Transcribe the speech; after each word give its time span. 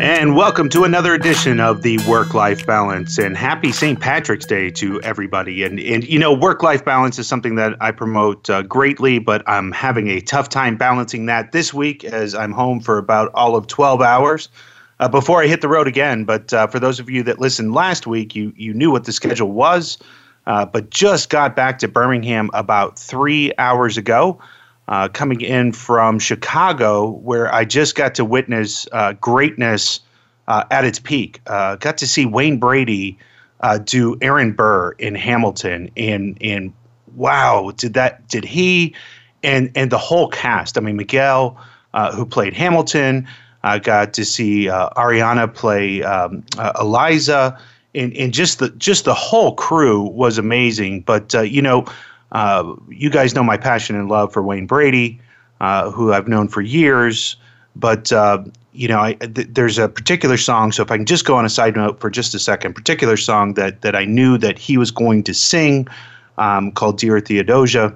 And 0.00 0.36
welcome 0.36 0.68
to 0.68 0.84
another 0.84 1.12
edition 1.12 1.58
of 1.58 1.82
the 1.82 1.98
Work 2.06 2.32
Life 2.32 2.64
Balance. 2.64 3.18
And 3.18 3.36
happy 3.36 3.72
St. 3.72 3.98
Patrick's 3.98 4.46
Day 4.46 4.70
to 4.70 5.00
everybody. 5.02 5.64
And, 5.64 5.80
and 5.80 6.08
you 6.08 6.20
know, 6.20 6.32
work 6.32 6.62
life 6.62 6.84
balance 6.84 7.18
is 7.18 7.26
something 7.26 7.56
that 7.56 7.76
I 7.80 7.90
promote 7.90 8.48
uh, 8.48 8.62
greatly, 8.62 9.18
but 9.18 9.42
I'm 9.48 9.72
having 9.72 10.06
a 10.06 10.20
tough 10.20 10.50
time 10.50 10.76
balancing 10.76 11.26
that 11.26 11.50
this 11.50 11.74
week 11.74 12.04
as 12.04 12.32
I'm 12.32 12.52
home 12.52 12.78
for 12.78 12.96
about 12.96 13.32
all 13.34 13.56
of 13.56 13.66
12 13.66 14.00
hours. 14.00 14.48
Uh, 15.00 15.08
before 15.08 15.42
I 15.42 15.48
hit 15.48 15.62
the 15.62 15.68
road 15.68 15.88
again, 15.88 16.24
but 16.24 16.52
uh, 16.52 16.68
for 16.68 16.78
those 16.78 17.00
of 17.00 17.10
you 17.10 17.24
that 17.24 17.40
listened 17.40 17.74
last 17.74 18.06
week, 18.06 18.36
you 18.36 18.52
you 18.56 18.74
knew 18.74 18.92
what 18.92 19.04
the 19.04 19.12
schedule 19.12 19.50
was, 19.50 19.98
uh, 20.46 20.64
but 20.64 20.90
just 20.90 21.28
got 21.28 21.56
back 21.56 21.78
to 21.80 21.88
Birmingham 21.88 22.50
about 22.52 22.98
three 22.98 23.52
hours 23.58 23.96
ago 23.96 24.40
uh, 24.88 25.08
coming 25.08 25.40
in 25.42 25.72
from 25.72 26.18
Chicago, 26.18 27.10
where 27.10 27.54
I 27.54 27.64
just 27.64 27.94
got 27.94 28.14
to 28.16 28.24
witness 28.24 28.88
uh, 28.92 29.12
greatness 29.14 30.00
uh, 30.48 30.64
at 30.70 30.84
its 30.84 30.98
peak. 30.98 31.40
Uh, 31.46 31.76
got 31.76 31.98
to 31.98 32.06
see 32.06 32.24
Wayne 32.24 32.58
Brady 32.58 33.18
uh, 33.60 33.78
do 33.78 34.16
Aaron 34.22 34.52
Burr 34.52 34.92
in 34.92 35.14
Hamilton, 35.14 35.90
and 35.96 36.38
and 36.40 36.72
wow, 37.14 37.72
did 37.76 37.94
that 37.94 38.26
did 38.28 38.44
he 38.44 38.94
and 39.42 39.70
and 39.74 39.92
the 39.92 39.98
whole 39.98 40.28
cast? 40.28 40.78
I 40.78 40.80
mean, 40.80 40.96
Miguel, 40.96 41.60
uh, 41.92 42.14
who 42.14 42.24
played 42.24 42.54
Hamilton, 42.54 43.28
I 43.62 43.78
got 43.78 44.14
to 44.14 44.24
see 44.24 44.66
Ariana 44.66 45.52
play 45.52 46.02
um, 46.02 46.44
Eliza. 46.80 47.60
And, 47.94 48.14
and 48.16 48.34
just 48.34 48.58
the 48.58 48.68
just 48.70 49.06
the 49.06 49.14
whole 49.14 49.54
crew 49.54 50.02
was 50.02 50.36
amazing. 50.36 51.00
But 51.00 51.32
you 51.50 51.62
know, 51.62 51.86
uh, 52.32 52.74
you 52.88 53.10
guys 53.10 53.34
know 53.34 53.42
my 53.42 53.56
passion 53.56 53.96
and 53.96 54.08
love 54.08 54.32
for 54.32 54.42
Wayne 54.42 54.66
Brady, 54.66 55.20
uh, 55.60 55.90
who 55.90 56.12
I've 56.12 56.28
known 56.28 56.48
for 56.48 56.60
years. 56.60 57.36
But 57.76 58.12
uh, 58.12 58.44
you 58.72 58.88
know, 58.88 59.00
I, 59.00 59.14
th- 59.14 59.48
there's 59.50 59.78
a 59.78 59.88
particular 59.88 60.36
song. 60.36 60.72
So 60.72 60.82
if 60.82 60.90
I 60.90 60.96
can 60.96 61.06
just 61.06 61.24
go 61.24 61.36
on 61.36 61.44
a 61.44 61.50
side 61.50 61.76
note 61.76 62.00
for 62.00 62.10
just 62.10 62.34
a 62.34 62.38
second, 62.38 62.74
particular 62.74 63.16
song 63.16 63.54
that 63.54 63.82
that 63.82 63.94
I 63.94 64.04
knew 64.04 64.38
that 64.38 64.58
he 64.58 64.76
was 64.76 64.90
going 64.90 65.22
to 65.24 65.34
sing, 65.34 65.88
um, 66.38 66.72
called 66.72 66.98
"Dear 66.98 67.20
Theodosia." 67.20 67.94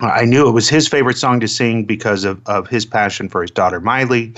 I 0.00 0.24
knew 0.24 0.48
it 0.48 0.52
was 0.52 0.68
his 0.68 0.88
favorite 0.88 1.16
song 1.16 1.38
to 1.40 1.48
sing 1.48 1.84
because 1.84 2.24
of, 2.24 2.40
of 2.46 2.66
his 2.66 2.84
passion 2.84 3.28
for 3.28 3.42
his 3.42 3.52
daughter 3.52 3.80
Maile. 3.80 4.32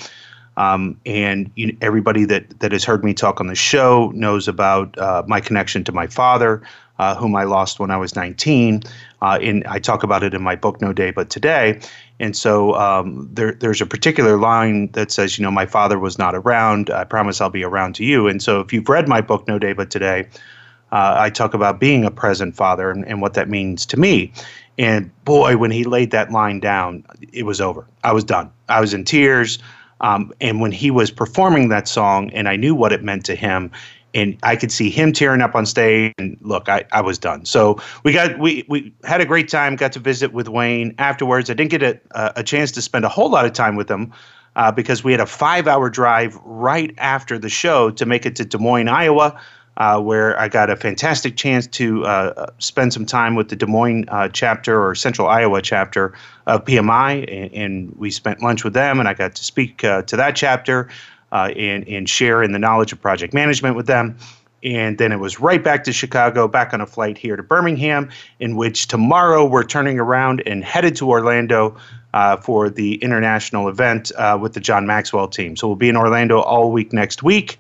Um, 0.57 1.01
and 1.05 1.51
you 1.57 1.69
know, 1.69 1.73
everybody 1.81 2.25
that, 2.27 2.61
that 2.61 2.73
has 2.73 2.85
heard 2.85 3.05
me 3.05 3.15
talk 3.15 3.41
on 3.41 3.49
the 3.49 3.55
show 3.55 4.13
knows 4.15 4.47
about 4.47 4.97
uh, 4.99 5.23
my 5.27 5.41
connection 5.41 5.83
to 5.85 5.93
my 5.93 6.07
father, 6.07 6.63
uh, 6.99 7.17
whom 7.17 7.35
I 7.35 7.45
lost 7.45 7.81
when 7.81 7.91
I 7.91 7.97
was 7.97 8.15
19. 8.15 8.83
Uh, 9.25 9.39
in 9.39 9.65
I 9.67 9.79
talk 9.79 10.03
about 10.03 10.23
it 10.23 10.35
in 10.35 10.43
my 10.43 10.55
book 10.55 10.83
No 10.83 10.93
Day 10.93 11.11
But 11.11 11.31
Today. 11.31 11.81
And 12.21 12.37
so 12.37 12.75
um, 12.75 13.27
there, 13.33 13.53
there's 13.53 13.81
a 13.81 13.87
particular 13.87 14.37
line 14.37 14.93
that 14.93 15.11
says, 15.11 15.39
you 15.39 15.43
know, 15.43 15.51
my 15.51 15.65
father 15.65 15.99
was 15.99 16.19
not 16.19 16.35
around. 16.35 16.91
I 16.91 17.05
promise 17.05 17.41
I'll 17.41 17.49
be 17.49 17.65
around 17.65 17.95
to 17.95 18.05
you. 18.05 18.29
And 18.29 18.43
so 18.43 18.61
if 18.61 18.71
you've 18.71 18.87
read 18.87 19.09
my 19.09 19.23
book 19.23 19.49
No 19.49 19.59
Day 19.59 19.73
But 19.73 19.91
Today, 19.91 20.27
uh, 20.93 21.17
I 21.19 21.31
talk 21.31 21.55
about 21.55 21.81
being 21.81 22.05
a 22.05 22.11
present 22.11 22.55
father 22.55 22.91
and, 22.91 23.03
and 23.07 23.23
what 23.23 23.33
that 23.33 23.49
means 23.49 23.87
to 23.87 23.97
me. 23.99 24.31
And 24.77 25.11
boy, 25.25 25.57
when 25.57 25.71
he 25.71 25.85
laid 25.85 26.11
that 26.11 26.31
line 26.31 26.61
down, 26.61 27.03
it 27.33 27.45
was 27.45 27.63
over. 27.63 27.87
I 28.05 28.13
was 28.13 28.25
done. 28.25 28.53
I 28.69 28.83
was 28.83 28.93
in 28.93 29.07
tears. 29.07 29.59
Um, 30.03 30.35
and 30.43 30.61
when 30.61 30.71
he 30.71 30.91
was 30.91 31.11
performing 31.11 31.71
that 31.71 31.89
song, 31.89 32.29
and 32.35 32.47
I 32.47 32.57
knew 32.57 32.75
what 32.75 32.93
it 32.93 33.03
meant 33.03 33.25
to 33.25 33.35
him, 33.35 33.71
and 34.15 34.39
I 34.43 34.57
could 34.57 34.73
see 34.73 34.91
him 34.91 35.13
tearing 35.13 35.41
up 35.41 35.55
on 35.55 35.67
stage. 35.67 36.15
And 36.19 36.39
look, 36.41 36.69
I, 36.69 36.85
I 36.93 37.01
was 37.01 37.19
done. 37.19 37.45
So 37.45 37.81
we 38.05 38.13
got 38.13 38.39
we 38.39 38.65
we 38.69 38.95
had 39.05 39.21
a 39.21 39.27
great 39.27 39.49
time. 39.49 39.77
Got 39.77 39.93
to 39.93 40.01
visit 40.01 40.33
with 40.33 40.49
Wayne 40.49 40.95
afterwards. 40.99 41.51
I 41.51 41.55
didn't 41.55 41.71
get 41.71 41.83
a 41.83 42.01
a 42.39 42.43
chance 42.43 42.71
to 42.73 42.83
spend 42.83 43.05
a 43.05 43.09
whole 43.09 43.31
lot 43.31 43.45
of 43.45 43.53
time 43.53 43.77
with 43.77 43.91
him. 43.91 44.13
Uh, 44.57 44.71
because 44.71 45.03
we 45.03 45.11
had 45.11 45.21
a 45.21 45.27
five 45.27 45.67
hour 45.67 45.91
drive 45.91 46.39
right 46.45 46.95
after 46.99 47.41
the 47.41 47.49
show 47.49 47.91
to 47.91 48.07
make 48.07 48.25
it 48.25 48.37
to 48.37 48.45
Des 48.45 48.57
Moines, 48.57 48.87
Iowa, 48.87 49.37
uh, 49.79 50.01
where 50.01 50.39
I 50.39 50.49
got 50.49 50.71
a 50.71 50.77
fantastic 50.77 51.37
chance 51.37 51.67
to 51.67 52.05
uh, 52.05 52.47
spend 52.59 52.93
some 52.93 53.07
time 53.07 53.35
with 53.35 53.49
the 53.49 53.57
Des 53.57 53.67
Moines 53.67 54.05
uh, 54.09 54.29
chapter 54.29 54.81
or 54.81 54.95
Central 54.95 55.27
Iowa 55.27 55.61
chapter 55.61 56.15
of 56.47 56.65
PMI. 56.65 57.25
And, 57.29 57.53
and, 57.53 57.97
we 57.97 58.11
spent 58.11 58.43
lunch 58.43 58.63
with 58.63 58.75
them, 58.75 59.01
and 59.01 59.09
I 59.09 59.15
got 59.15 59.35
to 59.35 59.45
speak 59.45 59.83
uh, 59.83 60.03
to 60.03 60.17
that 60.17 60.37
chapter 60.37 60.89
uh, 61.35 61.51
and, 61.57 61.87
and 61.89 62.09
share 62.09 62.43
in 62.43 62.53
the 62.53 62.59
knowledge 62.59 62.93
of 62.93 63.03
project 63.03 63.35
management 63.35 63.77
with 63.77 63.87
them. 63.87 64.17
And 64.63 64.97
then 64.97 65.13
it 65.13 65.19
was 65.19 65.41
right 65.41 65.63
back 65.63 65.85
to 65.85 65.93
Chicago, 65.93 66.49
back 66.49 66.73
on 66.73 66.81
a 66.81 66.87
flight 66.87 67.19
here 67.19 67.37
to 67.37 67.43
Birmingham, 67.43 68.09
in 68.41 68.57
which 68.57 68.87
tomorrow 68.87 69.45
we're 69.45 69.65
turning 69.65 69.99
around 69.99 70.43
and 70.47 70.65
headed 70.65 70.97
to 70.97 71.11
Orlando 71.11 71.77
uh, 72.15 72.39
for 72.39 72.71
the 72.71 72.95
international 73.03 73.69
event 73.69 74.11
uh, 74.17 74.39
with 74.41 74.55
the 74.55 74.61
John 74.61 74.87
Maxwell 74.87 75.29
team. 75.29 75.55
So 75.57 75.67
we'll 75.67 75.77
be 75.77 75.91
in 75.91 75.97
Orlando 75.99 76.41
all 76.41 76.73
week 76.73 76.95
next 76.95 77.23
week, 77.23 77.59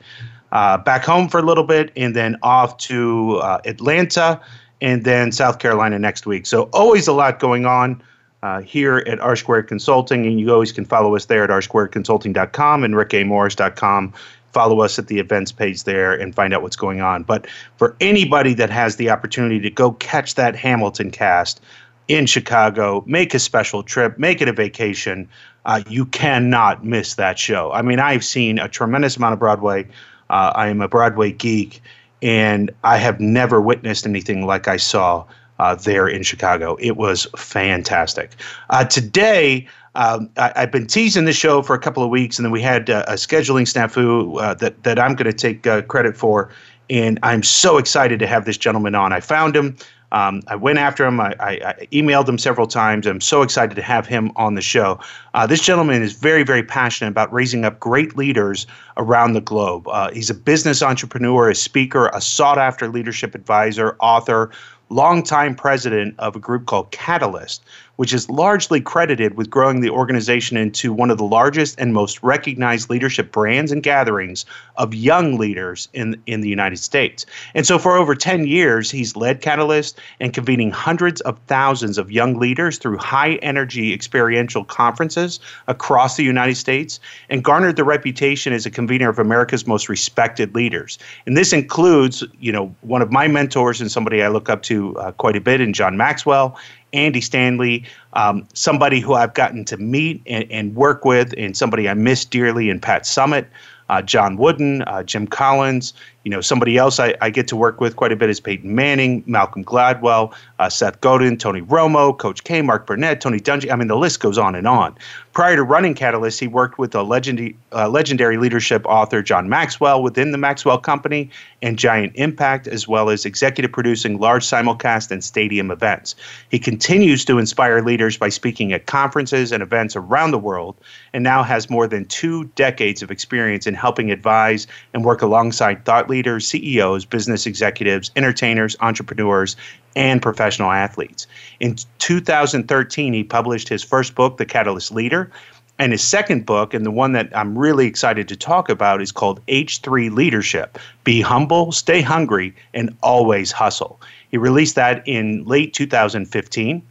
uh, 0.52 0.78
back 0.78 1.04
home 1.04 1.28
for 1.28 1.40
a 1.40 1.42
little 1.42 1.64
bit, 1.64 1.92
and 1.94 2.16
then 2.16 2.38
off 2.42 2.78
to 2.78 3.36
uh, 3.42 3.60
Atlanta 3.66 4.40
and 4.80 5.04
then 5.04 5.32
South 5.32 5.58
Carolina 5.58 5.98
next 5.98 6.26
week. 6.26 6.46
So 6.46 6.70
always 6.72 7.06
a 7.06 7.12
lot 7.12 7.38
going 7.38 7.66
on 7.66 8.02
uh, 8.44 8.60
here 8.60 8.98
at 9.06 9.18
R 9.20 9.36
Squared 9.36 9.68
Consulting, 9.68 10.26
and 10.26 10.38
you 10.38 10.52
always 10.52 10.70
can 10.70 10.84
follow 10.84 11.16
us 11.16 11.24
there 11.24 11.44
at 11.44 11.50
rsquaredconsulting.com 11.50 12.84
and 12.84 12.94
rickamorris.com. 12.94 14.12
Follow 14.52 14.82
us 14.82 14.98
at 14.98 15.06
the 15.06 15.18
events 15.18 15.50
page 15.50 15.84
there 15.84 16.12
and 16.12 16.34
find 16.34 16.52
out 16.52 16.60
what's 16.60 16.76
going 16.76 17.00
on. 17.00 17.22
But 17.22 17.46
for 17.78 17.96
anybody 18.02 18.52
that 18.52 18.68
has 18.68 18.96
the 18.96 19.08
opportunity 19.08 19.60
to 19.60 19.70
go 19.70 19.92
catch 19.92 20.34
that 20.34 20.54
Hamilton 20.56 21.10
cast 21.10 21.62
in 22.06 22.26
Chicago, 22.26 23.02
make 23.06 23.32
a 23.32 23.38
special 23.38 23.82
trip, 23.82 24.18
make 24.18 24.42
it 24.42 24.48
a 24.48 24.52
vacation. 24.52 25.26
Uh, 25.64 25.82
you 25.88 26.04
cannot 26.04 26.84
miss 26.84 27.14
that 27.14 27.38
show. 27.38 27.72
I 27.72 27.80
mean, 27.80 27.98
I've 27.98 28.26
seen 28.26 28.58
a 28.58 28.68
tremendous 28.68 29.16
amount 29.16 29.32
of 29.32 29.38
Broadway. 29.38 29.86
Uh, 30.28 30.52
I 30.54 30.68
am 30.68 30.82
a 30.82 30.88
Broadway 30.88 31.32
geek, 31.32 31.80
and 32.20 32.70
I 32.84 32.98
have 32.98 33.20
never 33.20 33.58
witnessed 33.58 34.06
anything 34.06 34.44
like 34.44 34.68
I 34.68 34.76
saw 34.76 35.24
uh, 35.58 35.74
there 35.74 36.08
in 36.08 36.22
Chicago. 36.22 36.76
It 36.80 36.96
was 36.96 37.26
fantastic. 37.36 38.32
Uh, 38.70 38.84
today, 38.84 39.66
um, 39.94 40.28
I, 40.36 40.52
have 40.56 40.72
been 40.72 40.86
teasing 40.86 41.24
the 41.24 41.32
show 41.32 41.62
for 41.62 41.74
a 41.74 41.78
couple 41.78 42.02
of 42.02 42.10
weeks, 42.10 42.38
and 42.38 42.44
then 42.44 42.52
we 42.52 42.62
had 42.62 42.90
uh, 42.90 43.04
a 43.06 43.14
scheduling 43.14 43.62
snafu 43.62 44.40
uh, 44.42 44.54
that 44.54 44.82
that 44.82 44.98
I'm 44.98 45.14
going 45.14 45.30
to 45.30 45.32
take 45.32 45.66
uh, 45.66 45.82
credit 45.82 46.16
for, 46.16 46.50
and 46.90 47.18
I'm 47.22 47.42
so 47.42 47.78
excited 47.78 48.18
to 48.18 48.26
have 48.26 48.44
this 48.44 48.56
gentleman 48.56 48.94
on. 48.94 49.12
I 49.12 49.20
found 49.20 49.54
him. 49.54 49.76
Um, 50.12 50.42
I 50.46 50.54
went 50.54 50.78
after 50.78 51.04
him. 51.04 51.18
I, 51.18 51.34
I, 51.40 51.50
I, 51.50 51.88
emailed 51.92 52.28
him 52.28 52.38
several 52.38 52.68
times. 52.68 53.04
I'm 53.04 53.20
so 53.20 53.42
excited 53.42 53.74
to 53.74 53.82
have 53.82 54.06
him 54.06 54.30
on 54.36 54.54
the 54.54 54.60
show. 54.60 55.00
Uh, 55.34 55.44
this 55.44 55.60
gentleman 55.60 56.02
is 56.02 56.12
very, 56.12 56.44
very 56.44 56.62
passionate 56.62 57.10
about 57.10 57.32
raising 57.32 57.64
up 57.64 57.80
great 57.80 58.16
leaders 58.16 58.64
around 58.96 59.32
the 59.32 59.40
globe. 59.40 59.88
Uh, 59.88 60.12
he's 60.12 60.30
a 60.30 60.34
business 60.34 60.82
entrepreneur, 60.82 61.50
a 61.50 61.54
speaker, 61.54 62.10
a 62.14 62.20
sought 62.20 62.58
after 62.58 62.86
leadership 62.86 63.34
advisor, 63.34 63.96
author, 63.98 64.52
longtime 64.88 65.54
president 65.54 66.14
of 66.18 66.36
a 66.36 66.38
group 66.38 66.66
called 66.66 66.90
Catalyst, 66.90 67.64
which 67.96 68.12
is 68.12 68.28
largely 68.28 68.80
credited 68.80 69.36
with 69.36 69.50
growing 69.50 69.80
the 69.80 69.90
organization 69.90 70.56
into 70.56 70.92
one 70.92 71.10
of 71.10 71.18
the 71.18 71.24
largest 71.24 71.78
and 71.78 71.92
most 71.92 72.22
recognized 72.22 72.90
leadership 72.90 73.32
brands 73.32 73.70
and 73.70 73.82
gatherings 73.82 74.44
of 74.76 74.94
young 74.94 75.38
leaders 75.38 75.88
in, 75.92 76.20
in 76.26 76.40
the 76.40 76.48
United 76.48 76.78
States. 76.78 77.24
And 77.54 77.66
so 77.66 77.78
for 77.78 77.96
over 77.96 78.14
10 78.14 78.46
years, 78.46 78.90
he's 78.90 79.16
led 79.16 79.40
Catalyst 79.40 79.98
and 80.20 80.32
convening 80.32 80.70
hundreds 80.70 81.20
of 81.22 81.38
thousands 81.46 81.98
of 81.98 82.10
young 82.10 82.38
leaders 82.38 82.78
through 82.78 82.98
high 82.98 83.34
energy 83.36 83.92
experiential 83.92 84.64
conferences 84.64 85.40
across 85.68 86.16
the 86.16 86.24
United 86.24 86.56
States 86.56 86.98
and 87.28 87.44
garnered 87.44 87.76
the 87.76 87.84
reputation 87.84 88.52
as 88.52 88.66
a 88.66 88.70
convener 88.70 89.08
of 89.08 89.18
America's 89.18 89.66
most 89.66 89.88
respected 89.88 90.54
leaders. 90.54 90.98
And 91.26 91.36
this 91.36 91.52
includes, 91.52 92.24
you 92.40 92.52
know, 92.52 92.74
one 92.80 93.02
of 93.02 93.12
my 93.12 93.28
mentors 93.28 93.80
and 93.80 93.90
somebody 93.90 94.22
I 94.22 94.28
look 94.28 94.48
up 94.48 94.62
to 94.64 94.96
uh, 94.98 95.12
quite 95.12 95.36
a 95.36 95.40
bit 95.40 95.60
in 95.60 95.72
John 95.72 95.96
Maxwell, 95.96 96.58
Andy 96.94 97.20
Stanley, 97.20 97.84
um, 98.14 98.46
somebody 98.54 99.00
who 99.00 99.14
I've 99.14 99.34
gotten 99.34 99.64
to 99.66 99.76
meet 99.76 100.22
and, 100.26 100.50
and, 100.50 100.74
work 100.74 101.04
with, 101.04 101.34
and 101.36 101.56
somebody 101.56 101.88
I 101.88 101.94
miss 101.94 102.24
dearly 102.24 102.70
in 102.70 102.80
Pat 102.80 103.02
Summitt, 103.02 103.46
uh, 103.90 104.00
John 104.00 104.36
Wooden, 104.36 104.82
uh, 104.82 105.02
Jim 105.02 105.26
Collins. 105.26 105.92
You 106.24 106.30
know, 106.30 106.40
somebody 106.40 106.78
else 106.78 106.98
I, 106.98 107.14
I, 107.20 107.28
get 107.30 107.48
to 107.48 107.56
work 107.56 107.80
with 107.80 107.96
quite 107.96 108.10
a 108.10 108.16
bit 108.16 108.30
is 108.30 108.40
Peyton 108.40 108.74
Manning, 108.74 109.22
Malcolm 109.26 109.62
Gladwell, 109.62 110.34
uh, 110.58 110.70
Seth 110.70 111.00
Godin, 111.02 111.36
Tony 111.36 111.60
Romo, 111.60 112.16
Coach 112.16 112.44
K, 112.44 112.62
Mark 112.62 112.86
Burnett, 112.86 113.20
Tony 113.20 113.38
Dungy. 113.38 113.70
I 113.70 113.76
mean, 113.76 113.88
the 113.88 113.96
list 113.96 114.20
goes 114.20 114.38
on 114.38 114.54
and 114.54 114.66
on. 114.66 114.96
Prior 115.34 115.56
to 115.56 115.64
running 115.64 115.94
Catalyst, 115.94 116.38
he 116.38 116.46
worked 116.46 116.78
with 116.78 116.94
a 116.94 117.02
legendary, 117.02 117.56
uh, 117.72 117.88
legendary 117.88 118.36
leadership 118.36 118.86
author, 118.86 119.20
John 119.20 119.48
Maxwell, 119.48 120.00
within 120.00 120.30
the 120.30 120.38
Maxwell 120.38 120.78
Company 120.78 121.28
and 121.60 121.76
Giant 121.76 122.12
Impact, 122.14 122.68
as 122.68 122.86
well 122.86 123.10
as 123.10 123.26
executive 123.26 123.72
producing 123.72 124.20
large 124.20 124.46
simulcast 124.46 125.10
and 125.10 125.24
stadium 125.24 125.72
events. 125.72 126.14
He 126.50 126.60
continues 126.60 127.24
to 127.24 127.38
inspire 127.38 127.82
leaders 127.82 128.16
by 128.16 128.28
speaking 128.28 128.72
at 128.72 128.86
conferences 128.86 129.50
and 129.50 129.60
events 129.60 129.96
around 129.96 130.30
the 130.30 130.38
world, 130.38 130.76
and 131.12 131.24
now 131.24 131.42
has 131.42 131.68
more 131.68 131.88
than 131.88 132.04
two 132.04 132.44
decades 132.54 133.02
of 133.02 133.10
experience 133.10 133.66
in 133.66 133.74
helping 133.74 134.12
advise 134.12 134.68
and 134.92 135.04
work 135.04 135.20
alongside 135.20 135.84
thought 135.84 136.08
leaders, 136.08 136.13
CEOs, 136.22 137.04
business 137.04 137.46
executives, 137.46 138.10
entertainers, 138.16 138.76
entrepreneurs, 138.80 139.56
and 139.96 140.22
professional 140.22 140.70
athletes. 140.70 141.26
In 141.60 141.76
2013, 141.98 143.12
he 143.12 143.24
published 143.24 143.68
his 143.68 143.82
first 143.82 144.14
book, 144.14 144.36
The 144.36 144.46
Catalyst 144.46 144.92
Leader. 144.92 145.30
And 145.76 145.90
his 145.90 146.04
second 146.04 146.46
book, 146.46 146.72
and 146.72 146.86
the 146.86 146.92
one 146.92 147.12
that 147.12 147.36
I'm 147.36 147.58
really 147.58 147.86
excited 147.86 148.28
to 148.28 148.36
talk 148.36 148.68
about, 148.68 149.02
is 149.02 149.10
called 149.10 149.44
H3 149.46 150.14
Leadership 150.14 150.78
Be 151.02 151.20
Humble, 151.20 151.72
Stay 151.72 152.00
Hungry, 152.00 152.54
and 152.74 152.96
Always 153.02 153.50
Hustle. 153.50 154.00
He 154.30 154.38
released 154.38 154.76
that 154.76 155.02
in 155.06 155.44
late 155.44 155.74
2015. 155.74 156.82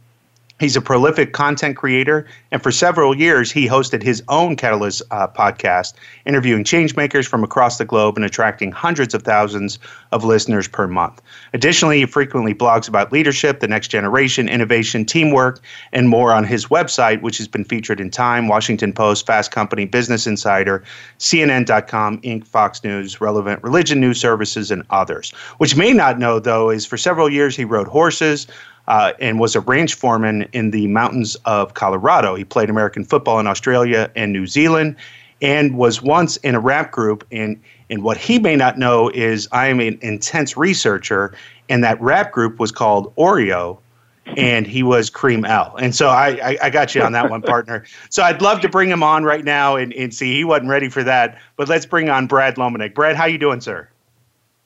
He's 0.64 0.76
a 0.76 0.80
prolific 0.80 1.34
content 1.34 1.76
creator, 1.76 2.26
and 2.50 2.62
for 2.62 2.72
several 2.72 3.14
years, 3.14 3.52
he 3.52 3.68
hosted 3.68 4.02
his 4.02 4.22
own 4.28 4.56
Catalyst 4.56 5.02
uh, 5.10 5.28
podcast, 5.28 5.92
interviewing 6.24 6.64
changemakers 6.64 7.28
from 7.28 7.44
across 7.44 7.76
the 7.76 7.84
globe 7.84 8.16
and 8.16 8.24
attracting 8.24 8.72
hundreds 8.72 9.12
of 9.12 9.24
thousands 9.24 9.78
of 10.10 10.24
listeners 10.24 10.66
per 10.66 10.88
month. 10.88 11.20
Additionally, 11.52 11.98
he 11.98 12.06
frequently 12.06 12.54
blogs 12.54 12.88
about 12.88 13.12
leadership, 13.12 13.60
the 13.60 13.68
next 13.68 13.88
generation, 13.88 14.48
innovation, 14.48 15.04
teamwork, 15.04 15.60
and 15.92 16.08
more 16.08 16.32
on 16.32 16.44
his 16.44 16.68
website, 16.68 17.20
which 17.20 17.36
has 17.36 17.46
been 17.46 17.64
featured 17.64 18.00
in 18.00 18.08
Time, 18.10 18.48
Washington 18.48 18.90
Post, 18.90 19.26
Fast 19.26 19.50
Company, 19.50 19.84
Business 19.84 20.26
Insider, 20.26 20.82
CNN.com, 21.18 22.22
Inc., 22.22 22.46
Fox 22.46 22.82
News, 22.82 23.20
Relevant 23.20 23.62
Religion 23.62 24.00
News 24.00 24.18
Services, 24.18 24.70
and 24.70 24.82
others. 24.88 25.30
What 25.58 25.70
you 25.70 25.76
may 25.76 25.92
not 25.92 26.18
know, 26.18 26.38
though, 26.38 26.70
is 26.70 26.86
for 26.86 26.96
several 26.96 27.30
years 27.30 27.54
he 27.54 27.66
rode 27.66 27.86
horses 27.86 28.46
uh, 28.88 29.12
and 29.20 29.40
was 29.40 29.54
a 29.54 29.60
ranch 29.60 29.94
foreman 29.94 30.48
in 30.52 30.70
the 30.70 30.86
mountains 30.88 31.36
of 31.44 31.74
Colorado. 31.74 32.34
He 32.34 32.44
played 32.44 32.70
American 32.70 33.04
football 33.04 33.40
in 33.40 33.46
Australia 33.46 34.10
and 34.14 34.32
New 34.32 34.46
Zealand 34.46 34.96
and 35.42 35.76
was 35.76 36.02
once 36.02 36.36
in 36.38 36.54
a 36.54 36.60
rap 36.60 36.90
group. 36.90 37.26
And, 37.30 37.60
and 37.90 38.02
what 38.02 38.16
he 38.16 38.38
may 38.38 38.56
not 38.56 38.78
know 38.78 39.10
is 39.10 39.48
I 39.52 39.66
am 39.68 39.80
an 39.80 39.98
intense 40.02 40.56
researcher, 40.56 41.34
and 41.68 41.82
that 41.84 42.00
rap 42.00 42.32
group 42.32 42.58
was 42.58 42.72
called 42.72 43.14
Oreo. 43.16 43.78
And 44.38 44.66
he 44.66 44.82
was 44.82 45.10
Cream 45.10 45.44
L. 45.44 45.76
And 45.76 45.94
so 45.94 46.08
I, 46.08 46.28
I, 46.42 46.58
I 46.62 46.70
got 46.70 46.94
you 46.94 47.02
on 47.02 47.12
that 47.12 47.28
one, 47.28 47.42
partner. 47.42 47.84
So 48.08 48.22
I'd 48.22 48.40
love 48.40 48.62
to 48.62 48.70
bring 48.70 48.88
him 48.88 49.02
on 49.02 49.22
right 49.22 49.44
now 49.44 49.76
and, 49.76 49.92
and 49.92 50.14
see. 50.14 50.34
He 50.34 50.44
wasn't 50.44 50.70
ready 50.70 50.88
for 50.88 51.04
that. 51.04 51.38
But 51.56 51.68
let's 51.68 51.84
bring 51.84 52.08
on 52.08 52.26
Brad 52.26 52.56
Lomenick. 52.56 52.94
Brad, 52.94 53.16
how 53.16 53.26
you 53.26 53.36
doing, 53.36 53.60
sir? 53.60 53.86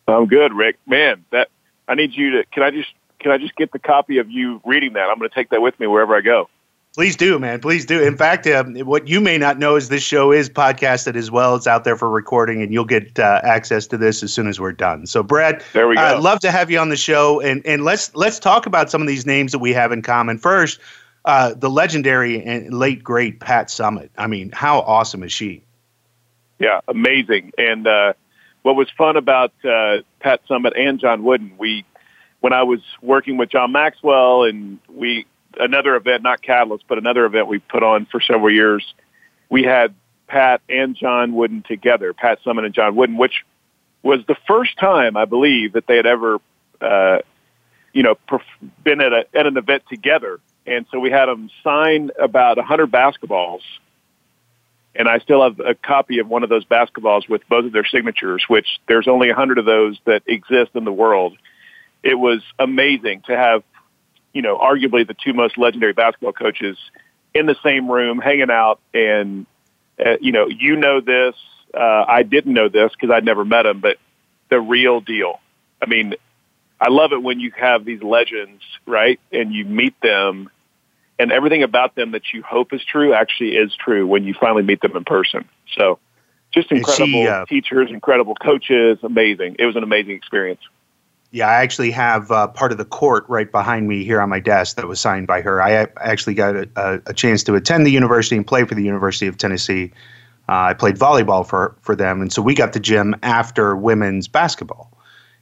I'm 0.06 0.26
good, 0.26 0.52
Rick. 0.52 0.76
Man, 0.86 1.24
that 1.32 1.48
I 1.88 1.96
need 1.96 2.14
you 2.14 2.30
to. 2.30 2.44
Can 2.52 2.62
I 2.62 2.70
just 2.70 2.92
can 3.18 3.30
I 3.30 3.38
just 3.38 3.56
get 3.56 3.72
the 3.72 3.78
copy 3.78 4.18
of 4.18 4.30
you 4.30 4.60
reading 4.64 4.94
that? 4.94 5.08
I'm 5.10 5.18
going 5.18 5.28
to 5.28 5.34
take 5.34 5.50
that 5.50 5.62
with 5.62 5.78
me 5.80 5.86
wherever 5.86 6.16
I 6.16 6.20
go. 6.20 6.48
Please 6.94 7.16
do, 7.16 7.38
man. 7.38 7.60
Please 7.60 7.84
do. 7.84 8.02
In 8.02 8.16
fact, 8.16 8.46
uh, 8.46 8.64
what 8.64 9.06
you 9.06 9.20
may 9.20 9.38
not 9.38 9.58
know 9.58 9.76
is 9.76 9.88
this 9.88 10.02
show 10.02 10.32
is 10.32 10.48
podcasted 10.48 11.14
as 11.14 11.30
well. 11.30 11.54
It's 11.54 11.66
out 11.66 11.84
there 11.84 11.96
for 11.96 12.10
recording, 12.10 12.62
and 12.62 12.72
you'll 12.72 12.86
get 12.86 13.18
uh, 13.18 13.40
access 13.44 13.86
to 13.88 13.98
this 13.98 14.22
as 14.22 14.32
soon 14.32 14.48
as 14.48 14.58
we're 14.58 14.72
done. 14.72 15.06
So, 15.06 15.22
Brad, 15.22 15.62
there 15.74 15.86
we 15.86 15.94
go. 15.94 16.00
I'd 16.00 16.16
uh, 16.16 16.20
love 16.20 16.40
to 16.40 16.50
have 16.50 16.70
you 16.70 16.78
on 16.78 16.88
the 16.88 16.96
show, 16.96 17.40
and 17.40 17.64
and 17.64 17.84
let's 17.84 18.12
let's 18.16 18.38
talk 18.38 18.66
about 18.66 18.90
some 18.90 19.00
of 19.00 19.06
these 19.06 19.26
names 19.26 19.52
that 19.52 19.60
we 19.60 19.72
have 19.74 19.92
in 19.92 20.02
common. 20.02 20.38
First, 20.38 20.80
uh, 21.24 21.54
the 21.54 21.70
legendary 21.70 22.42
and 22.42 22.72
late 22.74 23.04
great 23.04 23.38
Pat 23.38 23.68
Summitt. 23.68 24.08
I 24.16 24.26
mean, 24.26 24.50
how 24.50 24.80
awesome 24.80 25.22
is 25.22 25.32
she? 25.32 25.62
Yeah, 26.58 26.80
amazing. 26.88 27.52
And 27.58 27.86
uh, 27.86 28.14
what 28.62 28.74
was 28.74 28.90
fun 28.96 29.16
about 29.16 29.52
uh, 29.64 29.98
Pat 30.20 30.40
Summitt 30.48 30.72
and 30.76 30.98
John 30.98 31.22
Wooden, 31.22 31.52
we 31.58 31.84
when 32.40 32.52
I 32.52 32.62
was 32.62 32.80
working 33.02 33.36
with 33.36 33.50
John 33.50 33.72
Maxwell 33.72 34.44
and 34.44 34.78
we 34.88 35.26
another 35.58 35.96
event, 35.96 36.22
not 36.22 36.42
Catalyst, 36.42 36.84
but 36.88 36.98
another 36.98 37.24
event 37.24 37.48
we 37.48 37.58
put 37.58 37.82
on 37.82 38.06
for 38.06 38.20
several 38.20 38.52
years, 38.52 38.94
we 39.48 39.62
had 39.62 39.94
Pat 40.26 40.60
and 40.68 40.94
John 40.94 41.34
Wooden 41.34 41.62
together, 41.62 42.12
Pat 42.12 42.38
Summitt 42.44 42.64
and 42.64 42.74
John 42.74 42.94
Wooden, 42.94 43.16
which 43.16 43.44
was 44.02 44.20
the 44.28 44.36
first 44.46 44.76
time 44.78 45.16
I 45.16 45.24
believe 45.24 45.72
that 45.72 45.86
they 45.86 45.96
had 45.96 46.06
ever, 46.06 46.38
uh, 46.80 47.18
you 47.92 48.02
know, 48.02 48.16
perf- 48.28 48.42
been 48.84 49.00
at 49.00 49.12
a 49.12 49.26
at 49.34 49.46
an 49.46 49.56
event 49.56 49.84
together. 49.88 50.38
And 50.66 50.86
so 50.92 51.00
we 51.00 51.10
had 51.10 51.26
them 51.26 51.50
sign 51.64 52.10
about 52.20 52.58
a 52.58 52.62
hundred 52.62 52.92
basketballs, 52.92 53.62
and 54.94 55.08
I 55.08 55.18
still 55.18 55.42
have 55.42 55.58
a 55.60 55.74
copy 55.74 56.18
of 56.18 56.28
one 56.28 56.42
of 56.42 56.50
those 56.50 56.66
basketballs 56.66 57.26
with 57.26 57.40
both 57.48 57.64
of 57.64 57.72
their 57.72 57.86
signatures. 57.86 58.44
Which 58.48 58.68
there's 58.86 59.08
only 59.08 59.30
a 59.30 59.34
hundred 59.34 59.58
of 59.58 59.64
those 59.64 59.98
that 60.04 60.22
exist 60.26 60.72
in 60.74 60.84
the 60.84 60.92
world 60.92 61.36
it 62.02 62.14
was 62.14 62.42
amazing 62.58 63.22
to 63.26 63.36
have, 63.36 63.62
you 64.32 64.42
know, 64.42 64.58
arguably 64.58 65.06
the 65.06 65.14
two 65.14 65.32
most 65.32 65.58
legendary 65.58 65.92
basketball 65.92 66.32
coaches 66.32 66.76
in 67.34 67.46
the 67.46 67.56
same 67.62 67.90
room, 67.90 68.18
hanging 68.18 68.50
out, 68.50 68.80
and 68.94 69.46
uh, 70.04 70.16
you 70.20 70.32
know, 70.32 70.46
you 70.48 70.76
know 70.76 71.00
this. 71.00 71.34
Uh, 71.74 72.04
I 72.06 72.22
didn't 72.22 72.54
know 72.54 72.68
this 72.68 72.92
because 72.92 73.12
I'd 73.14 73.24
never 73.24 73.44
met 73.44 73.66
him, 73.66 73.80
but 73.80 73.98
the 74.48 74.60
real 74.60 75.00
deal. 75.00 75.40
I 75.82 75.86
mean, 75.86 76.14
I 76.80 76.88
love 76.88 77.12
it 77.12 77.22
when 77.22 77.40
you 77.40 77.52
have 77.56 77.84
these 77.84 78.02
legends, 78.02 78.62
right? 78.86 79.20
And 79.32 79.52
you 79.52 79.64
meet 79.64 80.00
them, 80.00 80.50
and 81.18 81.32
everything 81.32 81.62
about 81.62 81.94
them 81.94 82.12
that 82.12 82.32
you 82.32 82.42
hope 82.42 82.72
is 82.72 82.84
true 82.84 83.12
actually 83.12 83.56
is 83.56 83.74
true 83.74 84.06
when 84.06 84.24
you 84.24 84.34
finally 84.38 84.62
meet 84.62 84.80
them 84.80 84.96
in 84.96 85.04
person. 85.04 85.48
So, 85.76 85.98
just 86.52 86.70
incredible 86.72 87.06
she, 87.06 87.28
uh, 87.28 87.44
teachers, 87.46 87.90
incredible 87.90 88.34
coaches, 88.34 88.98
amazing. 89.02 89.56
It 89.58 89.66
was 89.66 89.76
an 89.76 89.82
amazing 89.82 90.12
experience. 90.12 90.60
Yeah, 91.30 91.48
I 91.48 91.56
actually 91.56 91.90
have 91.90 92.30
uh, 92.30 92.48
part 92.48 92.72
of 92.72 92.78
the 92.78 92.86
court 92.86 93.24
right 93.28 93.50
behind 93.50 93.86
me 93.86 94.02
here 94.02 94.20
on 94.20 94.30
my 94.30 94.40
desk 94.40 94.76
that 94.76 94.88
was 94.88 94.98
signed 94.98 95.26
by 95.26 95.42
her. 95.42 95.60
I 95.60 95.86
actually 95.98 96.34
got 96.34 96.56
a, 96.56 97.02
a 97.04 97.12
chance 97.12 97.44
to 97.44 97.54
attend 97.54 97.84
the 97.84 97.90
university 97.90 98.36
and 98.36 98.46
play 98.46 98.64
for 98.64 98.74
the 98.74 98.82
University 98.82 99.26
of 99.26 99.36
Tennessee. 99.36 99.92
Uh, 100.48 100.72
I 100.72 100.74
played 100.74 100.96
volleyball 100.96 101.46
for 101.46 101.76
for 101.82 101.94
them, 101.94 102.22
and 102.22 102.32
so 102.32 102.40
we 102.40 102.54
got 102.54 102.72
the 102.72 102.80
gym 102.80 103.14
after 103.22 103.76
women's 103.76 104.26
basketball. 104.26 104.90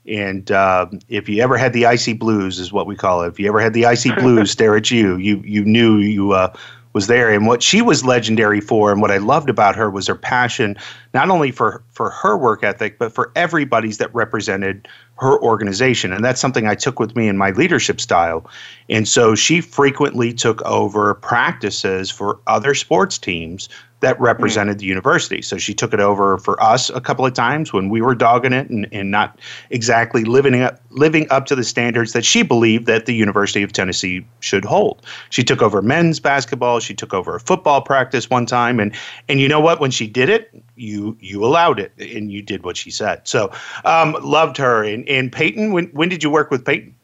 And 0.08 0.50
uh, 0.50 0.86
if 1.08 1.28
you 1.28 1.40
ever 1.42 1.56
had 1.56 1.72
the 1.72 1.86
icy 1.86 2.14
blues, 2.14 2.58
is 2.58 2.72
what 2.72 2.88
we 2.88 2.96
call 2.96 3.22
it. 3.22 3.28
If 3.28 3.38
you 3.38 3.48
ever 3.48 3.60
had 3.60 3.72
the 3.72 3.86
icy 3.86 4.12
blues 4.12 4.50
stare 4.52 4.76
at 4.76 4.90
you, 4.90 5.16
you 5.16 5.40
you 5.44 5.64
knew 5.64 5.98
you 5.98 6.32
uh, 6.32 6.52
was 6.96 7.08
there. 7.08 7.30
And 7.30 7.46
what 7.46 7.62
she 7.62 7.82
was 7.82 8.06
legendary 8.06 8.62
for, 8.62 8.90
and 8.90 9.02
what 9.02 9.10
I 9.10 9.18
loved 9.18 9.50
about 9.50 9.76
her, 9.76 9.90
was 9.90 10.06
her 10.06 10.14
passion, 10.14 10.78
not 11.12 11.28
only 11.28 11.50
for 11.52 11.82
for 11.92 12.08
her 12.08 12.38
work 12.38 12.64
ethic, 12.64 12.98
but 12.98 13.12
for 13.12 13.30
everybody's 13.36 13.98
that 13.98 14.14
represented 14.14 14.88
her 15.18 15.38
organization. 15.42 16.10
And 16.10 16.24
that's 16.24 16.40
something 16.40 16.66
I 16.66 16.74
took 16.74 16.98
with 16.98 17.14
me 17.14 17.28
in 17.28 17.36
my 17.36 17.50
leadership 17.50 18.00
style. 18.00 18.48
And 18.88 19.06
so 19.06 19.34
she 19.34 19.60
frequently 19.60 20.32
took 20.32 20.62
over 20.62 21.12
practices 21.12 22.10
for 22.10 22.38
other 22.46 22.74
sports 22.74 23.18
teams 23.18 23.68
that 24.00 24.20
represented 24.20 24.78
the 24.78 24.84
university. 24.84 25.40
So 25.40 25.56
she 25.56 25.72
took 25.72 25.94
it 25.94 26.00
over 26.00 26.36
for 26.38 26.62
us 26.62 26.90
a 26.90 27.00
couple 27.00 27.24
of 27.24 27.32
times 27.32 27.72
when 27.72 27.88
we 27.88 28.02
were 28.02 28.14
dogging 28.14 28.52
it 28.52 28.68
and, 28.68 28.86
and 28.92 29.10
not 29.10 29.38
exactly 29.70 30.24
living 30.24 30.60
up 30.60 30.80
living 30.90 31.26
up 31.30 31.46
to 31.46 31.54
the 31.54 31.64
standards 31.64 32.12
that 32.12 32.24
she 32.24 32.42
believed 32.42 32.86
that 32.86 33.06
the 33.06 33.14
University 33.14 33.62
of 33.62 33.72
Tennessee 33.72 34.26
should 34.40 34.64
hold. 34.64 35.02
She 35.30 35.42
took 35.42 35.62
over 35.62 35.80
men's 35.80 36.20
basketball, 36.20 36.80
she 36.80 36.94
took 36.94 37.14
over 37.14 37.36
a 37.36 37.40
football 37.40 37.80
practice 37.80 38.28
one 38.28 38.44
time 38.44 38.80
and 38.80 38.94
and 39.28 39.40
you 39.40 39.48
know 39.48 39.60
what 39.60 39.80
when 39.80 39.90
she 39.90 40.06
did 40.06 40.28
it, 40.28 40.50
you 40.76 41.16
you 41.20 41.44
allowed 41.44 41.80
it 41.80 41.92
and 41.98 42.30
you 42.30 42.42
did 42.42 42.64
what 42.64 42.76
she 42.76 42.90
said. 42.90 43.26
So 43.26 43.50
um, 43.84 44.16
loved 44.22 44.58
her 44.58 44.84
and, 44.84 45.08
and 45.08 45.32
Peyton 45.32 45.72
when 45.72 45.86
when 45.86 46.10
did 46.10 46.22
you 46.22 46.28
work 46.28 46.50
with 46.50 46.66
Peyton? 46.66 46.94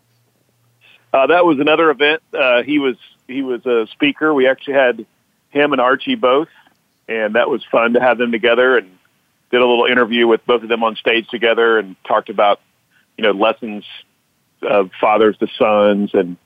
Uh, 1.15 1.27
that 1.27 1.45
was 1.45 1.59
another 1.59 1.91
event. 1.91 2.23
Uh, 2.35 2.63
he 2.63 2.79
was 2.79 2.97
he 3.29 3.41
was 3.43 3.65
a 3.65 3.87
speaker. 3.91 4.35
We 4.35 4.47
actually 4.47 4.75
had 4.75 5.07
him 5.51 5.73
and 5.73 5.81
Archie 5.81 6.15
both, 6.15 6.49
and 7.21 7.35
that 7.35 7.49
was 7.49 7.63
fun 7.71 7.95
to 7.95 8.01
have 8.01 8.19
them 8.19 8.33
together. 8.33 8.79
And 8.79 8.99
did 9.51 9.61
a 9.61 9.67
little 9.67 9.85
interview 9.85 10.27
with 10.27 10.45
both 10.47 10.63
of 10.63 10.69
them 10.69 10.83
on 10.83 10.97
stage 10.97 11.29
together, 11.29 11.79
and 11.79 11.95
talked 12.05 12.31
about 12.31 12.61
you 13.17 13.23
know 13.23 13.33
lessons 13.33 13.85
of 14.63 14.91
fathers 15.01 15.37
to 15.39 15.47
sons, 15.59 16.11
and 16.15 16.37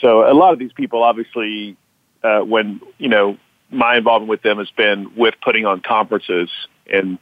so 0.00 0.30
a 0.30 0.32
lot 0.32 0.52
of 0.52 0.58
these 0.58 0.72
people, 0.72 1.02
obviously, 1.02 1.76
uh, 2.22 2.40
when 2.40 2.80
you 2.98 3.08
know 3.08 3.36
my 3.70 3.96
involvement 3.96 4.30
with 4.30 4.42
them 4.42 4.58
has 4.58 4.70
been 4.70 5.14
with 5.16 5.34
putting 5.42 5.66
on 5.66 5.80
conferences, 5.80 6.48
and 6.90 7.18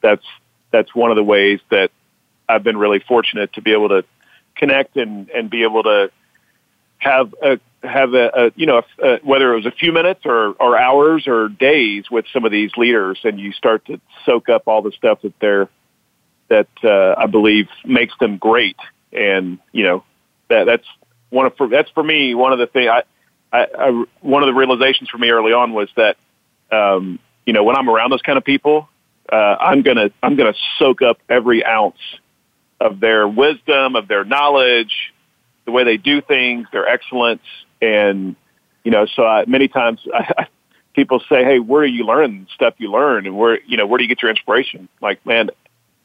that's 0.00 0.24
that's 0.70 0.94
one 0.94 1.10
of 1.10 1.16
the 1.16 1.24
ways 1.24 1.60
that 1.70 1.90
I've 2.48 2.62
been 2.62 2.76
really 2.76 3.00
fortunate 3.00 3.52
to 3.54 3.62
be 3.62 3.72
able 3.72 3.90
to 3.90 4.04
connect 4.56 4.96
and 4.96 5.28
and 5.30 5.50
be 5.50 5.62
able 5.62 5.82
to 5.82 6.10
have 7.00 7.34
a 7.42 7.58
have 7.82 8.14
a, 8.14 8.30
a 8.34 8.52
you 8.54 8.66
know 8.66 8.82
a, 9.02 9.06
a, 9.06 9.18
whether 9.24 9.52
it 9.52 9.56
was 9.56 9.66
a 9.66 9.70
few 9.72 9.92
minutes 9.92 10.20
or 10.24 10.52
or 10.60 10.78
hours 10.78 11.26
or 11.26 11.48
days 11.48 12.10
with 12.10 12.26
some 12.32 12.44
of 12.44 12.52
these 12.52 12.70
leaders, 12.76 13.18
and 13.24 13.40
you 13.40 13.52
start 13.52 13.84
to 13.86 14.00
soak 14.24 14.48
up 14.48 14.68
all 14.68 14.82
the 14.82 14.92
stuff 14.92 15.20
that 15.22 15.34
they're 15.40 15.68
that 16.48 16.68
uh, 16.84 17.14
I 17.16 17.26
believe 17.26 17.68
makes 17.84 18.14
them 18.20 18.36
great, 18.36 18.76
and 19.12 19.58
you 19.72 19.84
know 19.84 20.04
that 20.48 20.64
that's 20.64 20.86
one 21.30 21.46
of 21.46 21.56
for, 21.56 21.68
that's 21.68 21.90
for 21.90 22.02
me 22.02 22.34
one 22.34 22.52
of 22.52 22.58
the 22.58 22.66
things 22.66 22.90
I, 22.90 23.02
I, 23.52 23.66
I 23.78 24.04
one 24.20 24.42
of 24.42 24.46
the 24.46 24.54
realizations 24.54 25.08
for 25.08 25.18
me 25.18 25.30
early 25.30 25.52
on 25.52 25.72
was 25.72 25.88
that 25.96 26.16
um, 26.70 27.18
you 27.46 27.52
know 27.52 27.64
when 27.64 27.76
I'm 27.76 27.88
around 27.88 28.10
those 28.10 28.22
kind 28.22 28.36
of 28.36 28.44
people, 28.44 28.88
uh, 29.32 29.56
I'm 29.58 29.82
gonna 29.82 30.10
I'm 30.22 30.36
gonna 30.36 30.54
soak 30.78 31.00
up 31.02 31.18
every 31.30 31.64
ounce 31.64 31.98
of 32.78 33.00
their 33.00 33.26
wisdom, 33.26 33.96
of 33.96 34.08
their 34.08 34.24
knowledge, 34.24 35.12
the 35.70 35.74
way 35.74 35.84
they 35.84 35.96
do 35.96 36.20
things, 36.20 36.66
their 36.72 36.86
excellence, 36.86 37.42
and 37.80 38.36
you 38.84 38.90
know. 38.90 39.06
So 39.06 39.24
I, 39.24 39.44
many 39.46 39.68
times 39.68 40.00
I, 40.12 40.46
people 40.94 41.20
say, 41.28 41.44
"Hey, 41.44 41.58
where 41.58 41.86
do 41.86 41.92
you 41.92 42.04
learn 42.04 42.46
stuff 42.54 42.74
you 42.78 42.90
learn, 42.90 43.26
and 43.26 43.36
where 43.36 43.60
you 43.62 43.76
know 43.76 43.86
where 43.86 43.98
do 43.98 44.04
you 44.04 44.08
get 44.08 44.22
your 44.22 44.30
inspiration?" 44.30 44.88
Like, 45.00 45.24
man, 45.24 45.50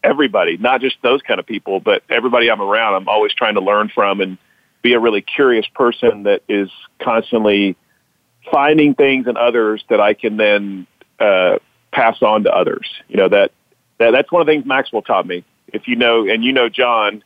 everybody, 0.03 0.57
not 0.57 0.81
just 0.81 0.97
those 1.01 1.21
kind 1.21 1.39
of 1.39 1.45
people, 1.45 1.79
but 1.79 2.03
everybody 2.09 2.49
I'm 2.49 2.61
around, 2.61 2.95
I'm 2.95 3.09
always 3.09 3.33
trying 3.33 3.55
to 3.55 3.61
learn 3.61 3.89
from 3.93 4.21
and 4.21 4.37
be 4.81 4.93
a 4.93 4.99
really 4.99 5.21
curious 5.21 5.65
person 5.73 6.23
that 6.23 6.43
is 6.47 6.69
constantly 7.01 7.75
finding 8.51 8.93
things 8.93 9.25
in 9.27 9.35
others 9.35 9.83
that 9.89 9.99
I 9.99 10.13
can 10.13 10.37
then 10.37 10.85
uh, 11.19 11.57
pass 11.91 12.21
on 12.21 12.43
to 12.43 12.53
others. 12.53 12.87
You 13.07 13.17
know 13.17 13.29
that, 13.29 13.51
that 13.97 14.11
that's 14.11 14.31
one 14.31 14.41
of 14.41 14.47
the 14.47 14.53
things 14.53 14.65
Maxwell 14.65 15.01
taught 15.01 15.25
me. 15.25 15.43
If 15.67 15.87
you 15.87 15.95
know, 15.95 16.27
and 16.27 16.43
you 16.43 16.53
know 16.53 16.69
John, 16.69 17.23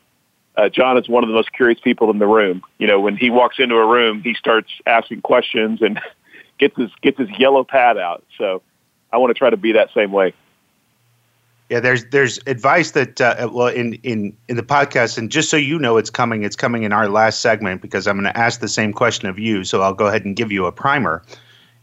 uh, 0.59 0.67
John 0.67 0.97
is 0.97 1.07
one 1.07 1.23
of 1.23 1.29
the 1.29 1.33
most 1.33 1.53
curious 1.53 1.79
people 1.79 2.11
in 2.11 2.19
the 2.19 2.27
room. 2.27 2.61
You 2.79 2.87
know, 2.87 2.99
when 2.99 3.15
he 3.15 3.29
walks 3.29 3.59
into 3.59 3.75
a 3.75 3.87
room, 3.87 4.21
he 4.21 4.33
starts 4.33 4.69
asking 4.85 5.21
questions 5.21 5.81
and 5.81 6.01
gets 6.57 6.75
his 6.75 6.91
gets 7.01 7.17
his 7.17 7.29
yellow 7.37 7.63
pad 7.63 7.97
out. 7.97 8.25
So 8.37 8.61
I 9.13 9.17
want 9.17 9.31
to 9.31 9.35
try 9.35 9.49
to 9.49 9.57
be 9.57 9.71
that 9.71 9.89
same 9.93 10.11
way. 10.11 10.33
Yeah, 11.69 11.79
there's 11.79 12.03
there's 12.05 12.39
advice 12.45 12.91
that 12.91 13.21
uh, 13.21 13.47
well 13.51 13.67
in 13.67 13.93
in 14.03 14.35
in 14.49 14.57
the 14.57 14.63
podcast, 14.63 15.17
and 15.17 15.31
just 15.31 15.49
so 15.49 15.55
you 15.55 15.79
know, 15.79 15.95
it's 15.95 16.09
coming. 16.09 16.43
It's 16.43 16.57
coming 16.57 16.83
in 16.83 16.91
our 16.91 17.07
last 17.07 17.39
segment 17.39 17.81
because 17.81 18.05
I'm 18.05 18.19
going 18.19 18.31
to 18.31 18.37
ask 18.37 18.59
the 18.59 18.67
same 18.67 18.91
question 18.91 19.29
of 19.29 19.39
you. 19.39 19.63
So 19.63 19.81
I'll 19.81 19.93
go 19.93 20.07
ahead 20.07 20.25
and 20.25 20.35
give 20.35 20.51
you 20.51 20.65
a 20.65 20.73
primer, 20.73 21.23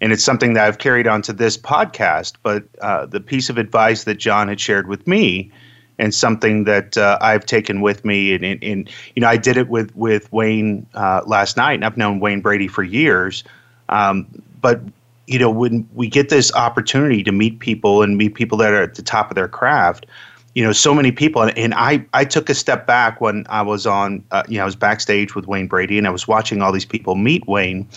and 0.02 0.12
it's 0.12 0.24
something 0.24 0.52
that 0.52 0.66
I've 0.66 0.78
carried 0.78 1.06
on 1.06 1.22
to 1.22 1.32
this 1.32 1.56
podcast. 1.56 2.34
But 2.42 2.64
uh, 2.82 3.06
the 3.06 3.20
piece 3.20 3.48
of 3.48 3.56
advice 3.56 4.04
that 4.04 4.16
John 4.16 4.48
had 4.48 4.60
shared 4.60 4.86
with 4.86 5.06
me, 5.06 5.50
and 5.98 6.14
something 6.14 6.64
that 6.64 6.96
uh, 6.96 7.18
I've 7.20 7.46
taken 7.46 7.80
with 7.80 8.04
me, 8.04 8.34
and, 8.34 8.44
and, 8.44 8.62
and, 8.62 8.90
you 9.14 9.20
know, 9.20 9.28
I 9.28 9.36
did 9.36 9.56
it 9.56 9.68
with 9.68 9.94
with 9.96 10.30
Wayne 10.32 10.86
uh, 10.94 11.22
last 11.26 11.56
night, 11.56 11.74
and 11.74 11.84
I've 11.84 11.96
known 11.96 12.20
Wayne 12.20 12.40
Brady 12.40 12.68
for 12.68 12.82
years. 12.82 13.44
Um, 13.88 14.26
but 14.60 14.80
you 15.26 15.38
know, 15.38 15.50
when 15.50 15.88
we 15.94 16.08
get 16.08 16.28
this 16.28 16.54
opportunity 16.54 17.22
to 17.24 17.32
meet 17.32 17.58
people 17.58 18.02
and 18.02 18.16
meet 18.16 18.34
people 18.34 18.58
that 18.58 18.72
are 18.72 18.82
at 18.82 18.94
the 18.94 19.02
top 19.02 19.30
of 19.30 19.34
their 19.34 19.48
craft, 19.48 20.06
you 20.54 20.64
know, 20.64 20.72
so 20.72 20.94
many 20.94 21.12
people, 21.12 21.42
and, 21.42 21.56
and 21.58 21.74
I, 21.74 22.04
I 22.14 22.24
took 22.24 22.48
a 22.48 22.54
step 22.54 22.86
back 22.86 23.20
when 23.20 23.44
I 23.48 23.62
was 23.62 23.86
on, 23.86 24.24
uh, 24.30 24.44
you 24.48 24.56
know, 24.56 24.62
I 24.62 24.64
was 24.64 24.76
backstage 24.76 25.34
with 25.34 25.46
Wayne 25.46 25.66
Brady, 25.66 25.98
and 25.98 26.06
I 26.06 26.10
was 26.10 26.26
watching 26.28 26.62
all 26.62 26.72
these 26.72 26.84
people 26.84 27.14
meet 27.14 27.46
Wayne, 27.46 27.88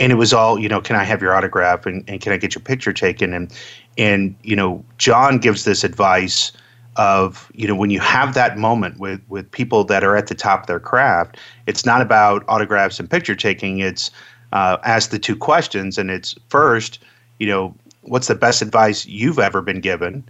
and 0.00 0.12
it 0.12 0.14
was 0.14 0.32
all, 0.32 0.58
you 0.58 0.68
know, 0.68 0.80
can 0.80 0.96
I 0.96 1.04
have 1.04 1.20
your 1.20 1.34
autograph 1.34 1.84
and, 1.84 2.04
and 2.08 2.20
can 2.20 2.32
I 2.32 2.36
get 2.36 2.54
your 2.54 2.62
picture 2.62 2.92
taken? 2.92 3.34
And 3.34 3.52
and 3.98 4.34
you 4.42 4.54
know, 4.54 4.84
John 4.96 5.38
gives 5.38 5.64
this 5.64 5.84
advice 5.84 6.52
of 6.98 7.50
you 7.54 7.66
know 7.66 7.74
when 7.74 7.90
you 7.90 8.00
have 8.00 8.34
that 8.34 8.58
moment 8.58 8.98
with 8.98 9.20
with 9.28 9.50
people 9.50 9.84
that 9.84 10.04
are 10.04 10.16
at 10.16 10.26
the 10.26 10.34
top 10.34 10.62
of 10.62 10.66
their 10.66 10.80
craft, 10.80 11.38
it's 11.66 11.86
not 11.86 12.02
about 12.02 12.44
autographs 12.48 13.00
and 13.00 13.08
picture 13.08 13.34
taking. 13.34 13.78
It's 13.78 14.10
uh, 14.52 14.76
ask 14.84 15.10
the 15.10 15.18
two 15.18 15.36
questions, 15.36 15.96
and 15.96 16.10
it's 16.10 16.34
first, 16.48 16.98
you 17.38 17.46
know, 17.46 17.74
what's 18.02 18.26
the 18.26 18.34
best 18.34 18.60
advice 18.62 19.06
you've 19.06 19.38
ever 19.38 19.62
been 19.62 19.80
given? 19.80 20.24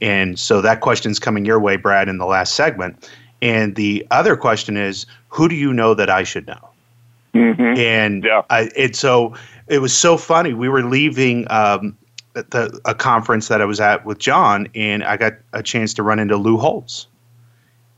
And 0.00 0.38
so 0.38 0.60
that 0.60 0.80
question's 0.80 1.18
coming 1.18 1.44
your 1.44 1.60
way, 1.60 1.76
Brad, 1.76 2.08
in 2.08 2.18
the 2.18 2.26
last 2.26 2.54
segment. 2.54 3.08
And 3.42 3.74
the 3.76 4.06
other 4.10 4.36
question 4.36 4.76
is, 4.76 5.06
who 5.28 5.48
do 5.48 5.54
you 5.54 5.72
know 5.72 5.94
that 5.94 6.10
I 6.10 6.24
should 6.24 6.46
know? 6.46 6.68
Mm-hmm. 7.34 7.78
And 7.78 8.24
yeah. 8.24 8.42
I, 8.48 8.90
so 8.92 9.34
it 9.66 9.80
was 9.80 9.96
so 9.96 10.16
funny. 10.16 10.54
We 10.54 10.68
were 10.68 10.84
leaving 10.84 11.46
um, 11.50 11.96
the 12.34 12.80
a 12.84 12.94
conference 12.94 13.48
that 13.48 13.60
I 13.60 13.64
was 13.64 13.80
at 13.80 14.04
with 14.04 14.18
John, 14.18 14.68
and 14.74 15.02
I 15.04 15.16
got 15.16 15.34
a 15.52 15.62
chance 15.62 15.94
to 15.94 16.02
run 16.02 16.18
into 16.18 16.36
Lou 16.36 16.58
Holtz. 16.58 17.06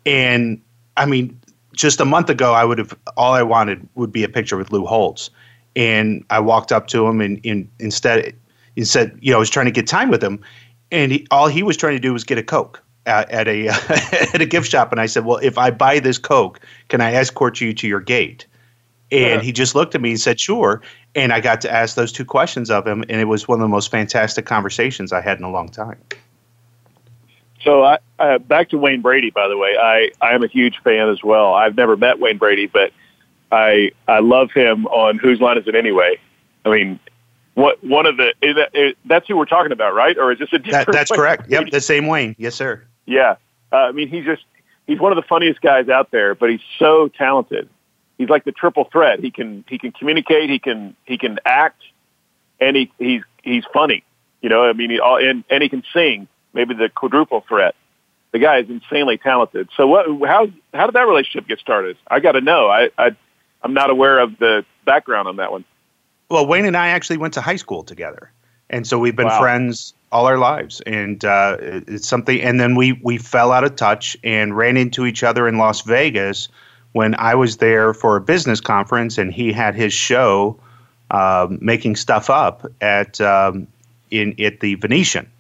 And 0.05 0.61
I 0.97 1.07
mean, 1.07 1.41
just 1.75 2.01
a 2.01 2.05
month 2.05 2.31
ago, 2.31 2.53
I 2.53 2.65
would 2.65 2.79
have 2.79 2.97
all 3.17 3.33
I 3.33 3.43
wanted 3.43 3.89
would 3.95 4.13
be 4.13 4.25
a 4.25 4.29
picture 4.29 4.57
with 4.57 4.73
Lou 4.73 4.87
Holtz 4.87 5.31
and 5.77 6.25
I 6.31 6.41
walked 6.41 6.73
up 6.73 6.89
to 6.89 7.07
him 7.07 7.21
and, 7.21 7.39
and 7.45 7.69
instead 7.79 8.35
he 8.75 8.85
said, 8.85 9.17
you 9.21 9.31
know, 9.31 9.37
I 9.37 9.41
was 9.41 9.51
trying 9.51 9.67
to 9.67 9.73
get 9.73 9.87
time 9.87 10.11
with 10.11 10.23
him, 10.23 10.43
and 10.91 11.11
he, 11.13 11.27
all 11.31 11.49
he 11.49 11.63
was 11.63 11.77
trying 11.77 11.95
to 11.95 12.01
do 12.01 12.13
was 12.13 12.25
get 12.25 12.37
a 12.37 12.43
coke 12.43 12.83
at, 13.07 13.31
at 13.31 13.49
a 13.49 13.69
at 14.35 14.41
a 14.41 14.47
gift 14.47 14.71
shop, 14.71 14.93
and 14.93 15.01
I 15.01 15.07
said, 15.07 15.25
well, 15.25 15.39
if 15.39 15.57
I 15.57 15.71
buy 15.71 15.99
this 15.99 16.19
coke, 16.19 16.61
can 16.89 17.01
I 17.01 17.13
escort 17.15 17.61
you 17.61 17.73
to 17.73 17.89
your 17.89 18.01
gate? 18.01 18.47
And 19.13 19.41
yeah. 19.41 19.41
he 19.41 19.53
just 19.53 19.75
looked 19.75 19.95
at 19.95 20.01
me 20.01 20.11
and 20.11 20.21
said, 20.21 20.41
sure. 20.41 20.83
And 21.15 21.33
I 21.33 21.41
got 21.41 21.61
to 21.61 21.73
ask 21.73 21.95
those 21.95 22.11
two 22.11 22.25
questions 22.25 22.71
of 22.71 22.87
him, 22.87 23.03
and 23.09 23.21
it 23.21 23.27
was 23.27 23.47
one 23.47 23.61
of 23.61 23.65
the 23.65 23.69
most 23.69 23.91
fantastic 23.91 24.47
conversations 24.47 25.13
I 25.13 25.21
had 25.21 25.39
in 25.39 25.45
a 25.45 25.51
long 25.51 25.69
time. 25.69 25.99
So, 27.63 27.85
I, 27.85 27.99
uh, 28.19 28.39
back 28.39 28.71
to 28.71 28.79
Wayne 28.79 29.03
Brady, 29.03 29.31
by 29.31 29.49
the 29.49 29.57
way, 29.57 29.77
I, 29.81 30.11
I 30.21 30.35
am 30.35 30.43
a 30.43 30.49
huge 30.49 30.79
fan 30.83 31.09
as 31.09 31.23
well. 31.23 31.55
I've 31.55 31.77
never 31.77 31.97
met 31.97 32.19
Wayne 32.19 32.39
Brady, 32.39 32.67
but 32.67 32.93
I 33.53 33.93
I 34.09 34.19
love 34.21 34.51
him 34.53 34.87
on 34.87 35.19
Whose 35.19 35.41
Line 35.41 35.59
Is 35.59 35.67
It 35.67 35.75
Anyway? 35.75 36.19
I 36.65 36.71
mean, 36.71 36.99
what 37.55 37.83
one 37.83 38.07
of 38.07 38.17
the 38.17 38.35
is 38.43 38.57
that, 38.57 38.71
is, 38.75 38.95
that's 39.05 39.29
who 39.29 39.37
we're 39.37 39.47
talking 39.47 39.73
about, 39.73 39.95
right? 39.95 40.17
Or 40.19 40.33
is 40.33 40.39
this 40.39 40.49
a 40.53 40.59
different? 40.59 40.87
That, 40.87 40.93
that's 40.93 41.11
Wayne? 41.11 41.19
correct. 41.19 41.49
Yep, 41.49 41.67
the 41.71 41.81
same 41.81 42.07
Wayne. 42.07 42.35
Yes, 42.39 42.55
sir. 42.55 42.85
Yeah, 43.07 43.37
uh, 43.73 43.77
I 43.77 43.93
mean, 43.93 44.09
he's 44.09 44.25
just 44.25 44.45
he's 44.87 44.99
one 44.99 45.13
of 45.13 45.17
the 45.17 45.27
funniest 45.29 45.61
guys 45.61 45.89
out 45.89 46.11
there, 46.11 46.35
but 46.35 46.51
he's 46.51 46.61
so 46.79 47.09
talented. 47.09 47.69
He's 48.19 48.29
like 48.29 48.45
the 48.45 48.53
triple 48.53 48.85
threat. 48.85 49.21
He 49.21 49.31
can 49.31 49.65
he 49.69 49.79
can 49.79 49.93
communicate, 49.93 50.51
he 50.51 50.59
can 50.59 50.97
he 51.05 51.19
can 51.19 51.39
act, 51.45 51.83
and 52.61 52.77
he 52.77 52.91
he's 52.99 53.23
he's 53.43 53.65
funny. 53.73 54.03
You 54.41 54.49
know, 54.49 54.65
I 54.65 54.73
mean, 54.73 54.91
he, 54.91 55.01
and 55.03 55.45
and 55.51 55.63
he 55.63 55.69
can 55.69 55.83
sing. 55.93 56.29
Maybe 56.53 56.75
the 56.75 56.89
quadruple 56.89 57.45
threat. 57.47 57.75
The 58.33 58.39
guy 58.39 58.59
is 58.59 58.71
insanely 58.71 59.19
talented. 59.19 59.69
So 59.77 59.87
what? 59.87 60.07
How 60.27 60.49
how 60.73 60.87
did 60.87 60.95
that 60.95 61.07
relationship 61.07 61.47
get 61.47 61.59
started? 61.59 61.97
I 62.09 62.21
got 62.21 62.33
to 62.33 62.41
know. 62.41 62.69
I 62.69 62.91
I 62.97 63.15
I'm 63.63 63.75
not 63.75 63.91
aware 63.91 64.19
of 64.19 64.39
the 64.39 64.65
background 64.85 65.29
on 65.29 65.37
that 65.37 65.53
one. 65.53 65.65
Well, 66.31 66.47
Wayne 66.47 66.65
and 66.65 66.77
I 66.77 66.89
actually 66.89 67.19
went 67.19 67.35
to 67.35 67.41
high 67.41 67.57
school 67.57 67.83
together, 67.83 68.31
and 68.71 68.87
so 68.87 68.99
we've 68.99 69.15
been 69.15 69.27
wow. 69.27 69.41
friends 69.41 69.95
all 70.11 70.27
our 70.27 70.39
lives, 70.39 70.81
and 70.83 71.25
uh, 71.25 71.57
it's 71.61 72.09
something. 72.09 72.41
And 72.41 72.59
then 72.59 72.75
we 72.75 72.93
we 73.03 73.19
fell 73.19 73.53
out 73.53 73.65
of 73.65 73.77
touch 73.77 74.17
and 74.25 74.57
ran 74.57 74.77
into 74.77 75.05
each 75.05 75.23
other 75.23 75.47
in 75.47 75.59
Las 75.59 75.83
Vegas 75.83 76.49
when 76.97 77.15
I 77.17 77.35
was 77.35 77.59
there 77.59 77.93
for 77.93 78.17
a 78.17 78.23
business 78.23 78.59
conference, 78.59 79.19
and 79.19 79.31
he 79.31 79.53
had 79.53 79.75
his 79.75 79.93
show 79.93 80.59
um, 81.11 81.59
making 81.61 81.95
stuff 81.97 82.31
up 82.31 82.65
at 82.81 83.21
um, 83.21 83.67
in 84.11 84.35
at 84.41 84.61
the 84.61 84.77
Venetian, 84.77 85.31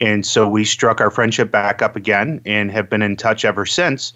and 0.00 0.24
so 0.24 0.48
we 0.48 0.64
struck 0.64 1.02
our 1.02 1.10
friendship 1.10 1.50
back 1.50 1.82
up 1.82 1.94
again 1.94 2.40
and 2.46 2.72
have 2.72 2.88
been 2.88 3.02
in 3.02 3.16
touch 3.16 3.44
ever 3.44 3.66
since. 3.66 4.14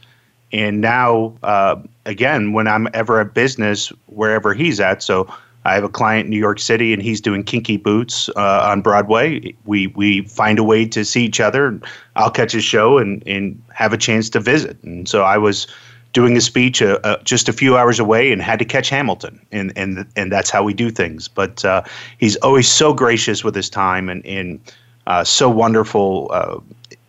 And 0.51 0.81
now, 0.81 1.35
uh, 1.43 1.77
again, 2.07 2.55
when 2.55 2.67
I'm 2.67 2.89
ever 2.95 3.21
at 3.21 3.35
business, 3.35 3.93
wherever 4.07 4.55
he's 4.55 4.81
at, 4.81 5.03
so 5.03 5.31
I 5.67 5.75
have 5.75 5.85
a 5.85 5.91
client 5.91 6.25
in 6.25 6.31
New 6.31 6.39
York 6.39 6.59
City, 6.59 6.95
and 6.95 7.03
he's 7.03 7.21
doing 7.21 7.45
Kinky 7.45 7.77
Boots 7.77 8.31
uh, 8.31 8.71
on 8.71 8.81
Broadway. 8.81 9.55
We 9.67 9.89
we 9.89 10.23
find 10.23 10.59
a 10.59 10.65
way 10.65 10.87
to 10.87 11.05
see 11.05 11.27
each 11.27 11.39
other. 11.39 11.79
I'll 12.17 12.31
catch 12.31 12.53
his 12.53 12.65
show 12.65 12.97
and 12.97 13.23
and 13.27 13.63
have 13.75 13.93
a 13.93 13.99
chance 13.99 14.31
to 14.31 14.41
visit. 14.41 14.83
And 14.83 15.07
so 15.07 15.25
I 15.25 15.37
was 15.37 15.67
doing 16.13 16.37
a 16.37 16.41
speech 16.41 16.83
uh, 16.83 16.99
uh, 17.05 17.23
just 17.23 17.49
a 17.49 17.53
few 17.53 17.77
hours 17.77 18.01
away 18.01 18.33
and 18.33 18.43
had 18.43 18.59
to 18.59 18.65
catch 18.65 18.89
Hamilton, 18.89 19.41
and 19.53 19.73
and 19.77 20.07
and 20.17 20.33
that's 20.33 20.51
how 20.51 20.63
we 20.63 20.75
do 20.75 20.91
things. 20.91 21.29
But 21.29 21.65
uh, 21.65 21.83
he's 22.19 22.37
always 22.37 22.69
so 22.69 22.93
gracious 22.93 23.45
with 23.45 23.55
his 23.55 23.71
time 23.71 24.09
and 24.09 24.25
and 24.27 24.61
uh, 25.07 25.25
so 25.25 25.49
wonderful, 25.49 26.31
uh, 26.33 26.59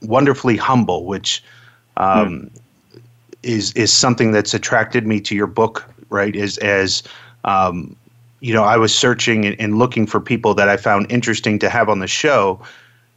wonderfully 0.01 0.57
humble, 0.57 1.05
which. 1.05 1.43
Um, 1.97 2.39
hmm 2.39 2.59
is 3.43 3.71
is 3.73 3.91
something 3.91 4.31
that's 4.31 4.53
attracted 4.53 5.07
me 5.07 5.19
to 5.21 5.35
your 5.35 5.47
book, 5.47 5.85
right? 6.09 6.35
Is 6.35 6.57
as 6.59 7.03
um, 7.43 7.95
you 8.41 8.53
know, 8.53 8.63
I 8.63 8.77
was 8.77 8.97
searching 8.97 9.45
and, 9.45 9.59
and, 9.59 9.77
looking 9.77 10.05
for 10.05 10.19
people 10.19 10.53
that 10.53 10.69
I 10.69 10.77
found 10.77 11.11
interesting 11.11 11.59
to 11.59 11.69
have 11.69 11.89
on 11.89 11.99
the 11.99 12.07
show. 12.07 12.59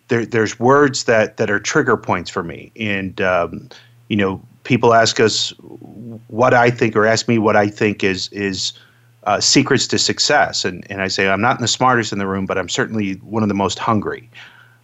There, 0.09 0.27
there's 0.27 0.59
words 0.59 1.05
that 1.05 1.37
that 1.37 1.51
are 1.51 1.61
trigger 1.61 1.97
points 1.97 2.31
for 2.31 2.43
me, 2.43 2.71
and 2.77 3.21
um, 3.21 3.69
you 4.09 4.17
know, 4.17 4.43
people 4.65 4.95
ask 4.95 5.21
us 5.21 5.51
what 6.29 6.55
I 6.55 6.71
think 6.71 6.97
or 6.97 7.07
ask 7.07 7.29
me 7.29 7.39
what 7.39 7.57
I 7.57 7.69
think 7.69 8.05
is 8.05 8.29
is 8.33 8.73
uh, 9.25 9.41
secrets 9.41 9.87
to 9.89 9.99
success, 9.99 10.65
and 10.65 10.85
and 10.91 11.03
I 11.03 11.09
say 11.09 11.29
I'm 11.29 11.41
not 11.41 11.61
the 11.61 11.69
smartest 11.69 12.13
in 12.13 12.19
the 12.19 12.27
room, 12.27 12.47
but 12.47 12.59
I'm 12.59 12.69
certainly 12.69 13.15
one 13.17 13.43
of 13.43 13.49
the 13.49 13.55
most 13.55 13.79
hungry. 13.79 14.31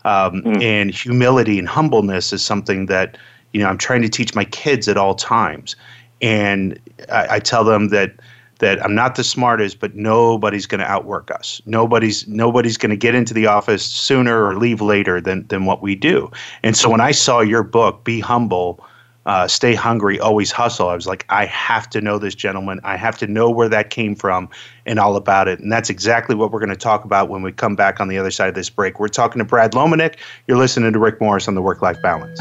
Um, 0.05 0.43
mm. 0.43 0.63
And 0.63 0.91
humility 0.91 1.59
and 1.59 1.69
humbleness 1.69 2.33
is 2.33 2.45
something 2.45 2.87
that 2.87 3.19
you 3.53 3.61
know 3.61 3.69
I'm 3.69 3.79
trying 3.79 4.03
to 4.03 4.09
teach 4.09 4.35
my 4.35 4.45
kids 4.45 4.89
at 4.89 4.97
all 4.97 5.15
times, 5.15 5.75
and 6.23 6.79
I, 7.11 7.37
I 7.37 7.39
tell 7.41 7.65
them 7.65 7.89
that 7.89 8.15
that 8.59 8.83
I'm 8.85 8.95
not 8.95 9.15
the 9.15 9.25
smartest, 9.25 9.81
but 9.81 9.95
nobody's 9.95 10.67
going 10.67 10.81
to 10.81 10.87
outwork 10.87 11.31
us. 11.31 11.63
Nobody's 11.67 12.27
nobody's 12.27 12.77
going 12.77 12.91
to 12.91 12.97
get 12.97 13.15
into 13.15 13.35
the 13.35 13.47
office 13.47 13.85
sooner 13.85 14.45
or 14.45 14.57
leave 14.57 14.81
later 14.81 15.21
than 15.21 15.47
than 15.49 15.65
what 15.65 15.83
we 15.83 15.95
do. 15.95 16.31
And 16.63 16.77
so 16.77 16.91
when 16.91 17.01
I 17.01 17.13
saw 17.13 17.41
your 17.41 17.63
book, 17.63 18.05
Be 18.05 18.21
Humble, 18.21 18.85
uh, 19.29 19.47
Stay 19.47 19.75
Hungry, 19.75 20.19
Always 20.19 20.51
Hustle, 20.51 20.89
I 20.89 20.95
was 20.95 21.07
like, 21.07 21.27
I 21.29 21.45
have 21.45 21.89
to 21.91 22.01
know 22.01 22.19
this 22.19 22.35
gentleman. 22.35 22.81
I 22.83 22.97
have 22.97 23.19
to 23.19 23.27
know 23.27 23.51
where 23.51 23.69
that 23.69 23.91
came 23.91 24.15
from 24.15 24.49
and 24.87 24.99
all 24.99 25.17
about 25.17 25.49
it. 25.49 25.61
And 25.61 25.71
that's 25.71 25.91
exactly 25.91 26.35
what 26.35 26.51
we're 26.51 26.61
going 26.61 26.71
to 26.71 26.77
talk 26.77 27.05
about 27.05 27.29
when 27.29 27.43
we 27.43 27.53
come 27.53 27.77
back 27.77 28.01
on 28.01 28.09
the 28.09 28.17
other 28.17 28.31
side 28.31 28.49
of 28.49 28.55
this 28.55 28.71
break. 28.71 28.99
We're 28.99 29.09
talking 29.09 29.39
to 29.39 29.45
Brad 29.45 29.73
Lomenick. 29.73 30.17
You're 30.47 30.57
listening 30.57 30.95
to 30.95 30.99
Rick 30.99 31.21
Morris 31.21 31.47
on 31.47 31.55
the 31.55 31.63
Work 31.63 31.83
Life 31.83 32.01
Balance. 32.03 32.41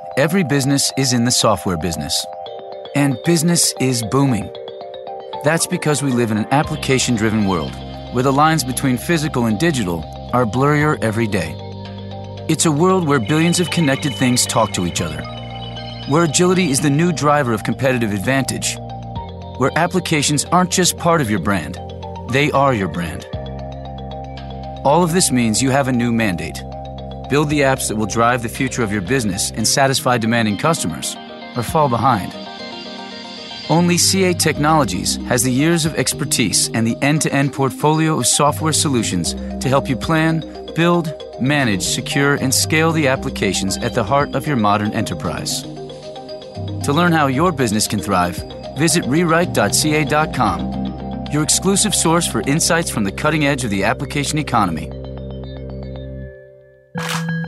every 0.17 0.43
business 0.43 0.91
is 0.97 1.13
in 1.13 1.23
the 1.23 1.31
software 1.31 1.77
business. 1.77 2.25
And 2.95 3.17
business 3.23 3.73
is 3.79 4.03
booming. 4.11 4.53
That's 5.43 5.67
because 5.67 6.03
we 6.03 6.11
live 6.11 6.31
in 6.31 6.37
an 6.37 6.47
application 6.51 7.15
driven 7.15 7.47
world 7.47 7.73
where 8.11 8.23
the 8.23 8.33
lines 8.33 8.63
between 8.63 8.97
physical 8.97 9.45
and 9.45 9.57
digital 9.57 10.03
are 10.33 10.45
blurrier 10.45 11.01
every 11.01 11.27
day. 11.27 11.55
It's 12.49 12.65
a 12.65 12.71
world 12.71 13.07
where 13.07 13.19
billions 13.19 13.61
of 13.61 13.71
connected 13.71 14.13
things 14.15 14.45
talk 14.45 14.73
to 14.73 14.85
each 14.85 14.99
other, 14.99 15.23
where 16.09 16.25
agility 16.25 16.71
is 16.71 16.81
the 16.81 16.89
new 16.89 17.13
driver 17.13 17.53
of 17.53 17.63
competitive 17.63 18.11
advantage, 18.11 18.77
where 19.57 19.71
applications 19.77 20.43
aren't 20.45 20.71
just 20.71 20.97
part 20.97 21.21
of 21.21 21.29
your 21.29 21.39
brand, 21.39 21.79
they 22.31 22.51
are 22.51 22.73
your 22.73 22.89
brand. 22.89 23.25
All 24.83 25.03
of 25.03 25.13
this 25.13 25.31
means 25.31 25.61
you 25.61 25.69
have 25.69 25.87
a 25.87 25.93
new 25.93 26.11
mandate 26.11 26.61
Build 27.31 27.49
the 27.49 27.61
apps 27.61 27.87
that 27.87 27.95
will 27.95 28.05
drive 28.07 28.43
the 28.43 28.49
future 28.49 28.83
of 28.83 28.91
your 28.91 29.01
business 29.01 29.51
and 29.51 29.65
satisfy 29.65 30.17
demanding 30.17 30.57
customers, 30.57 31.15
or 31.55 31.63
fall 31.63 31.87
behind. 31.87 32.35
Only 33.69 33.97
CA 33.97 34.33
Technologies 34.33 35.15
has 35.27 35.41
the 35.43 35.51
years 35.51 35.85
of 35.85 35.95
expertise 35.95 36.69
and 36.73 36.85
the 36.85 36.97
end 37.01 37.21
to 37.21 37.31
end 37.33 37.53
portfolio 37.53 38.19
of 38.19 38.27
software 38.27 38.73
solutions 38.73 39.33
to 39.61 39.69
help 39.69 39.87
you 39.87 39.95
plan, 39.95 40.43
build, 40.75 41.13
manage, 41.39 41.83
secure, 41.83 42.35
and 42.35 42.53
scale 42.53 42.91
the 42.91 43.07
applications 43.07 43.77
at 43.77 43.93
the 43.93 44.03
heart 44.03 44.35
of 44.35 44.45
your 44.45 44.57
modern 44.57 44.91
enterprise. 44.91 45.61
To 46.83 46.91
learn 46.91 47.13
how 47.13 47.27
your 47.27 47.53
business 47.53 47.87
can 47.87 48.01
thrive, 48.01 48.43
visit 48.77 49.05
rewrite.ca.com, 49.05 50.59
your 51.31 51.43
exclusive 51.43 51.95
source 51.95 52.27
for 52.27 52.41
insights 52.41 52.89
from 52.89 53.05
the 53.05 53.11
cutting 53.13 53.45
edge 53.45 53.63
of 53.63 53.69
the 53.69 53.85
application 53.85 54.37
economy. 54.37 54.91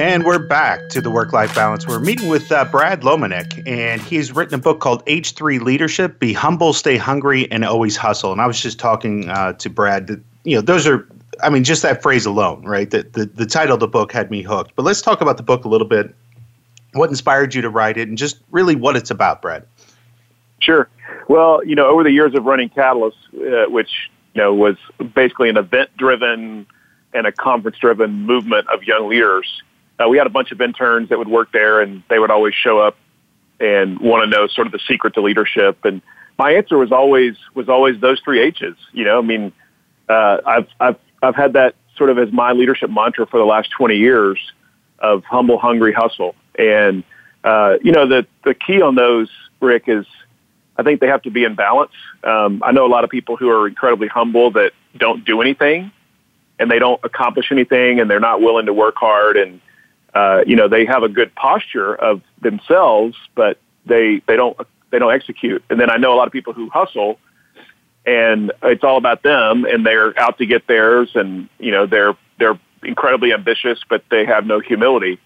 And 0.00 0.24
we're 0.24 0.38
back 0.38 0.88
to 0.88 1.02
the 1.02 1.10
work 1.10 1.34
life 1.34 1.54
balance. 1.54 1.86
We're 1.86 2.00
meeting 2.00 2.30
with 2.30 2.50
uh, 2.50 2.64
Brad 2.64 3.02
Lomenick, 3.02 3.62
and 3.66 4.00
he's 4.00 4.32
written 4.32 4.54
a 4.54 4.58
book 4.58 4.80
called 4.80 5.04
H3 5.04 5.60
Leadership 5.60 6.18
Be 6.18 6.32
Humble, 6.32 6.72
Stay 6.72 6.96
Hungry, 6.96 7.52
and 7.52 7.66
Always 7.66 7.98
Hustle. 7.98 8.32
And 8.32 8.40
I 8.40 8.46
was 8.46 8.58
just 8.58 8.78
talking 8.78 9.28
uh, 9.28 9.52
to 9.52 9.68
Brad 9.68 10.06
that, 10.06 10.22
you 10.44 10.56
know, 10.56 10.62
those 10.62 10.86
are, 10.86 11.06
I 11.42 11.50
mean, 11.50 11.64
just 11.64 11.82
that 11.82 12.00
phrase 12.00 12.24
alone, 12.24 12.64
right? 12.64 12.90
That 12.90 13.12
the, 13.12 13.26
the 13.26 13.44
title 13.44 13.74
of 13.74 13.80
the 13.80 13.88
book 13.88 14.10
had 14.10 14.30
me 14.30 14.40
hooked. 14.40 14.74
But 14.74 14.86
let's 14.86 15.02
talk 15.02 15.20
about 15.20 15.36
the 15.36 15.42
book 15.42 15.66
a 15.66 15.68
little 15.68 15.86
bit. 15.86 16.14
What 16.94 17.10
inspired 17.10 17.54
you 17.54 17.60
to 17.60 17.68
write 17.68 17.98
it, 17.98 18.08
and 18.08 18.16
just 18.16 18.40
really 18.50 18.76
what 18.76 18.96
it's 18.96 19.10
about, 19.10 19.42
Brad? 19.42 19.66
Sure. 20.60 20.88
Well, 21.28 21.62
you 21.62 21.74
know, 21.74 21.86
over 21.90 22.04
the 22.04 22.10
years 22.10 22.34
of 22.34 22.46
running 22.46 22.70
Catalyst, 22.70 23.18
uh, 23.34 23.66
which, 23.68 24.08
you 24.32 24.40
know, 24.40 24.54
was 24.54 24.78
basically 25.14 25.50
an 25.50 25.58
event 25.58 25.90
driven 25.98 26.66
and 27.12 27.26
a 27.26 27.32
conference 27.32 27.76
driven 27.76 28.22
movement 28.22 28.66
of 28.70 28.82
young 28.84 29.06
leaders 29.06 29.62
uh, 30.00 30.08
we 30.08 30.16
had 30.16 30.26
a 30.26 30.30
bunch 30.30 30.50
of 30.52 30.60
interns 30.60 31.10
that 31.10 31.18
would 31.18 31.28
work 31.28 31.52
there, 31.52 31.80
and 31.80 32.02
they 32.08 32.18
would 32.18 32.30
always 32.30 32.54
show 32.54 32.78
up 32.78 32.96
and 33.58 34.00
want 34.00 34.24
to 34.24 34.30
know 34.30 34.46
sort 34.46 34.66
of 34.66 34.72
the 34.72 34.80
secret 34.88 35.14
to 35.14 35.20
leadership. 35.20 35.84
And 35.84 36.00
my 36.38 36.52
answer 36.52 36.78
was 36.78 36.90
always 36.90 37.36
was 37.54 37.68
always 37.68 38.00
those 38.00 38.20
three 38.20 38.40
H's. 38.40 38.76
You 38.92 39.04
know, 39.04 39.18
I 39.18 39.22
mean, 39.22 39.52
uh, 40.08 40.38
I've 40.46 40.68
I've 40.80 40.96
I've 41.22 41.36
had 41.36 41.52
that 41.52 41.74
sort 41.96 42.08
of 42.08 42.18
as 42.18 42.32
my 42.32 42.52
leadership 42.52 42.90
mantra 42.90 43.26
for 43.26 43.38
the 43.38 43.44
last 43.44 43.70
twenty 43.70 43.96
years 43.96 44.38
of 44.98 45.22
humble, 45.24 45.58
hungry, 45.58 45.92
hustle. 45.92 46.34
And 46.58 47.04
uh, 47.44 47.76
you 47.82 47.92
know, 47.92 48.06
the 48.06 48.26
the 48.44 48.54
key 48.54 48.80
on 48.80 48.94
those, 48.94 49.28
Rick, 49.60 49.84
is 49.86 50.06
I 50.78 50.82
think 50.82 51.00
they 51.00 51.08
have 51.08 51.22
to 51.22 51.30
be 51.30 51.44
in 51.44 51.56
balance. 51.56 51.92
Um, 52.24 52.62
I 52.64 52.72
know 52.72 52.86
a 52.86 52.88
lot 52.88 53.04
of 53.04 53.10
people 53.10 53.36
who 53.36 53.50
are 53.50 53.68
incredibly 53.68 54.08
humble 54.08 54.50
that 54.52 54.72
don't 54.96 55.26
do 55.26 55.42
anything, 55.42 55.92
and 56.58 56.70
they 56.70 56.78
don't 56.78 57.00
accomplish 57.04 57.52
anything, 57.52 58.00
and 58.00 58.10
they're 58.10 58.18
not 58.18 58.40
willing 58.40 58.64
to 58.64 58.72
work 58.72 58.94
hard 58.96 59.36
and 59.36 59.60
uh, 60.14 60.42
you 60.46 60.56
know, 60.56 60.68
they 60.68 60.84
have 60.84 61.02
a 61.02 61.08
good 61.08 61.34
posture 61.34 61.94
of 61.94 62.22
themselves, 62.40 63.16
but 63.34 63.58
they 63.86 64.22
they 64.26 64.36
don't 64.36 64.56
they 64.90 64.98
don't 64.98 65.12
execute. 65.12 65.62
And 65.70 65.80
then 65.80 65.90
I 65.90 65.96
know 65.96 66.12
a 66.12 66.16
lot 66.16 66.26
of 66.26 66.32
people 66.32 66.52
who 66.52 66.68
hustle 66.70 67.18
and 68.06 68.52
it's 68.62 68.82
all 68.82 68.96
about 68.96 69.22
them, 69.22 69.64
and 69.64 69.84
they're 69.84 70.18
out 70.18 70.38
to 70.38 70.46
get 70.46 70.66
theirs, 70.66 71.10
and 71.14 71.48
you 71.58 71.70
know 71.70 71.86
they're 71.86 72.16
they're 72.38 72.58
incredibly 72.82 73.32
ambitious, 73.32 73.78
but 73.88 74.02
they 74.10 74.24
have 74.24 74.46
no 74.46 74.60
humility. 74.60 75.20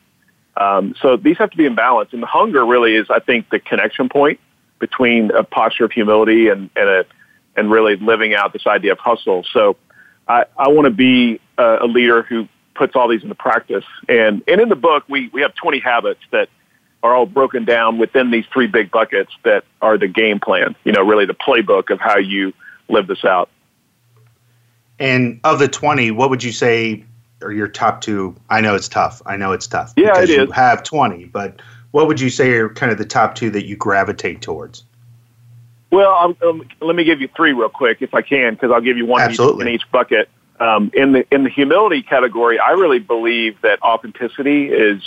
Um, 0.57 0.95
so 1.01 1.17
these 1.17 1.39
have 1.39 1.51
to 1.51 1.57
be 1.57 1.67
in 1.67 1.75
balance, 1.75 2.13
and 2.13 2.23
the 2.23 2.27
hunger 2.27 2.65
really 2.65 2.95
is, 2.95 3.07
I 3.11 3.21
think, 3.21 3.51
the 3.51 3.61
connection 3.61 4.09
point 4.09 4.41
between 4.79 5.31
a 5.31 5.45
posture 5.45 5.85
of 5.85 5.93
humility 5.93 6.49
and 6.49 6.71
and 6.75 6.89
a 6.89 7.07
and 7.57 7.71
really 7.71 7.97
living 7.97 8.35
out 8.35 8.53
this 8.53 8.67
idea 8.67 8.93
of 8.93 8.99
hustle. 8.99 9.45
So 9.53 9.77
I, 10.27 10.47
I 10.59 10.69
want 10.69 10.87
to 10.87 10.91
be 10.91 11.41
a, 11.57 11.79
a 11.83 11.87
leader 11.87 12.23
who 12.23 12.49
puts 12.75 12.97
all 12.97 13.09
these 13.09 13.23
into 13.23 13.35
practice. 13.35 13.85
And 14.09 14.43
and 14.49 14.61
in 14.61 14.69
the 14.69 14.77
book, 14.77 15.05
we 15.09 15.29
we 15.33 15.43
have 15.43 15.55
20 15.55 15.79
habits 15.81 16.21
that 16.31 16.49
are 17.03 17.15
all 17.15 17.27
broken 17.27 17.65
down 17.65 17.99
within 17.99 18.31
these 18.31 18.47
three 18.53 18.67
big 18.67 18.91
buckets 18.91 19.33
that 19.45 19.65
are 19.83 19.99
the 19.99 20.09
game 20.09 20.41
plan. 20.41 20.75
You 20.85 20.93
know, 20.93 21.03
really 21.03 21.27
the 21.27 21.35
playbook 21.35 21.91
of 21.91 22.01
how 22.01 22.19
you 22.19 22.53
live 22.89 23.07
this 23.07 23.25
out. 23.25 23.51
And 24.99 25.41
of 25.45 25.59
the 25.59 25.69
20, 25.69 26.13
what 26.13 26.31
would 26.31 26.43
you 26.43 26.53
say 26.53 27.05
are 27.43 27.53
your 27.53 27.69
top 27.69 28.01
two? 28.01 28.35
I 28.49 28.61
know 28.61 28.75
it's 28.75 28.89
tough. 28.89 29.21
I 29.27 29.37
know 29.37 29.53
it's 29.53 29.67
tough. 29.67 29.93
Yeah, 29.97 30.13
because 30.13 30.31
it 30.31 30.41
you 30.41 30.51
have 30.53 30.83
20, 30.83 31.27
but 31.27 31.61
what 31.91 32.07
would 32.07 32.21
you 32.21 32.31
say 32.31 32.53
are 32.53 32.69
kind 32.69 32.91
of 32.91 32.99
the 32.99 33.05
top 33.05 33.35
two 33.35 33.51
that 33.51 33.67
you 33.67 33.77
gravitate 33.77 34.41
towards? 34.41 34.85
Well, 35.91 36.13
um, 36.15 36.37
um, 36.43 36.69
let 36.81 36.97
me 36.97 37.05
give 37.05 37.21
you 37.21 37.29
three 37.37 37.53
real 37.53 37.69
quick, 37.69 37.99
if 38.01 38.15
I 38.15 38.23
can, 38.23 38.55
because 38.55 38.73
I'll 38.73 38.81
give 38.81 38.97
you 38.97 39.07
one 39.07 39.21
Absolutely. 39.21 39.69
in 39.69 39.75
each 39.75 39.89
bucket. 39.93 40.29
Um, 40.61 40.91
in 40.95 41.13
the 41.13 41.27
in 41.35 41.45
the 41.45 41.51
humility 41.51 42.03
category, 42.03 42.59
I 42.59 42.71
really 42.73 43.01
believe 43.01 43.61
that 43.63 43.83
authenticity 43.83 44.69
is 44.69 45.03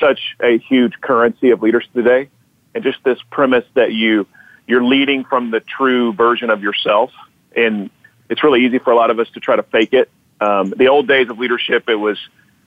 such 0.00 0.36
a 0.42 0.58
huge 0.58 0.94
currency 1.00 1.50
of 1.50 1.62
leaders 1.62 1.86
today, 1.94 2.28
and 2.74 2.82
just 2.82 2.98
this 3.04 3.18
premise 3.30 3.64
that 3.74 3.92
you 3.92 4.26
you're 4.66 4.84
leading 4.84 5.24
from 5.24 5.50
the 5.50 5.60
true 5.60 6.12
version 6.12 6.50
of 6.50 6.62
yourself, 6.62 7.10
and 7.54 7.90
it's 8.28 8.42
really 8.42 8.64
easy 8.64 8.78
for 8.78 8.92
a 8.92 8.96
lot 8.96 9.10
of 9.10 9.18
us 9.18 9.28
to 9.34 9.40
try 9.40 9.56
to 9.56 9.62
fake 9.62 9.92
it. 9.92 10.10
Um, 10.40 10.70
the 10.76 10.88
old 10.88 11.08
days 11.08 11.30
of 11.30 11.38
leadership, 11.38 11.88
it 11.88 11.94
was 11.94 12.18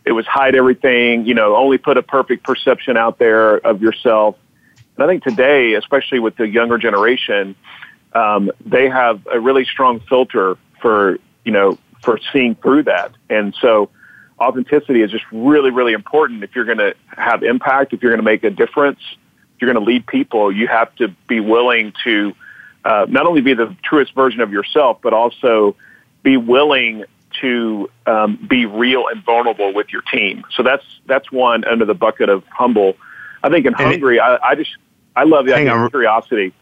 it 0.05 0.13
was 0.13 0.25
hide 0.25 0.55
everything, 0.55 1.25
you 1.25 1.33
know, 1.33 1.55
only 1.55 1.77
put 1.77 1.97
a 1.97 2.01
perfect 2.01 2.43
perception 2.43 2.97
out 2.97 3.19
there 3.19 3.57
of 3.57 3.81
yourself. 3.81 4.35
And 4.95 5.03
I 5.03 5.07
think 5.07 5.23
today, 5.23 5.73
especially 5.73 6.19
with 6.19 6.35
the 6.37 6.47
younger 6.47 6.77
generation, 6.77 7.55
um, 8.13 8.51
they 8.65 8.89
have 8.89 9.27
a 9.31 9.39
really 9.39 9.65
strong 9.65 9.99
filter 10.01 10.57
for 10.81 11.17
you 11.45 11.51
know 11.51 11.77
for 12.01 12.19
seeing 12.33 12.55
through 12.55 12.83
that. 12.83 13.11
And 13.29 13.55
so, 13.61 13.89
authenticity 14.39 15.01
is 15.01 15.11
just 15.11 15.25
really 15.31 15.71
really 15.71 15.93
important 15.93 16.43
if 16.43 16.55
you're 16.55 16.65
going 16.65 16.79
to 16.79 16.95
have 17.07 17.43
impact, 17.43 17.93
if 17.93 18.01
you're 18.01 18.11
going 18.11 18.23
to 18.23 18.29
make 18.29 18.43
a 18.43 18.49
difference, 18.49 18.99
if 19.55 19.61
you're 19.61 19.71
going 19.71 19.83
to 19.83 19.89
lead 19.91 20.07
people. 20.07 20.51
You 20.51 20.67
have 20.67 20.93
to 20.95 21.09
be 21.27 21.39
willing 21.39 21.93
to 22.03 22.33
uh, 22.83 23.05
not 23.07 23.27
only 23.27 23.41
be 23.41 23.53
the 23.53 23.75
truest 23.83 24.13
version 24.15 24.41
of 24.41 24.51
yourself, 24.51 24.99
but 25.01 25.13
also 25.13 25.75
be 26.23 26.37
willing 26.37 27.05
to 27.39 27.89
um, 28.05 28.35
be 28.49 28.65
real 28.65 29.07
and 29.07 29.23
vulnerable 29.23 29.73
with 29.73 29.87
your 29.91 30.01
team. 30.01 30.43
So 30.55 30.63
that's 30.63 30.83
that's 31.05 31.31
one 31.31 31.63
under 31.65 31.85
the 31.85 31.93
bucket 31.93 32.29
of 32.29 32.43
humble. 32.47 32.97
I 33.43 33.49
think 33.49 33.65
in 33.65 33.73
hungry, 33.73 34.19
I, 34.19 34.37
I 34.37 34.55
just 34.55 34.71
I 35.15 35.23
love 35.23 35.45
the 35.45 35.53
idea 35.53 35.71
on. 35.71 35.85
of 35.85 35.91
curiosity. 35.91 36.53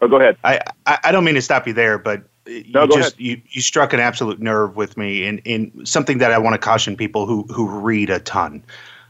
Oh, 0.00 0.08
go 0.08 0.16
ahead. 0.16 0.38
I, 0.42 0.60
I, 0.86 1.12
don't 1.12 1.24
mean 1.24 1.34
to 1.34 1.42
stop 1.42 1.66
you 1.66 1.74
there, 1.74 1.98
but 1.98 2.22
No, 2.46 2.86
go 2.86 2.96
just 2.96 3.14
ahead. 3.14 3.20
you, 3.20 3.42
you 3.50 3.60
struck 3.62 3.92
an 3.92 4.00
absolute 4.00 4.40
nerve 4.40 4.76
with 4.76 4.96
me 4.96 5.26
and 5.26 5.40
in 5.44 5.84
something 5.86 6.18
that 6.18 6.32
I 6.32 6.38
want 6.38 6.54
to 6.54 6.58
caution 6.58 6.96
people 6.96 7.26
who 7.26 7.42
who 7.44 7.68
read 7.68 8.10
a 8.10 8.20
ton. 8.20 8.62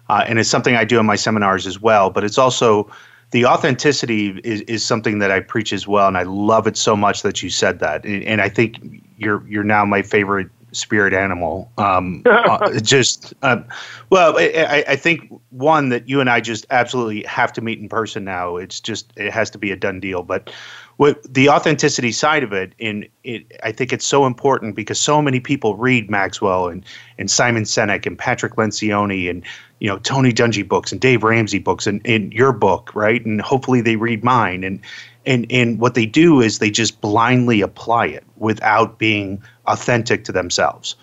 Uh, 0.08 0.24
and 0.26 0.38
it's 0.40 0.48
something 0.48 0.74
I 0.74 0.84
do 0.84 0.98
in 0.98 1.06
my 1.06 1.14
seminars 1.14 1.66
as 1.68 1.80
well, 1.80 2.10
but 2.10 2.24
it's 2.24 2.36
also 2.38 2.90
the 3.30 3.46
authenticity 3.46 4.40
is, 4.42 4.62
is 4.62 4.84
something 4.84 5.20
that 5.20 5.30
I 5.30 5.38
preach 5.38 5.72
as 5.72 5.86
well, 5.86 6.08
and 6.08 6.18
I 6.18 6.24
love 6.24 6.66
it 6.66 6.76
so 6.76 6.96
much 6.96 7.22
that 7.22 7.42
you 7.44 7.48
said 7.50 7.78
that. 7.78 8.04
And, 8.04 8.24
and 8.24 8.40
I 8.40 8.48
think 8.48 8.78
you're 9.18 9.46
you're 9.48 9.62
now 9.62 9.84
my 9.84 10.02
favorite 10.02 10.48
spirit 10.72 11.12
animal. 11.12 11.70
Um, 11.78 12.22
uh, 12.26 12.78
just 12.80 13.32
uh, 13.42 13.62
well, 14.10 14.36
I- 14.38 14.84
I 14.88 14.96
think 14.96 15.32
one 15.50 15.90
that 15.90 16.08
you 16.08 16.20
and 16.20 16.28
I 16.28 16.40
just 16.40 16.66
absolutely 16.70 17.22
have 17.22 17.52
to 17.52 17.60
meet 17.60 17.78
in 17.78 17.88
person 17.88 18.24
now. 18.24 18.56
It's 18.56 18.80
just 18.80 19.12
it 19.16 19.32
has 19.32 19.48
to 19.50 19.58
be 19.58 19.70
a 19.70 19.76
done 19.76 20.00
deal. 20.00 20.22
But 20.24 20.52
what 21.00 21.22
the 21.32 21.48
authenticity 21.48 22.12
side 22.12 22.42
of 22.42 22.52
it, 22.52 22.74
and 22.78 23.08
it, 23.24 23.58
I 23.62 23.72
think 23.72 23.90
it's 23.90 24.04
so 24.04 24.26
important 24.26 24.76
because 24.76 25.00
so 25.00 25.22
many 25.22 25.40
people 25.40 25.74
read 25.74 26.10
Maxwell 26.10 26.68
and 26.68 26.84
and 27.16 27.30
Simon 27.30 27.62
Sinek 27.62 28.04
and 28.04 28.18
Patrick 28.18 28.56
Lencioni 28.56 29.30
and 29.30 29.42
you 29.78 29.88
know 29.88 29.96
Tony 30.00 30.30
Dungy 30.30 30.68
books 30.68 30.92
and 30.92 31.00
Dave 31.00 31.22
Ramsey 31.22 31.58
books 31.58 31.86
and, 31.86 32.02
and 32.04 32.34
your 32.34 32.52
book, 32.52 32.94
right? 32.94 33.24
And 33.24 33.40
hopefully 33.40 33.80
they 33.80 33.96
read 33.96 34.22
mine 34.22 34.62
and 34.62 34.78
and 35.24 35.46
and 35.48 35.80
what 35.80 35.94
they 35.94 36.04
do 36.04 36.42
is 36.42 36.58
they 36.58 36.70
just 36.70 37.00
blindly 37.00 37.62
apply 37.62 38.04
it 38.04 38.24
without 38.36 38.98
being 38.98 39.42
authentic 39.68 40.24
to 40.24 40.32
themselves. 40.32 40.96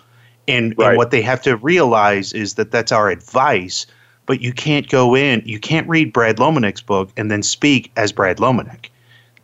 And, 0.46 0.78
Right. 0.78 0.90
and 0.90 0.96
what 0.96 1.10
they 1.10 1.22
have 1.22 1.42
to 1.42 1.56
realize 1.56 2.32
is 2.32 2.54
that 2.54 2.70
that's 2.70 2.92
our 2.92 3.10
advice, 3.10 3.84
but 4.26 4.40
you 4.42 4.52
can't 4.52 4.88
go 4.88 5.16
in, 5.16 5.42
you 5.44 5.58
can't 5.58 5.88
read 5.88 6.12
Brad 6.12 6.36
Lomenick's 6.36 6.82
book 6.82 7.10
and 7.16 7.32
then 7.32 7.42
speak 7.42 7.90
as 7.96 8.12
Brad 8.12 8.36
Lomenick. 8.36 8.90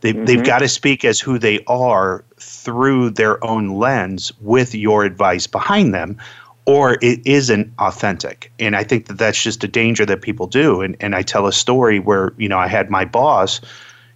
They, 0.05 0.13
They've 0.13 0.37
mm-hmm. 0.37 0.45
got 0.45 0.59
to 0.59 0.69
speak 0.69 1.03
as 1.03 1.19
who 1.19 1.39
they 1.39 1.65
are 1.67 2.27
through 2.39 3.09
their 3.09 3.43
own 3.43 3.79
lens 3.79 4.31
with 4.43 4.75
your 4.75 5.03
advice 5.03 5.47
behind 5.47 5.95
them, 5.95 6.19
or 6.67 6.99
it 7.01 7.27
isn't 7.27 7.73
authentic. 7.79 8.53
And 8.59 8.77
I 8.77 8.85
think 8.85 9.07
that 9.07 9.17
that's 9.17 9.43
just 9.43 9.65
a 9.65 9.67
danger 9.67 10.05
that 10.05 10.21
people 10.21 10.47
do. 10.47 10.83
And, 10.83 10.95
and 11.01 11.15
I 11.15 11.23
tell 11.23 11.47
a 11.47 11.55
story 11.55 12.01
where, 12.01 12.35
you 12.37 12.51
know, 12.51 12.59
I 12.59 12.69
had 12.69 12.91
my 12.91 13.07
boss, 13.07 13.63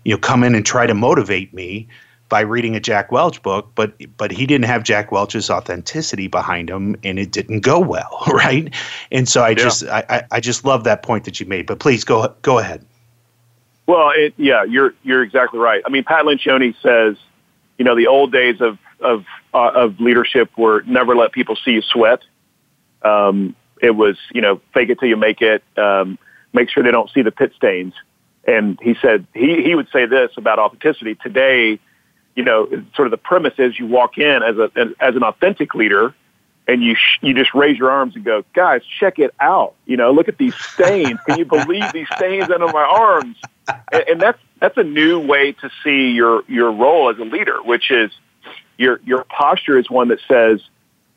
you 0.04 0.12
know, 0.12 0.18
come 0.18 0.44
in 0.44 0.54
and 0.54 0.66
try 0.66 0.86
to 0.86 0.92
motivate 0.92 1.54
me 1.54 1.88
by 2.28 2.40
reading 2.40 2.76
a 2.76 2.80
Jack 2.80 3.10
Welch 3.10 3.42
book, 3.42 3.70
but 3.74 3.94
but 4.18 4.30
he 4.30 4.44
didn't 4.44 4.66
have 4.66 4.82
Jack 4.82 5.10
Welch's 5.10 5.48
authenticity 5.48 6.28
behind 6.28 6.68
him, 6.68 6.96
and 7.02 7.18
it 7.18 7.32
didn't 7.32 7.60
go 7.60 7.80
well, 7.80 8.24
right? 8.30 8.74
And 9.10 9.26
so 9.26 9.42
I 9.42 9.54
just 9.54 9.84
I, 9.84 10.04
I- 10.10 10.24
I 10.32 10.40
just 10.40 10.66
love 10.66 10.84
that 10.84 11.02
point 11.02 11.24
that 11.24 11.40
you 11.40 11.46
made. 11.46 11.64
But 11.64 11.78
please 11.78 12.04
go 12.04 12.34
go 12.42 12.58
ahead. 12.58 12.84
Well, 13.88 14.12
it, 14.14 14.34
yeah, 14.36 14.64
you're 14.64 14.92
you're 15.02 15.22
exactly 15.22 15.58
right. 15.58 15.82
I 15.84 15.88
mean, 15.88 16.04
Pat 16.04 16.26
Lencioni 16.26 16.74
says, 16.82 17.16
you 17.78 17.86
know, 17.86 17.96
the 17.96 18.08
old 18.08 18.30
days 18.30 18.60
of 18.60 18.76
of 19.00 19.24
uh, 19.54 19.70
of 19.74 19.98
leadership 19.98 20.50
were 20.58 20.82
never 20.82 21.16
let 21.16 21.32
people 21.32 21.56
see 21.56 21.70
you 21.70 21.80
sweat. 21.80 22.20
Um, 23.00 23.56
it 23.80 23.92
was, 23.92 24.18
you 24.30 24.42
know, 24.42 24.60
fake 24.74 24.90
it 24.90 25.00
till 25.00 25.08
you 25.08 25.16
make 25.16 25.40
it. 25.40 25.64
Um, 25.78 26.18
make 26.52 26.68
sure 26.68 26.82
they 26.82 26.90
don't 26.90 27.10
see 27.12 27.22
the 27.22 27.30
pit 27.30 27.52
stains. 27.56 27.94
And 28.46 28.78
he 28.82 28.94
said 29.00 29.26
he 29.32 29.62
he 29.62 29.74
would 29.74 29.88
say 29.90 30.04
this 30.04 30.32
about 30.36 30.58
authenticity 30.58 31.14
today. 31.14 31.80
You 32.34 32.44
know, 32.44 32.68
sort 32.94 33.06
of 33.06 33.10
the 33.10 33.16
premise 33.16 33.54
is 33.56 33.78
you 33.78 33.86
walk 33.86 34.18
in 34.18 34.42
as 34.42 34.58
a 34.58 34.70
as 35.00 35.16
an 35.16 35.22
authentic 35.22 35.74
leader, 35.74 36.14
and 36.68 36.84
you 36.84 36.94
sh- 36.94 37.18
you 37.22 37.34
just 37.34 37.54
raise 37.54 37.78
your 37.78 37.90
arms 37.90 38.14
and 38.14 38.24
go, 38.24 38.44
guys, 38.52 38.82
check 39.00 39.18
it 39.18 39.34
out. 39.40 39.74
You 39.86 39.96
know, 39.96 40.12
look 40.12 40.28
at 40.28 40.36
these 40.36 40.54
stains. 40.54 41.18
Can 41.26 41.38
you 41.38 41.46
believe 41.46 41.92
these 41.92 42.06
stains 42.14 42.50
under 42.50 42.68
my 42.68 42.82
arms? 42.84 43.36
And, 43.90 44.04
and 44.08 44.20
that's 44.20 44.38
that's 44.60 44.76
a 44.76 44.84
new 44.84 45.18
way 45.18 45.52
to 45.52 45.70
see 45.82 46.10
your 46.10 46.42
your 46.46 46.70
role 46.70 47.10
as 47.10 47.18
a 47.18 47.24
leader, 47.24 47.62
which 47.62 47.90
is 47.90 48.12
your 48.76 49.00
your 49.04 49.24
posture 49.24 49.78
is 49.78 49.90
one 49.90 50.08
that 50.08 50.20
says, 50.28 50.60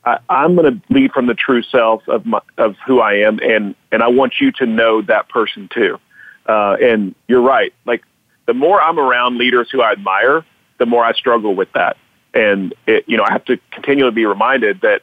I, 0.06 0.20
I'm 0.30 0.56
going 0.56 0.80
to 0.80 0.94
lead 0.94 1.12
from 1.12 1.28
the 1.28 1.36
true 1.36 1.62
self 1.62 2.08
of 2.08 2.26
my, 2.26 2.40
of 2.58 2.78
who 2.88 3.02
I 3.02 3.16
am, 3.16 3.40
and 3.40 3.76
and 3.92 4.02
I 4.02 4.08
want 4.08 4.40
you 4.40 4.52
to 4.54 4.66
know 4.66 5.02
that 5.02 5.28
person 5.28 5.70
too. 5.72 6.00
Uh, 6.46 6.78
and 6.82 7.14
you're 7.28 7.42
right. 7.42 7.74
Like 7.86 8.04
the 8.46 8.54
more 8.54 8.82
I'm 8.82 9.00
around 9.00 9.38
leaders 9.38 9.70
who 9.70 9.82
I 9.82 9.92
admire, 9.92 10.46
the 10.80 10.86
more 10.86 11.04
I 11.04 11.12
struggle 11.12 11.56
with 11.56 11.72
that. 11.74 11.98
And 12.34 12.74
it, 12.88 13.04
you 13.08 13.18
know, 13.18 13.24
I 13.24 13.34
have 13.34 13.44
to 13.46 13.60
continually 13.72 14.12
be 14.12 14.26
reminded 14.26 14.82
that 14.82 15.02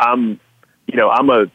I'm, 0.00 0.40
you 0.86 0.96
know, 0.96 1.10
I'm 1.10 1.30
a, 1.30 1.46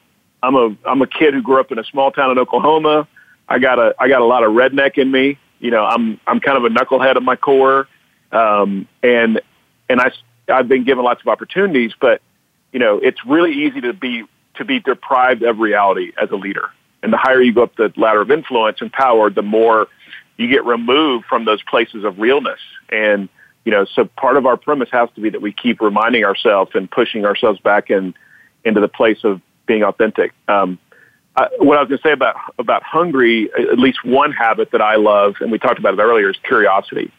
I'm 0.41 0.55
a, 0.55 0.75
I'm 0.85 1.01
a 1.01 1.07
kid 1.07 1.33
who 1.33 1.41
grew 1.41 1.59
up 1.59 1.71
in 1.71 1.79
a 1.79 1.83
small 1.83 2.11
town 2.11 2.31
in 2.31 2.39
Oklahoma. 2.39 3.07
I 3.49 3.59
got 3.59 3.79
a, 3.79 3.95
I 3.99 4.07
got 4.07 4.21
a 4.21 4.25
lot 4.25 4.43
of 4.43 4.51
redneck 4.51 4.97
in 4.97 5.11
me. 5.11 5.37
You 5.59 5.71
know, 5.71 5.83
I'm, 5.83 6.19
I'm 6.27 6.39
kind 6.39 6.57
of 6.57 6.63
a 6.65 6.69
knucklehead 6.69 7.15
at 7.15 7.23
my 7.23 7.35
core. 7.35 7.87
Um, 8.31 8.87
and, 9.01 9.41
and 9.89 9.99
I, 9.99 10.11
I've 10.47 10.67
been 10.67 10.83
given 10.83 11.03
lots 11.03 11.21
of 11.21 11.27
opportunities, 11.27 11.93
but 11.99 12.21
you 12.71 12.79
know, 12.79 12.97
it's 12.97 13.25
really 13.25 13.53
easy 13.53 13.81
to 13.81 13.93
be, 13.93 14.23
to 14.55 14.65
be 14.65 14.79
deprived 14.79 15.43
of 15.43 15.59
reality 15.59 16.11
as 16.21 16.29
a 16.31 16.35
leader. 16.35 16.69
And 17.01 17.13
the 17.13 17.17
higher 17.17 17.41
you 17.41 17.53
go 17.53 17.63
up 17.63 17.75
the 17.75 17.93
ladder 17.95 18.21
of 18.21 18.31
influence 18.31 18.81
and 18.81 18.91
power, 18.91 19.29
the 19.29 19.41
more 19.41 19.87
you 20.37 20.49
get 20.49 20.65
removed 20.65 21.25
from 21.25 21.45
those 21.45 21.61
places 21.63 22.03
of 22.03 22.19
realness. 22.19 22.59
And, 22.89 23.29
you 23.63 23.71
know, 23.71 23.85
so 23.85 24.05
part 24.05 24.37
of 24.37 24.45
our 24.45 24.57
premise 24.57 24.89
has 24.91 25.09
to 25.15 25.21
be 25.21 25.29
that 25.29 25.41
we 25.41 25.53
keep 25.53 25.81
reminding 25.81 26.25
ourselves 26.25 26.71
and 26.73 26.89
pushing 26.89 27.25
ourselves 27.25 27.59
back 27.59 27.89
in, 27.89 28.13
into 28.65 28.81
the 28.81 28.87
place 28.87 29.19
of 29.23 29.41
being 29.65 29.83
authentic. 29.83 30.33
Um, 30.47 30.79
I, 31.35 31.49
what 31.59 31.77
I 31.77 31.81
was 31.81 31.89
going 31.89 31.99
to 31.99 32.07
say 32.07 32.11
about, 32.11 32.35
about 32.57 32.83
hungry, 32.83 33.49
at 33.57 33.77
least 33.77 34.03
one 34.03 34.31
habit 34.31 34.71
that 34.71 34.81
I 34.81 34.95
love, 34.95 35.35
and 35.39 35.51
we 35.51 35.59
talked 35.59 35.79
about 35.79 35.93
it 35.93 35.99
earlier, 36.01 36.29
is 36.29 36.37
curiosity. 36.43 37.11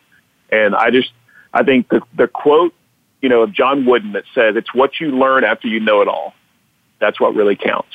And 0.50 0.74
I 0.74 0.90
just, 0.90 1.12
I 1.52 1.62
think 1.62 1.88
the, 1.88 2.00
the 2.16 2.28
quote, 2.28 2.74
you 3.20 3.28
know, 3.28 3.42
of 3.42 3.52
John 3.52 3.84
Wooden 3.84 4.12
that 4.12 4.24
says, 4.34 4.56
it's 4.56 4.72
what 4.74 5.00
you 5.00 5.10
learn 5.10 5.44
after 5.44 5.68
you 5.68 5.80
know 5.80 6.00
it 6.02 6.08
all. 6.08 6.34
That's 7.00 7.20
what 7.20 7.34
really 7.34 7.56
counts. 7.56 7.92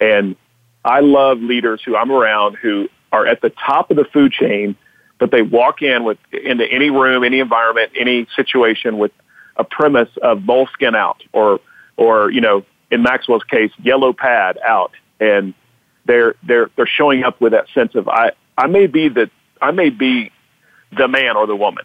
And 0.00 0.36
I 0.84 1.00
love 1.00 1.38
leaders 1.38 1.80
who 1.84 1.96
I'm 1.96 2.12
around 2.12 2.56
who 2.56 2.88
are 3.10 3.26
at 3.26 3.40
the 3.40 3.50
top 3.50 3.90
of 3.90 3.96
the 3.96 4.04
food 4.04 4.32
chain, 4.32 4.76
but 5.18 5.30
they 5.30 5.42
walk 5.42 5.82
in 5.82 6.04
with 6.04 6.18
into 6.32 6.64
any 6.70 6.90
room, 6.90 7.24
any 7.24 7.40
environment, 7.40 7.92
any 7.98 8.26
situation 8.36 8.98
with 8.98 9.12
a 9.56 9.64
premise 9.64 10.10
of 10.22 10.44
moleskin 10.44 10.94
out 10.94 11.22
or, 11.32 11.60
or, 11.96 12.30
you 12.30 12.40
know, 12.40 12.64
in 12.90 13.02
Maxwell's 13.02 13.44
case, 13.44 13.70
yellow 13.82 14.12
pad 14.12 14.58
out. 14.64 14.92
And 15.20 15.54
they're, 16.04 16.34
they're, 16.42 16.70
they're 16.76 16.86
showing 16.86 17.24
up 17.24 17.40
with 17.40 17.52
that 17.52 17.68
sense 17.74 17.94
of, 17.94 18.08
I, 18.08 18.32
I 18.56 18.66
may 18.66 18.86
be 18.86 19.08
the, 19.08 19.30
I 19.60 19.70
may 19.70 19.90
be 19.90 20.30
the 20.96 21.08
man 21.08 21.36
or 21.36 21.46
the 21.46 21.56
woman, 21.56 21.84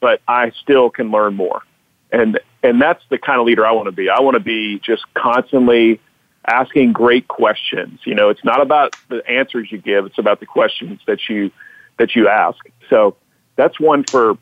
but 0.00 0.20
I 0.26 0.52
still 0.62 0.90
can 0.90 1.10
learn 1.10 1.34
more. 1.34 1.62
And, 2.10 2.38
and 2.62 2.80
that's 2.80 3.02
the 3.10 3.18
kind 3.18 3.40
of 3.40 3.46
leader 3.46 3.66
I 3.66 3.72
want 3.72 3.86
to 3.86 3.92
be. 3.92 4.08
I 4.08 4.20
want 4.20 4.34
to 4.34 4.40
be 4.40 4.78
just 4.78 5.02
constantly 5.14 6.00
asking 6.46 6.92
great 6.92 7.28
questions. 7.28 8.00
You 8.04 8.14
know, 8.14 8.28
it's 8.28 8.44
not 8.44 8.60
about 8.60 8.96
the 9.08 9.28
answers 9.28 9.70
you 9.70 9.78
give; 9.78 10.06
it's 10.06 10.18
about 10.18 10.40
the 10.40 10.46
questions 10.46 11.00
that 11.06 11.28
you 11.28 11.50
that 11.98 12.14
you 12.14 12.28
ask. 12.28 12.58
So 12.90 13.16
that's 13.56 13.78
one 13.78 14.04
for 14.04 14.36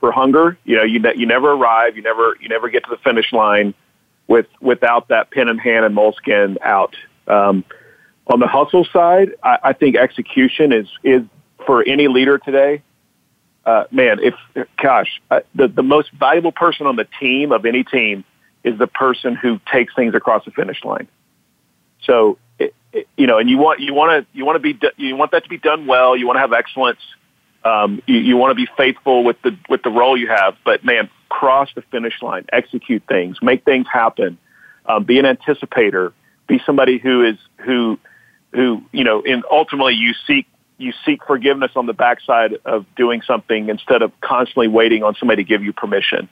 for 0.00 0.12
hunger. 0.12 0.58
You 0.64 0.76
know, 0.76 0.82
you 0.82 0.98
ne- 0.98 1.16
you 1.16 1.26
never 1.26 1.52
arrive, 1.52 1.96
you 1.96 2.02
never 2.02 2.36
you 2.40 2.48
never 2.48 2.68
get 2.68 2.84
to 2.84 2.90
the 2.90 2.96
finish 2.98 3.32
line 3.32 3.74
with 4.26 4.46
without 4.60 5.08
that 5.08 5.30
pen 5.30 5.48
in 5.48 5.58
hand 5.58 5.84
and 5.84 5.94
moleskin 5.94 6.58
out. 6.62 6.96
Um, 7.26 7.64
on 8.26 8.40
the 8.40 8.46
hustle 8.46 8.86
side, 8.92 9.32
I, 9.42 9.58
I 9.62 9.72
think 9.72 9.96
execution 9.96 10.72
is 10.72 10.88
is 11.02 11.22
for 11.66 11.82
any 11.82 12.08
leader 12.08 12.38
today. 12.38 12.82
Uh, 13.64 13.84
man, 13.90 14.18
if 14.20 14.34
gosh, 14.82 15.20
uh, 15.30 15.40
the 15.54 15.68
the 15.68 15.82
most 15.82 16.10
valuable 16.12 16.52
person 16.52 16.86
on 16.86 16.96
the 16.96 17.06
team 17.20 17.52
of 17.52 17.64
any 17.64 17.84
team 17.84 18.24
is 18.62 18.78
the 18.78 18.86
person 18.86 19.34
who 19.34 19.60
takes 19.70 19.94
things 19.94 20.14
across 20.14 20.44
the 20.44 20.50
finish 20.50 20.82
line. 20.84 21.08
So, 22.02 22.38
it, 22.58 22.74
it, 22.92 23.08
you 23.16 23.26
know, 23.26 23.38
and 23.38 23.48
you 23.48 23.58
want 23.58 23.80
you 23.80 23.94
want 23.94 24.26
to 24.26 24.38
you 24.38 24.44
want 24.44 24.56
to 24.56 24.60
be 24.60 24.78
you 24.96 25.16
want 25.16 25.32
that 25.32 25.44
to 25.44 25.48
be 25.48 25.58
done 25.58 25.86
well. 25.86 26.16
You 26.16 26.26
want 26.26 26.36
to 26.36 26.40
have 26.40 26.52
excellence. 26.52 27.00
Um, 27.64 28.02
you, 28.06 28.18
you 28.18 28.36
want 28.36 28.50
to 28.50 28.54
be 28.54 28.68
faithful 28.76 29.24
with 29.24 29.40
the 29.42 29.56
with 29.68 29.82
the 29.82 29.90
role 29.90 30.16
you 30.16 30.28
have. 30.28 30.56
But 30.64 30.84
man, 30.84 31.08
cross 31.28 31.70
the 31.74 31.82
finish 31.82 32.20
line, 32.22 32.44
execute 32.52 33.02
things, 33.08 33.38
make 33.42 33.64
things 33.64 33.86
happen. 33.90 34.38
Um, 34.86 35.04
be 35.04 35.18
an 35.18 35.24
anticipator. 35.24 36.12
Be 36.46 36.60
somebody 36.66 36.98
who 36.98 37.24
is 37.24 37.38
who 37.58 37.98
who 38.52 38.82
you 38.92 39.04
know. 39.04 39.22
And 39.22 39.44
ultimately, 39.50 39.94
you 39.94 40.12
seek 40.26 40.46
you 40.76 40.92
seek 41.06 41.24
forgiveness 41.24 41.72
on 41.76 41.86
the 41.86 41.94
backside 41.94 42.58
of 42.64 42.84
doing 42.96 43.22
something 43.22 43.68
instead 43.68 44.02
of 44.02 44.12
constantly 44.20 44.68
waiting 44.68 45.02
on 45.02 45.14
somebody 45.14 45.42
to 45.42 45.48
give 45.48 45.62
you 45.62 45.72
permission. 45.72 46.28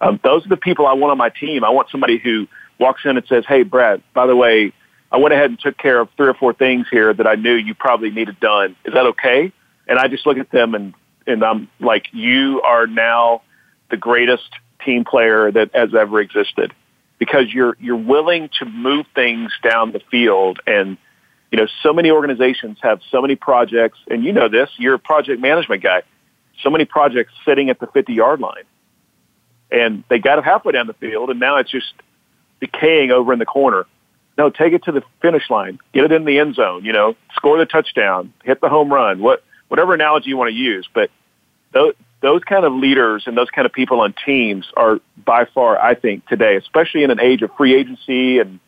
Um, 0.00 0.20
those 0.22 0.46
are 0.46 0.48
the 0.48 0.56
people 0.56 0.86
I 0.86 0.92
want 0.92 1.10
on 1.10 1.18
my 1.18 1.30
team. 1.30 1.64
I 1.64 1.70
want 1.70 1.90
somebody 1.90 2.18
who 2.18 2.46
walks 2.78 3.02
in 3.04 3.16
and 3.16 3.26
says, 3.26 3.44
"Hey, 3.48 3.64
Brad, 3.64 4.00
by 4.14 4.26
the 4.26 4.36
way, 4.36 4.72
I 5.10 5.16
went 5.16 5.34
ahead 5.34 5.50
and 5.50 5.58
took 5.58 5.76
care 5.76 5.98
of 5.98 6.08
three 6.16 6.28
or 6.28 6.34
four 6.34 6.52
things 6.52 6.86
here 6.88 7.12
that 7.12 7.26
I 7.26 7.34
knew 7.34 7.54
you 7.54 7.74
probably 7.74 8.10
needed 8.10 8.38
done. 8.38 8.76
Is 8.84 8.94
that 8.94 9.06
okay?" 9.06 9.52
And 9.88 9.98
I 9.98 10.08
just 10.08 10.26
look 10.26 10.38
at 10.38 10.50
them 10.50 10.74
and 10.74 10.94
and 11.26 11.44
I'm 11.44 11.68
like, 11.80 12.06
"You 12.12 12.62
are 12.62 12.86
now 12.86 13.42
the 13.90 13.96
greatest 13.96 14.48
team 14.84 15.04
player 15.04 15.50
that 15.50 15.74
has 15.74 15.94
ever 15.94 16.20
existed." 16.20 16.72
Because 17.18 17.52
you're 17.52 17.76
you're 17.80 17.96
willing 17.96 18.50
to 18.60 18.64
move 18.64 19.06
things 19.14 19.52
down 19.62 19.92
the 19.92 20.00
field 20.10 20.60
and 20.66 20.96
you 21.50 21.56
know, 21.56 21.66
so 21.82 21.94
many 21.94 22.10
organizations 22.10 22.76
have 22.82 23.00
so 23.10 23.22
many 23.22 23.34
projects, 23.34 23.98
and 24.10 24.22
you 24.22 24.34
know 24.34 24.50
this, 24.50 24.68
you're 24.76 24.96
a 24.96 24.98
project 24.98 25.40
management 25.40 25.82
guy, 25.82 26.02
so 26.62 26.68
many 26.68 26.84
projects 26.84 27.32
sitting 27.46 27.70
at 27.70 27.80
the 27.80 27.86
50 27.86 28.12
yard 28.12 28.38
line 28.38 28.64
and 29.70 30.04
they 30.08 30.18
got 30.18 30.38
it 30.38 30.44
halfway 30.44 30.72
down 30.72 30.86
the 30.86 30.94
field, 30.94 31.30
and 31.30 31.40
now 31.40 31.56
it's 31.56 31.70
just 31.70 31.92
decaying 32.60 33.10
over 33.10 33.32
in 33.32 33.38
the 33.38 33.46
corner. 33.46 33.86
No, 34.36 34.50
take 34.50 34.72
it 34.72 34.84
to 34.84 34.92
the 34.92 35.02
finish 35.20 35.50
line, 35.50 35.78
get 35.92 36.04
it 36.04 36.12
in 36.12 36.24
the 36.24 36.38
end 36.38 36.54
zone. 36.54 36.84
You 36.84 36.92
know, 36.92 37.16
score 37.34 37.58
the 37.58 37.66
touchdown, 37.66 38.32
hit 38.44 38.60
the 38.60 38.68
home 38.68 38.92
run. 38.92 39.20
What 39.20 39.42
whatever 39.68 39.94
analogy 39.94 40.30
you 40.30 40.36
want 40.36 40.50
to 40.50 40.56
use, 40.56 40.88
but 40.92 41.10
those 41.72 41.94
those 42.20 42.42
kind 42.42 42.64
of 42.64 42.72
leaders 42.72 43.24
and 43.26 43.36
those 43.36 43.50
kind 43.50 43.64
of 43.64 43.72
people 43.72 44.00
on 44.00 44.14
teams 44.26 44.66
are 44.76 45.00
by 45.24 45.44
far, 45.44 45.80
I 45.80 45.94
think, 45.94 46.26
today, 46.26 46.56
especially 46.56 47.04
in 47.04 47.12
an 47.12 47.20
age 47.20 47.42
of 47.42 47.50
free 47.56 47.76
agency 47.76 48.40
and 48.40 48.58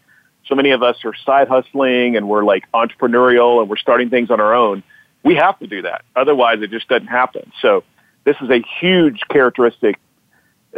so 0.47 0.55
many 0.55 0.71
of 0.71 0.83
us 0.83 0.97
are 1.05 1.15
side 1.27 1.49
hustling 1.49 2.17
and 2.17 2.29
we're 2.29 2.45
like 2.45 2.71
entrepreneurial 2.73 3.61
and 3.61 3.69
we're 3.69 3.77
starting 3.77 4.09
things 4.09 4.31
on 4.31 4.41
our 4.41 4.55
own. 4.55 4.83
We 5.25 5.35
have 5.35 5.59
to 5.59 5.67
do 5.67 5.83
that. 5.83 6.03
Otherwise, 6.15 6.63
it 6.63 6.71
just 6.71 6.89
doesn't 6.89 7.09
happen. 7.09 7.53
So 7.61 7.85
this 8.25 8.37
is 8.41 8.51
a 8.51 8.63
huge 8.81 9.21
characteristic 9.29 9.99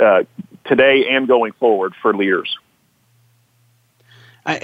uh, 0.00 0.24
today 0.64 1.08
and 1.10 1.28
going 1.28 1.52
forward 1.52 1.94
for 2.00 2.14
leaders. 2.14 2.56
I, 4.44 4.54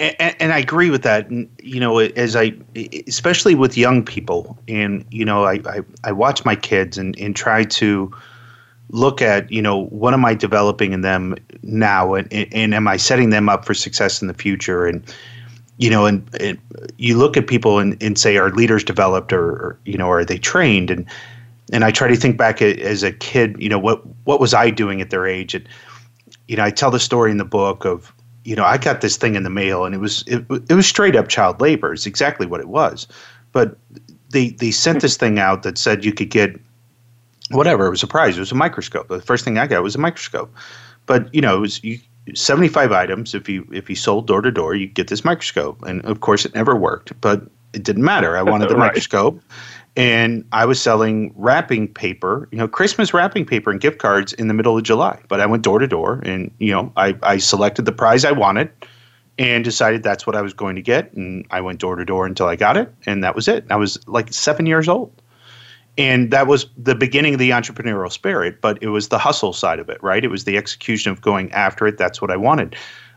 and, 0.40 0.52
I 0.52 0.58
agree 0.58 0.90
with 0.90 1.02
that. 1.02 1.30
You 1.30 1.80
know, 1.80 1.98
as 1.98 2.34
I, 2.34 2.52
especially 3.06 3.54
with 3.54 3.76
young 3.76 4.04
people, 4.04 4.58
and 4.66 5.04
you 5.10 5.24
know, 5.24 5.44
I, 5.44 5.60
I, 5.66 5.80
I 6.04 6.12
watch 6.12 6.44
my 6.44 6.56
kids 6.56 6.98
and, 6.98 7.16
and 7.18 7.36
try 7.36 7.64
to 7.64 8.12
look 8.90 9.22
at, 9.22 9.50
you 9.52 9.62
know, 9.62 9.84
what 9.86 10.14
am 10.14 10.24
I 10.24 10.34
developing 10.34 10.92
in 10.92 11.02
them 11.02 11.36
now, 11.62 12.14
and, 12.14 12.32
and 12.32 12.74
am 12.74 12.88
I 12.88 12.96
setting 12.96 13.30
them 13.30 13.48
up 13.48 13.64
for 13.64 13.74
success 13.74 14.20
in 14.20 14.28
the 14.28 14.34
future? 14.34 14.86
And 14.86 15.02
you 15.76 15.90
know, 15.90 16.06
and, 16.06 16.28
and 16.40 16.58
you 16.96 17.16
look 17.16 17.36
at 17.36 17.46
people 17.46 17.78
and, 17.78 18.02
and 18.02 18.18
say, 18.18 18.36
are 18.36 18.50
leaders 18.50 18.82
developed, 18.82 19.32
or, 19.32 19.48
or 19.48 19.78
you 19.84 19.96
know, 19.96 20.10
are 20.10 20.24
they 20.24 20.38
trained? 20.38 20.90
And 20.90 21.06
and 21.72 21.84
I 21.84 21.92
try 21.92 22.08
to 22.08 22.16
think 22.16 22.36
back 22.36 22.60
as 22.62 23.02
a 23.04 23.12
kid, 23.12 23.54
you 23.60 23.68
know, 23.68 23.78
what 23.78 24.02
what 24.24 24.40
was 24.40 24.54
I 24.54 24.70
doing 24.70 25.00
at 25.00 25.10
their 25.10 25.26
age? 25.26 25.54
And 25.54 25.68
you 26.48 26.56
know, 26.56 26.64
I 26.64 26.70
tell 26.70 26.90
the 26.90 26.98
story 26.98 27.30
in 27.30 27.36
the 27.36 27.44
book 27.44 27.84
of, 27.84 28.12
you 28.48 28.56
know, 28.56 28.64
I 28.64 28.78
got 28.78 29.02
this 29.02 29.18
thing 29.18 29.34
in 29.34 29.42
the 29.42 29.50
mail, 29.50 29.84
and 29.84 29.94
it 29.94 29.98
was 29.98 30.24
it, 30.26 30.42
it 30.70 30.72
was 30.72 30.86
straight 30.86 31.14
up 31.14 31.28
child 31.28 31.60
labor. 31.60 31.92
It's 31.92 32.06
exactly 32.06 32.46
what 32.46 32.60
it 32.60 32.68
was, 32.68 33.06
but 33.52 33.76
they 34.30 34.48
they 34.48 34.70
sent 34.70 35.02
this 35.02 35.18
thing 35.18 35.38
out 35.38 35.64
that 35.64 35.76
said 35.76 36.02
you 36.02 36.14
could 36.14 36.30
get 36.30 36.58
whatever. 37.50 37.86
It 37.86 37.90
was 37.90 38.02
a 38.02 38.06
prize. 38.06 38.38
It 38.38 38.40
was 38.40 38.50
a 38.50 38.54
microscope. 38.54 39.08
The 39.08 39.20
first 39.20 39.44
thing 39.44 39.58
I 39.58 39.66
got 39.66 39.82
was 39.82 39.96
a 39.96 39.98
microscope, 39.98 40.50
but 41.04 41.32
you 41.34 41.42
know, 41.42 41.58
it 41.58 41.60
was 41.60 41.84
you, 41.84 41.98
75 42.32 42.90
items. 42.90 43.34
If 43.34 43.50
you 43.50 43.68
if 43.70 43.90
you 43.90 43.96
sold 43.96 44.26
door 44.26 44.40
to 44.40 44.50
door, 44.50 44.74
you 44.74 44.86
get 44.86 45.08
this 45.08 45.26
microscope, 45.26 45.82
and 45.82 46.02
of 46.06 46.20
course, 46.20 46.46
it 46.46 46.54
never 46.54 46.74
worked, 46.74 47.20
but 47.20 47.42
it 47.74 47.82
didn't 47.82 48.04
matter. 48.04 48.38
I 48.38 48.42
wanted 48.42 48.70
the 48.70 48.76
right. 48.76 48.86
microscope 48.86 49.42
and 49.98 50.44
I 50.52 50.64
was 50.64 50.80
selling 50.80 51.34
wrapping 51.34 51.88
paper, 51.88 52.48
you 52.52 52.58
know, 52.58 52.68
Christmas 52.68 53.12
wrapping 53.12 53.44
paper 53.44 53.72
and 53.72 53.80
gift 53.80 53.98
cards 53.98 54.32
in 54.34 54.46
the 54.46 54.54
middle 54.54 54.78
of 54.78 54.84
July. 54.84 55.20
But 55.26 55.40
I 55.40 55.46
went 55.46 55.64
door 55.64 55.80
to 55.80 55.88
door 55.88 56.20
and, 56.24 56.52
you 56.58 56.70
know, 56.70 56.92
I, 56.96 57.16
I 57.24 57.38
selected 57.38 57.84
the 57.84 57.90
prize 57.90 58.24
I 58.24 58.30
wanted 58.30 58.70
and 59.38 59.64
decided 59.64 60.04
that's 60.04 60.24
what 60.24 60.36
I 60.36 60.40
was 60.40 60.54
going 60.54 60.76
to 60.76 60.82
get. 60.82 61.12
And 61.14 61.44
I 61.50 61.60
went 61.60 61.80
door 61.80 61.96
to 61.96 62.04
door 62.04 62.26
until 62.26 62.46
I 62.46 62.54
got 62.54 62.76
it. 62.76 62.94
And 63.06 63.24
that 63.24 63.34
was 63.34 63.48
it. 63.48 63.64
I 63.70 63.76
was 63.76 63.98
like 64.06 64.32
seven 64.32 64.66
years 64.66 64.88
old. 64.88 65.10
And 65.96 66.30
that 66.30 66.46
was 66.46 66.66
the 66.76 66.94
beginning 66.94 67.34
of 67.34 67.40
the 67.40 67.50
entrepreneurial 67.50 68.12
spirit, 68.12 68.60
but 68.60 68.80
it 68.80 68.90
was 68.90 69.08
the 69.08 69.18
hustle 69.18 69.52
side 69.52 69.80
of 69.80 69.88
it, 69.88 70.00
right? 70.00 70.24
It 70.24 70.28
was 70.28 70.44
the 70.44 70.56
execution 70.56 71.10
of 71.10 71.22
going 71.22 71.50
after 71.50 71.88
it. 71.88 71.98
That's 71.98 72.22
what 72.22 72.30
I 72.30 72.36
wanted. 72.36 72.76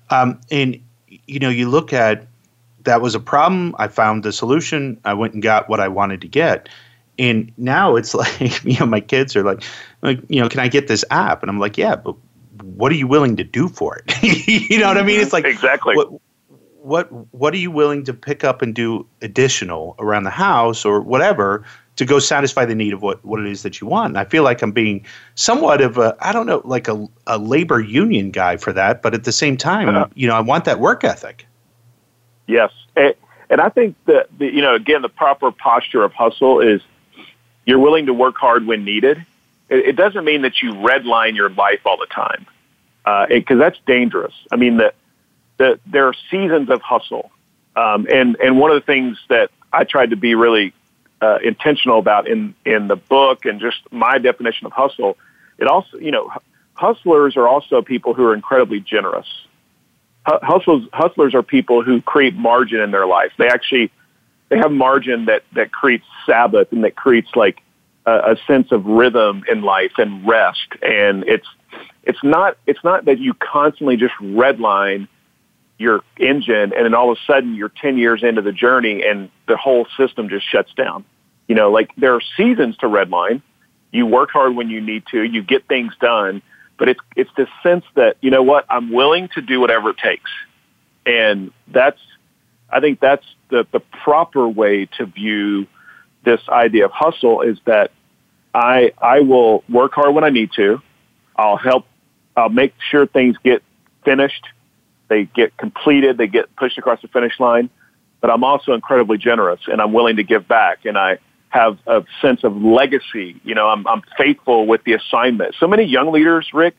Um, 0.09 0.41
and, 0.49 0.81
you 1.07 1.37
know, 1.37 1.49
you 1.49 1.69
look 1.69 1.93
at 1.93 2.25
that 2.83 3.01
was 3.01 3.15
a 3.15 3.19
problem. 3.19 3.75
I 3.77 3.87
found 3.87 4.23
the 4.23 4.31
solution. 4.31 4.99
I 5.05 5.13
went 5.13 5.33
and 5.33 5.43
got 5.43 5.69
what 5.69 5.79
I 5.79 5.87
wanted 5.87 6.21
to 6.21 6.27
get. 6.27 6.69
And 7.19 7.51
now 7.57 7.95
it's 7.95 8.13
like, 8.13 8.63
you 8.63 8.79
know, 8.79 8.85
my 8.85 9.01
kids 9.01 9.35
are 9.35 9.43
like, 9.43 9.63
like, 10.01 10.19
you 10.29 10.41
know, 10.41 10.49
can 10.49 10.59
I 10.59 10.67
get 10.67 10.87
this 10.87 11.05
app? 11.11 11.41
And 11.43 11.49
I'm 11.49 11.59
like, 11.59 11.77
yeah, 11.77 11.95
but 11.95 12.15
what 12.63 12.91
are 12.91 12.95
you 12.95 13.07
willing 13.07 13.37
to 13.37 13.43
do 13.43 13.67
for 13.67 13.97
it? 13.97 14.23
you 14.69 14.79
know 14.79 14.87
what 14.87 14.97
I 14.97 15.03
mean? 15.03 15.19
It's 15.19 15.33
like 15.33 15.45
exactly 15.45 15.95
what 15.95 16.09
what 16.83 17.11
what 17.33 17.53
are 17.53 17.57
you 17.57 17.69
willing 17.71 18.03
to 18.05 18.13
pick 18.13 18.43
up 18.43 18.61
and 18.61 18.73
do 18.73 19.05
additional 19.21 19.95
around 19.99 20.23
the 20.23 20.31
house 20.31 20.83
or 20.83 20.99
whatever 20.99 21.63
to 21.97 22.05
go 22.05 22.19
satisfy 22.19 22.65
the 22.65 22.73
need 22.73 22.93
of 22.93 23.01
what, 23.01 23.23
what 23.25 23.39
it 23.39 23.45
is 23.45 23.63
that 23.63 23.81
you 23.81 23.85
want. 23.85 24.09
And 24.11 24.17
I 24.17 24.25
feel 24.25 24.43
like 24.43 24.61
I'm 24.61 24.71
being 24.71 25.05
somewhat 25.35 25.81
of 25.81 25.97
a 25.97 26.15
I 26.19 26.31
don't 26.31 26.45
know 26.45 26.61
like 26.65 26.87
a, 26.87 27.07
a 27.27 27.37
labor 27.37 27.79
union 27.79 28.31
guy 28.31 28.57
for 28.57 28.73
that, 28.73 29.01
but 29.01 29.13
at 29.13 29.23
the 29.23 29.31
same 29.31 29.57
time, 29.57 29.89
uh-huh. 29.89 30.07
you 30.15 30.27
know, 30.27 30.35
I 30.35 30.41
want 30.41 30.65
that 30.65 30.79
work 30.79 31.03
ethic. 31.03 31.45
Yes, 32.51 32.73
and, 32.97 33.15
and 33.49 33.61
I 33.61 33.69
think 33.69 33.95
that 34.07 34.27
the, 34.37 34.45
you 34.45 34.61
know 34.61 34.75
again 34.75 35.01
the 35.01 35.09
proper 35.09 35.53
posture 35.53 36.03
of 36.03 36.11
hustle 36.11 36.59
is 36.59 36.81
you're 37.65 37.79
willing 37.79 38.07
to 38.07 38.13
work 38.13 38.35
hard 38.35 38.67
when 38.67 38.83
needed. 38.83 39.25
It, 39.69 39.85
it 39.85 39.95
doesn't 39.95 40.25
mean 40.25 40.41
that 40.41 40.61
you 40.61 40.73
redline 40.73 41.37
your 41.37 41.49
life 41.49 41.79
all 41.85 41.97
the 41.97 42.07
time 42.07 42.45
because 43.29 43.55
uh, 43.55 43.59
that's 43.59 43.79
dangerous. 43.87 44.33
I 44.51 44.57
mean 44.57 44.77
that 44.77 44.95
the, 45.59 45.79
there 45.85 46.07
are 46.07 46.13
seasons 46.29 46.69
of 46.69 46.81
hustle, 46.81 47.31
um, 47.77 48.05
and 48.11 48.35
and 48.43 48.59
one 48.59 48.69
of 48.69 48.75
the 48.75 48.85
things 48.85 49.17
that 49.29 49.49
I 49.71 49.85
tried 49.85 50.09
to 50.09 50.17
be 50.17 50.35
really 50.35 50.73
uh, 51.21 51.37
intentional 51.41 51.99
about 51.99 52.27
in 52.27 52.53
in 52.65 52.89
the 52.89 52.97
book 52.97 53.45
and 53.45 53.61
just 53.61 53.77
my 53.91 54.17
definition 54.17 54.65
of 54.65 54.73
hustle. 54.73 55.17
It 55.57 55.67
also 55.67 55.97
you 55.99 56.11
know 56.11 56.33
hustlers 56.73 57.37
are 57.37 57.47
also 57.47 57.81
people 57.81 58.13
who 58.13 58.25
are 58.25 58.33
incredibly 58.33 58.81
generous 58.81 59.27
hustlers 60.25 60.83
hustlers 60.93 61.33
are 61.33 61.43
people 61.43 61.83
who 61.83 62.01
create 62.01 62.35
margin 62.35 62.79
in 62.79 62.91
their 62.91 63.05
life. 63.05 63.31
They 63.37 63.47
actually 63.47 63.91
they 64.49 64.57
have 64.57 64.71
margin 64.71 65.25
that 65.25 65.43
that 65.53 65.71
creates 65.71 66.05
Sabbath 66.25 66.71
and 66.71 66.83
that 66.83 66.95
creates 66.95 67.29
like 67.35 67.61
a, 68.05 68.33
a 68.33 68.35
sense 68.47 68.71
of 68.71 68.85
rhythm 68.85 69.43
in 69.49 69.61
life 69.61 69.93
and 69.97 70.27
rest. 70.27 70.67
And 70.81 71.23
it's 71.27 71.47
it's 72.03 72.23
not 72.23 72.57
it's 72.67 72.83
not 72.83 73.05
that 73.05 73.19
you 73.19 73.33
constantly 73.33 73.97
just 73.97 74.13
redline 74.15 75.07
your 75.77 76.01
engine 76.19 76.73
and 76.73 76.85
then 76.85 76.93
all 76.93 77.11
of 77.11 77.17
a 77.17 77.21
sudden 77.25 77.55
you're 77.55 77.71
10 77.81 77.97
years 77.97 78.21
into 78.21 78.43
the 78.43 78.51
journey 78.51 79.03
and 79.03 79.31
the 79.47 79.57
whole 79.57 79.87
system 79.97 80.29
just 80.29 80.47
shuts 80.47 80.71
down. 80.75 81.03
You 81.47 81.55
know, 81.55 81.71
like 81.71 81.91
there 81.95 82.13
are 82.13 82.21
seasons 82.37 82.77
to 82.77 82.85
redline. 82.85 83.41
You 83.91 84.05
work 84.05 84.29
hard 84.31 84.55
when 84.55 84.69
you 84.69 84.79
need 84.79 85.03
to, 85.11 85.23
you 85.23 85.41
get 85.43 85.67
things 85.67 85.93
done, 85.99 86.41
but 86.81 86.89
it's 86.89 86.99
it's 87.15 87.29
this 87.37 87.47
sense 87.61 87.85
that 87.93 88.17
you 88.21 88.31
know 88.31 88.41
what 88.41 88.65
I'm 88.67 88.91
willing 88.91 89.29
to 89.35 89.41
do 89.41 89.59
whatever 89.59 89.91
it 89.91 89.99
takes, 89.99 90.31
and 91.05 91.51
that's 91.67 91.99
I 92.71 92.79
think 92.79 92.99
that's 92.99 93.23
the 93.49 93.67
the 93.71 93.81
proper 94.03 94.49
way 94.49 94.87
to 94.97 95.05
view 95.05 95.67
this 96.25 96.41
idea 96.49 96.85
of 96.85 96.91
hustle 96.91 97.41
is 97.41 97.59
that 97.65 97.91
I 98.55 98.93
I 98.97 99.19
will 99.19 99.63
work 99.69 99.93
hard 99.93 100.15
when 100.15 100.23
I 100.23 100.31
need 100.31 100.53
to. 100.53 100.81
I'll 101.35 101.55
help. 101.55 101.85
I'll 102.35 102.49
make 102.49 102.73
sure 102.89 103.05
things 103.05 103.37
get 103.43 103.61
finished. 104.03 104.47
They 105.07 105.25
get 105.25 105.55
completed. 105.57 106.17
They 106.17 106.25
get 106.25 106.55
pushed 106.55 106.79
across 106.79 106.99
the 107.03 107.09
finish 107.09 107.39
line. 107.39 107.69
But 108.21 108.31
I'm 108.31 108.43
also 108.43 108.73
incredibly 108.73 109.19
generous, 109.19 109.59
and 109.67 109.79
I'm 109.79 109.93
willing 109.93 110.15
to 110.15 110.23
give 110.23 110.47
back. 110.47 110.85
And 110.85 110.97
I 110.97 111.19
have 111.51 111.77
a 111.85 112.03
sense 112.21 112.43
of 112.43 112.55
legacy. 112.55 113.39
You 113.43 113.55
know, 113.55 113.67
I'm, 113.67 113.85
I'm 113.85 114.01
faithful 114.17 114.65
with 114.65 114.83
the 114.85 114.93
assignment. 114.93 115.55
So 115.59 115.67
many 115.67 115.83
young 115.83 116.11
leaders, 116.11 116.49
Rick, 116.53 116.75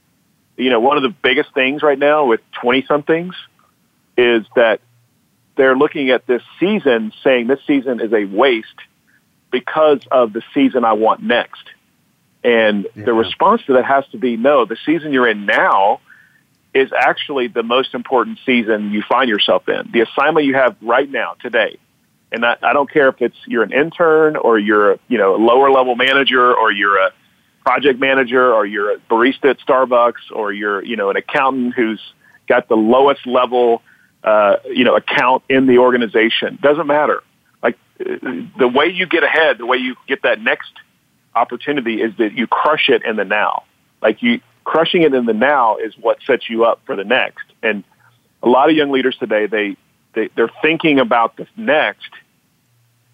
you 0.57 0.71
know, 0.71 0.81
one 0.81 0.97
of 0.97 1.03
the 1.03 1.11
biggest 1.11 1.55
things 1.55 1.83
right 1.83 1.99
now 1.99 2.27
with 2.27 2.41
20 2.61 2.85
somethings 2.87 3.35
is 4.17 4.45
that 4.57 4.81
they're 5.57 5.77
looking 5.77 6.11
at 6.11 6.27
this 6.27 6.43
season 6.59 7.13
saying 7.23 7.47
this 7.47 7.61
season 7.67 8.01
is 8.01 8.13
a 8.13 8.25
waste 8.25 8.67
because 9.51 10.01
of 10.11 10.33
the 10.33 10.43
season 10.55 10.85
I 10.85 10.95
want 10.95 11.23
next. 11.23 11.65
And 12.43 12.87
yeah. 12.97 13.05
the 13.05 13.13
response 13.13 13.63
to 13.67 13.75
that 13.75 13.85
has 13.85 14.07
to 14.13 14.19
be 14.19 14.39
no, 14.39 14.65
the 14.65 14.79
season 14.87 15.13
you're 15.13 15.29
in 15.29 15.45
now 15.45 16.01
is 16.75 16.91
actually 16.97 17.49
the 17.49 17.63
most 17.63 17.93
important 17.93 18.39
season 18.47 18.91
you 18.91 19.03
find 19.03 19.29
yourself 19.29 19.69
in. 19.69 19.91
The 19.93 20.01
assignment 20.01 20.47
you 20.47 20.55
have 20.55 20.77
right 20.81 21.11
now, 21.11 21.35
today, 21.41 21.77
and 22.33 22.45
I, 22.45 22.57
I 22.63 22.73
don't 22.73 22.91
care 22.91 23.09
if 23.09 23.21
it's 23.21 23.37
you're 23.47 23.63
an 23.63 23.73
intern 23.73 24.37
or 24.37 24.59
you're 24.59 24.93
a, 24.93 24.99
you 25.09 25.19
know 25.19 25.37
a 25.37 25.41
lower 25.43 25.71
level 25.71 25.95
manager 25.97 26.55
or 26.55 26.73
you're 26.73 26.99
a 26.99 27.11
project 27.65 28.01
manager 28.01 28.53
or 28.53 28.67
you're 28.67 28.93
a 28.93 28.99
barista 29.11 29.51
at 29.51 29.59
Starbucks 29.61 30.33
or 30.33 30.53
you're 30.53 30.85
you 30.85 30.97
know 30.97 31.11
an 31.11 31.17
accountant 31.17 31.75
who's 31.75 32.01
got 32.49 32.69
the 32.69 32.77
lowest 32.77 33.27
level 33.27 33.83
uh, 34.25 34.57
you 34.67 34.85
know 34.85 34.97
account 34.97 35.43
in 35.49 35.67
the 35.67 35.79
organization. 35.79 36.59
Doesn't 36.61 36.87
matter. 36.87 37.23
Like 37.63 37.79
the 37.99 38.69
way 38.69 38.87
you 38.87 39.07
get 39.07 39.25
ahead, 39.25 39.59
the 39.59 39.67
way 39.67 39.77
you 39.77 39.97
get 40.09 40.23
that 40.23 40.41
next 40.41 40.73
opportunity 41.35 42.03
is 42.03 42.17
that 42.19 42.33
you 42.33 42.47
crush 42.47 42.89
it 42.89 43.05
in 43.05 43.17
the 43.17 43.25
now. 43.25 43.65
Like 44.01 44.23
you 44.23 44.41
crushing 44.65 45.03
it 45.03 45.15
in 45.15 45.27
the 45.27 45.33
now 45.33 45.77
is 45.77 45.95
what 45.99 46.19
sets 46.27 46.49
you 46.49 46.65
up 46.65 46.81
for 46.87 46.97
the 46.97 47.05
next. 47.05 47.45
And 47.63 47.85
a 48.43 48.49
lot 48.49 48.71
of 48.71 48.77
young 48.77 48.91
leaders 48.91 49.17
today, 49.19 49.47
they, 49.47 49.77
they 50.15 50.29
they're 50.35 50.51
thinking 50.61 50.99
about 50.99 51.37
the 51.37 51.47
next 51.57 52.11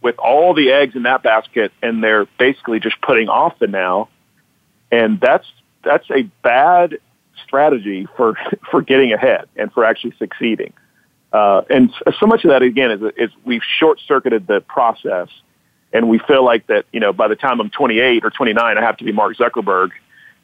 with 0.01 0.19
all 0.19 0.55
the 0.55 0.71
eggs 0.71 0.95
in 0.95 1.03
that 1.03 1.23
basket 1.23 1.73
and 1.83 2.03
they're 2.03 2.27
basically 2.39 2.81
just 2.81 3.01
putting 3.01 3.29
off 3.29 3.59
the 3.59 3.67
now. 3.67 4.09
And 4.91 5.21
that's, 5.21 5.47
that's 5.85 6.09
a 6.11 6.23
bad 6.43 6.99
strategy 7.45 8.07
for, 8.17 8.37
for 8.71 8.83
getting 8.83 9.13
ahead 9.13 9.49
and 9.57 9.73
for 9.73 9.85
actually 9.85 10.15
succeeding. 10.19 10.73
Uh, 11.33 11.63
and 11.69 11.93
so 12.19 12.27
much 12.27 12.45
of 12.45 12.51
that 12.51 12.63
again 12.63 12.91
is, 12.91 13.13
is 13.17 13.31
we've 13.45 13.63
short 13.79 14.01
circuited 14.07 14.47
the 14.47 14.61
process 14.63 15.29
and 15.93 16.09
we 16.09 16.19
feel 16.19 16.45
like 16.45 16.67
that, 16.69 16.85
you 16.93 17.01
know, 17.01 17.13
by 17.13 17.29
the 17.29 17.37
time 17.37 17.61
I'm 17.61 17.71
28 17.71 18.25
or 18.25 18.31
29, 18.31 18.79
I 18.79 18.81
have 18.81 18.97
to 18.99 19.05
be 19.05 19.13
Mark 19.13 19.37
Zuckerberg 19.37 19.91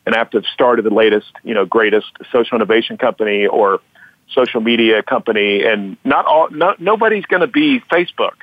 and 0.04 0.14
I 0.14 0.18
have 0.18 0.30
to 0.30 0.38
have 0.38 0.46
started 0.52 0.84
the 0.84 0.92
latest, 0.92 1.32
you 1.42 1.54
know, 1.54 1.64
greatest 1.64 2.10
social 2.32 2.56
innovation 2.56 2.98
company 2.98 3.46
or 3.46 3.80
social 4.32 4.60
media 4.60 5.02
company. 5.02 5.64
And 5.64 5.96
not 6.04 6.26
all, 6.26 6.50
not, 6.50 6.80
nobody's 6.80 7.24
going 7.26 7.40
to 7.40 7.46
be 7.46 7.80
Facebook 7.90 8.34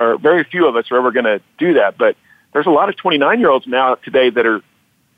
or 0.00 0.18
very 0.18 0.44
few 0.44 0.66
of 0.66 0.76
us 0.76 0.90
are 0.90 0.98
ever 0.98 1.10
going 1.10 1.24
to 1.24 1.40
do 1.58 1.74
that. 1.74 1.98
But 1.98 2.16
there's 2.52 2.66
a 2.66 2.70
lot 2.70 2.88
of 2.88 2.96
29 2.96 3.40
year 3.40 3.50
olds 3.50 3.66
now 3.66 3.96
today 3.96 4.30
that 4.30 4.46
are 4.46 4.60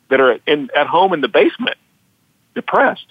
that 0.09 0.21
are 0.21 0.39
in, 0.47 0.71
at 0.75 0.87
home 0.87 1.13
in 1.13 1.21
the 1.21 1.29
basement, 1.29 1.77
depressed 2.55 3.07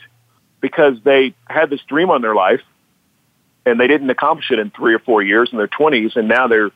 because 0.61 0.95
they 1.03 1.33
had 1.47 1.69
this 1.69 1.79
dream 1.87 2.09
on 2.09 2.21
their 2.21 2.35
life 2.35 2.61
and 3.65 3.79
they 3.79 3.87
didn't 3.87 4.09
accomplish 4.09 4.51
it 4.51 4.59
in 4.59 4.71
three 4.71 4.93
or 4.93 4.99
four 4.99 5.21
years 5.21 5.49
in 5.51 5.57
their 5.57 5.67
20s, 5.67 6.15
and 6.15 6.27
now 6.27 6.47
they're 6.47 6.71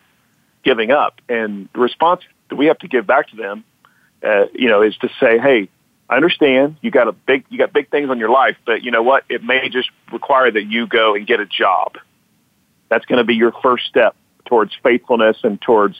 giving 0.63 0.91
up. 0.91 1.19
And 1.27 1.67
the 1.73 1.79
response 1.79 2.21
that 2.49 2.55
we 2.55 2.67
have 2.67 2.79
to 2.79 2.87
give 2.87 3.07
back 3.07 3.29
to 3.29 3.35
them, 3.35 3.63
uh, 4.23 4.45
you 4.53 4.69
know, 4.69 4.81
is 4.81 4.95
to 4.97 5.09
say, 5.19 5.37
hey, 5.39 5.69
I 6.09 6.15
understand 6.15 6.77
you 6.81 6.91
got 6.91 7.07
a 7.07 7.11
big 7.11 7.45
you 7.49 7.57
got 7.57 7.73
big 7.73 7.89
things 7.89 8.09
on 8.09 8.19
your 8.19 8.29
life, 8.29 8.57
but 8.65 8.83
you 8.83 8.91
know 8.91 9.01
what? 9.03 9.23
It 9.29 9.43
may 9.43 9.69
just 9.69 9.89
require 10.11 10.51
that 10.51 10.65
you 10.65 10.85
go 10.85 11.15
and 11.15 11.25
get 11.25 11.39
a 11.39 11.45
job. 11.45 11.97
That's 12.89 13.05
going 13.05 13.17
to 13.17 13.23
be 13.23 13.35
your 13.35 13.53
first 13.63 13.85
step 13.87 14.15
towards 14.45 14.73
faithfulness 14.83 15.37
and 15.43 15.61
towards 15.61 15.97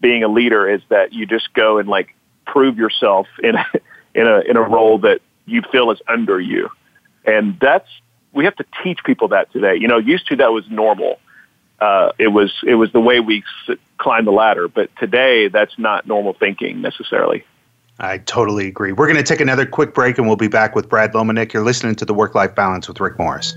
being 0.00 0.22
a 0.22 0.28
leader 0.28 0.68
is 0.68 0.80
that 0.88 1.12
you 1.12 1.26
just 1.26 1.52
go 1.54 1.78
and 1.78 1.88
like 1.88 2.14
prove 2.46 2.78
yourself 2.78 3.26
in 3.42 3.56
a, 3.56 3.64
in 4.14 4.26
a 4.26 4.40
in 4.40 4.56
a 4.56 4.62
role 4.62 4.98
that 4.98 5.20
you 5.46 5.62
feel 5.72 5.90
is 5.90 6.00
under 6.08 6.40
you. 6.40 6.68
And 7.24 7.58
that's 7.60 7.88
we 8.32 8.44
have 8.44 8.56
to 8.56 8.64
teach 8.82 9.00
people 9.04 9.28
that 9.28 9.52
today. 9.52 9.76
You 9.76 9.88
know, 9.88 9.98
used 9.98 10.26
to 10.28 10.36
that 10.36 10.52
was 10.52 10.68
normal. 10.70 11.18
Uh, 11.80 12.12
it 12.18 12.28
was 12.28 12.52
it 12.64 12.74
was 12.74 12.92
the 12.92 13.00
way 13.00 13.20
we 13.20 13.44
climbed 13.98 14.26
the 14.26 14.32
ladder, 14.32 14.68
but 14.68 14.90
today 14.96 15.48
that's 15.48 15.78
not 15.78 16.06
normal 16.06 16.32
thinking 16.32 16.80
necessarily. 16.80 17.44
I 18.00 18.18
totally 18.18 18.68
agree. 18.68 18.92
We're 18.92 19.06
going 19.06 19.16
to 19.16 19.24
take 19.24 19.40
another 19.40 19.66
quick 19.66 19.92
break, 19.92 20.18
and 20.18 20.26
we'll 20.28 20.36
be 20.36 20.48
back 20.48 20.76
with 20.76 20.88
Brad 20.88 21.12
Lomenick. 21.12 21.52
You're 21.52 21.64
listening 21.64 21.96
to 21.96 22.04
the 22.04 22.14
Work 22.14 22.34
Life 22.34 22.54
Balance 22.54 22.86
with 22.86 23.00
Rick 23.00 23.18
Morris. 23.18 23.56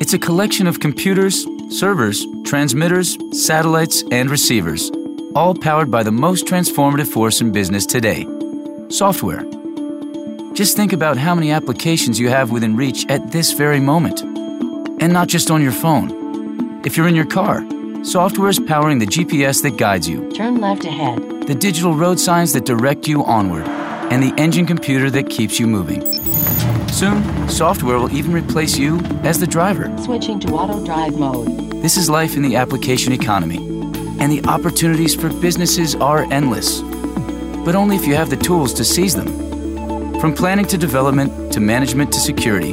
It's 0.00 0.14
a 0.14 0.18
collection 0.18 0.66
of 0.66 0.80
computers, 0.80 1.46
servers, 1.68 2.26
transmitters, 2.44 3.18
satellites, 3.32 4.02
and 4.10 4.30
receivers, 4.30 4.90
all 5.34 5.54
powered 5.54 5.90
by 5.90 6.02
the 6.02 6.10
most 6.10 6.46
transformative 6.46 7.06
force 7.08 7.40
in 7.40 7.52
business 7.52 7.86
today 7.86 8.26
software. 8.88 9.44
Just 10.52 10.74
think 10.76 10.92
about 10.92 11.16
how 11.16 11.32
many 11.32 11.52
applications 11.52 12.18
you 12.18 12.28
have 12.28 12.50
within 12.50 12.76
reach 12.76 13.06
at 13.08 13.30
this 13.30 13.52
very 13.52 13.78
moment. 13.78 14.20
And 15.00 15.12
not 15.12 15.28
just 15.28 15.48
on 15.50 15.62
your 15.62 15.70
phone. 15.70 16.82
If 16.84 16.96
you're 16.96 17.06
in 17.06 17.14
your 17.14 17.26
car, 17.26 17.64
software 18.02 18.48
is 18.48 18.58
powering 18.58 18.98
the 18.98 19.06
GPS 19.06 19.62
that 19.62 19.76
guides 19.76 20.08
you, 20.08 20.28
Turn 20.32 20.60
left 20.60 20.84
ahead. 20.84 21.18
the 21.46 21.54
digital 21.54 21.94
road 21.94 22.18
signs 22.18 22.52
that 22.54 22.64
direct 22.64 23.06
you 23.06 23.24
onward, 23.24 23.68
and 24.10 24.20
the 24.20 24.34
engine 24.40 24.66
computer 24.66 25.08
that 25.10 25.30
keeps 25.30 25.60
you 25.60 25.68
moving. 25.68 26.02
Soon, 26.92 27.48
software 27.48 27.98
will 27.98 28.14
even 28.14 28.32
replace 28.32 28.76
you 28.76 28.98
as 29.22 29.38
the 29.38 29.46
driver. 29.46 29.96
Switching 29.98 30.38
to 30.40 30.48
auto 30.52 30.84
drive 30.84 31.18
mode. 31.18 31.70
This 31.82 31.96
is 31.96 32.10
life 32.10 32.36
in 32.36 32.42
the 32.42 32.56
application 32.56 33.12
economy, 33.12 33.58
and 34.20 34.30
the 34.30 34.44
opportunities 34.46 35.14
for 35.14 35.30
businesses 35.40 35.94
are 35.94 36.30
endless. 36.32 36.80
But 37.64 37.74
only 37.74 37.96
if 37.96 38.06
you 38.06 38.14
have 38.16 38.28
the 38.28 38.36
tools 38.36 38.74
to 38.74 38.84
seize 38.84 39.14
them. 39.14 39.28
From 40.20 40.34
planning 40.34 40.66
to 40.66 40.76
development 40.76 41.52
to 41.52 41.60
management 41.60 42.12
to 42.12 42.20
security, 42.20 42.72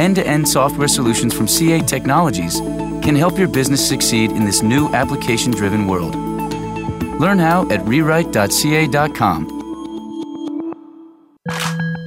end 0.00 0.16
to 0.16 0.26
end 0.26 0.48
software 0.48 0.88
solutions 0.88 1.32
from 1.32 1.46
CA 1.46 1.80
Technologies 1.80 2.58
can 3.02 3.14
help 3.14 3.38
your 3.38 3.48
business 3.48 3.86
succeed 3.86 4.32
in 4.32 4.44
this 4.44 4.62
new 4.62 4.88
application 4.94 5.52
driven 5.52 5.86
world. 5.86 6.16
Learn 7.20 7.38
how 7.38 7.70
at 7.70 7.80
rewrite.ca.com. 7.84 9.59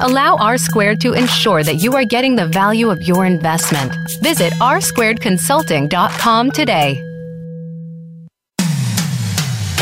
Allow 0.00 0.36
R 0.36 0.58
Squared 0.58 1.00
to 1.02 1.12
ensure 1.12 1.62
that 1.62 1.76
you 1.76 1.94
are 1.94 2.04
getting 2.04 2.36
the 2.36 2.46
value 2.46 2.90
of 2.90 3.02
your 3.02 3.26
investment. 3.26 3.92
Visit 4.20 4.52
rsquaredconsulting.com 4.54 6.50
today. 6.50 7.00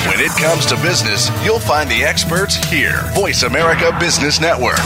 When 0.07 0.21
it 0.21 0.33
comes 0.33 0.67
to 0.67 0.77
business, 0.77 1.31
you'll 1.45 1.59
find 1.59 1.91
the 1.91 2.05
experts 2.05 2.57
here. 2.57 3.01
Voice 3.15 3.45
America 3.45 3.97
Business 3.99 4.41
Network. 4.41 4.79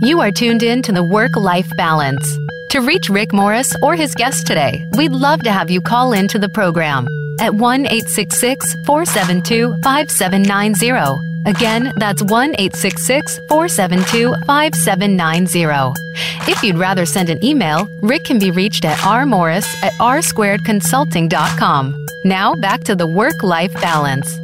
You 0.00 0.20
are 0.20 0.30
tuned 0.30 0.62
in 0.62 0.82
to 0.82 0.92
the 0.92 1.04
Work 1.04 1.36
Life 1.36 1.70
Balance. 1.76 2.26
To 2.70 2.80
reach 2.80 3.08
Rick 3.08 3.32
Morris 3.32 3.74
or 3.82 3.94
his 3.94 4.14
guest 4.14 4.46
today, 4.46 4.88
we'd 4.96 5.12
love 5.12 5.42
to 5.42 5.52
have 5.52 5.70
you 5.70 5.80
call 5.80 6.12
in 6.12 6.26
to 6.28 6.38
the 6.38 6.48
program 6.48 7.06
at 7.40 7.54
1 7.54 7.86
866 7.86 8.74
472 8.86 9.74
5790. 9.82 11.32
Again, 11.44 11.92
that's 11.96 12.22
1 12.22 12.50
866 12.50 13.40
472 13.48 14.34
5790. 14.46 16.00
If 16.50 16.62
you'd 16.62 16.78
rather 16.78 17.04
send 17.04 17.30
an 17.30 17.44
email, 17.44 17.88
Rick 18.00 18.24
can 18.24 18.38
be 18.38 18.50
reached 18.50 18.84
at 18.84 18.96
rmorris 18.98 19.66
at 19.82 19.92
rsquaredconsulting.com. 19.94 22.06
Now 22.24 22.54
back 22.54 22.84
to 22.84 22.94
the 22.94 23.06
work 23.06 23.42
life 23.42 23.74
balance. 23.74 24.38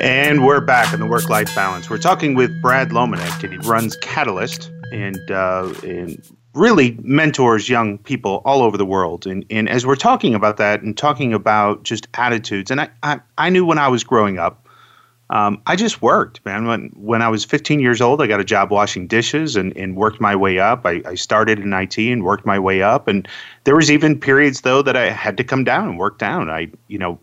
And 0.00 0.44
we're 0.44 0.60
back 0.60 0.92
in 0.92 1.00
the 1.00 1.06
work 1.06 1.28
life 1.28 1.54
balance. 1.54 1.88
We're 1.88 1.98
talking 1.98 2.34
with 2.34 2.60
Brad 2.60 2.90
Lomenick, 2.90 3.44
and 3.44 3.52
he 3.52 3.58
runs 3.68 3.96
Catalyst 3.96 4.70
and, 4.92 5.30
uh, 5.30 5.72
and 5.82 6.20
really 6.56 6.98
mentors 7.02 7.68
young 7.68 7.98
people 7.98 8.42
all 8.44 8.62
over 8.62 8.76
the 8.76 8.86
world. 8.86 9.26
And, 9.26 9.44
and 9.50 9.68
as 9.68 9.86
we're 9.86 9.96
talking 9.96 10.34
about 10.34 10.56
that 10.56 10.82
and 10.82 10.96
talking 10.96 11.32
about 11.32 11.82
just 11.82 12.08
attitudes, 12.14 12.70
and 12.70 12.80
I, 12.80 12.88
I, 13.02 13.20
I 13.38 13.50
knew 13.50 13.64
when 13.64 13.78
I 13.78 13.88
was 13.88 14.02
growing 14.02 14.38
up, 14.38 14.66
um, 15.28 15.60
I 15.66 15.74
just 15.74 16.02
worked, 16.02 16.44
man. 16.44 16.66
When 16.66 16.92
when 16.94 17.20
I 17.20 17.28
was 17.28 17.44
15 17.44 17.80
years 17.80 18.00
old, 18.00 18.22
I 18.22 18.28
got 18.28 18.38
a 18.38 18.44
job 18.44 18.70
washing 18.70 19.08
dishes 19.08 19.56
and, 19.56 19.76
and 19.76 19.96
worked 19.96 20.20
my 20.20 20.36
way 20.36 20.60
up. 20.60 20.86
I, 20.86 21.02
I 21.04 21.16
started 21.16 21.58
in 21.58 21.72
IT 21.72 21.98
and 21.98 22.22
worked 22.22 22.46
my 22.46 22.60
way 22.60 22.80
up. 22.82 23.08
And 23.08 23.26
there 23.64 23.74
was 23.74 23.90
even 23.90 24.20
periods 24.20 24.60
though 24.60 24.82
that 24.82 24.96
I 24.96 25.10
had 25.10 25.36
to 25.38 25.44
come 25.44 25.64
down 25.64 25.88
and 25.88 25.98
work 25.98 26.18
down. 26.18 26.48
I 26.48 26.70
you 26.86 26.98
know 26.98 27.18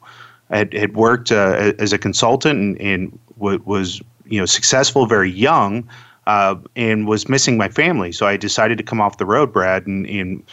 had, 0.49 0.73
had 0.73 0.95
worked 0.95 1.31
uh, 1.31 1.73
as 1.79 1.93
a 1.93 1.97
consultant 1.97 2.59
and, 2.59 2.81
and 2.81 3.19
w- 3.37 3.61
was 3.63 4.01
you 4.25 4.37
know 4.37 4.45
successful 4.45 5.05
very 5.05 5.31
young 5.31 5.87
uh, 6.27 6.55
and 6.75 7.07
was 7.07 7.27
missing 7.29 7.57
my 7.57 7.69
family. 7.69 8.11
So 8.11 8.25
I 8.27 8.37
decided 8.37 8.77
to 8.77 8.83
come 8.83 9.01
off 9.01 9.17
the 9.17 9.25
road, 9.25 9.51
Brad, 9.51 9.85
and, 9.87 10.05
and 10.07 10.43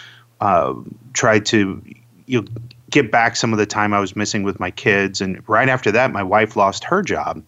uh, 0.40 0.74
try 1.12 1.38
to 1.38 1.82
you 2.26 2.42
know, 2.42 2.48
get 2.90 3.10
back 3.10 3.36
some 3.36 3.52
of 3.52 3.58
the 3.58 3.66
time 3.66 3.94
I 3.94 4.00
was 4.00 4.16
missing 4.16 4.42
with 4.42 4.58
my 4.58 4.70
kids. 4.70 5.20
And 5.20 5.46
right 5.48 5.68
after 5.68 5.92
that, 5.92 6.12
my 6.12 6.22
wife 6.22 6.56
lost 6.56 6.84
her 6.84 7.02
job. 7.02 7.42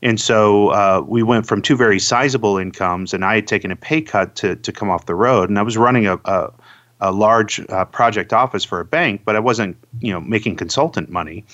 And 0.00 0.20
so 0.20 0.68
uh, 0.68 1.02
we 1.06 1.22
went 1.22 1.46
from 1.46 1.60
two 1.60 1.76
very 1.76 1.98
sizable 1.98 2.56
incomes, 2.56 3.12
and 3.12 3.24
I 3.24 3.36
had 3.36 3.46
taken 3.48 3.70
a 3.70 3.76
pay 3.76 4.00
cut 4.00 4.36
to, 4.36 4.54
to 4.56 4.72
come 4.72 4.90
off 4.90 5.06
the 5.06 5.14
road. 5.14 5.48
And 5.48 5.58
I 5.58 5.62
was 5.62 5.76
running 5.76 6.06
a, 6.06 6.18
a, 6.24 6.52
a 7.00 7.12
large 7.12 7.60
uh, 7.68 7.84
project 7.86 8.32
office 8.32 8.64
for 8.64 8.80
a 8.80 8.84
bank, 8.84 9.22
but 9.24 9.34
I 9.34 9.40
wasn't, 9.40 9.76
you 10.00 10.12
know, 10.12 10.20
making 10.20 10.56
consultant 10.56 11.10
money. 11.10 11.44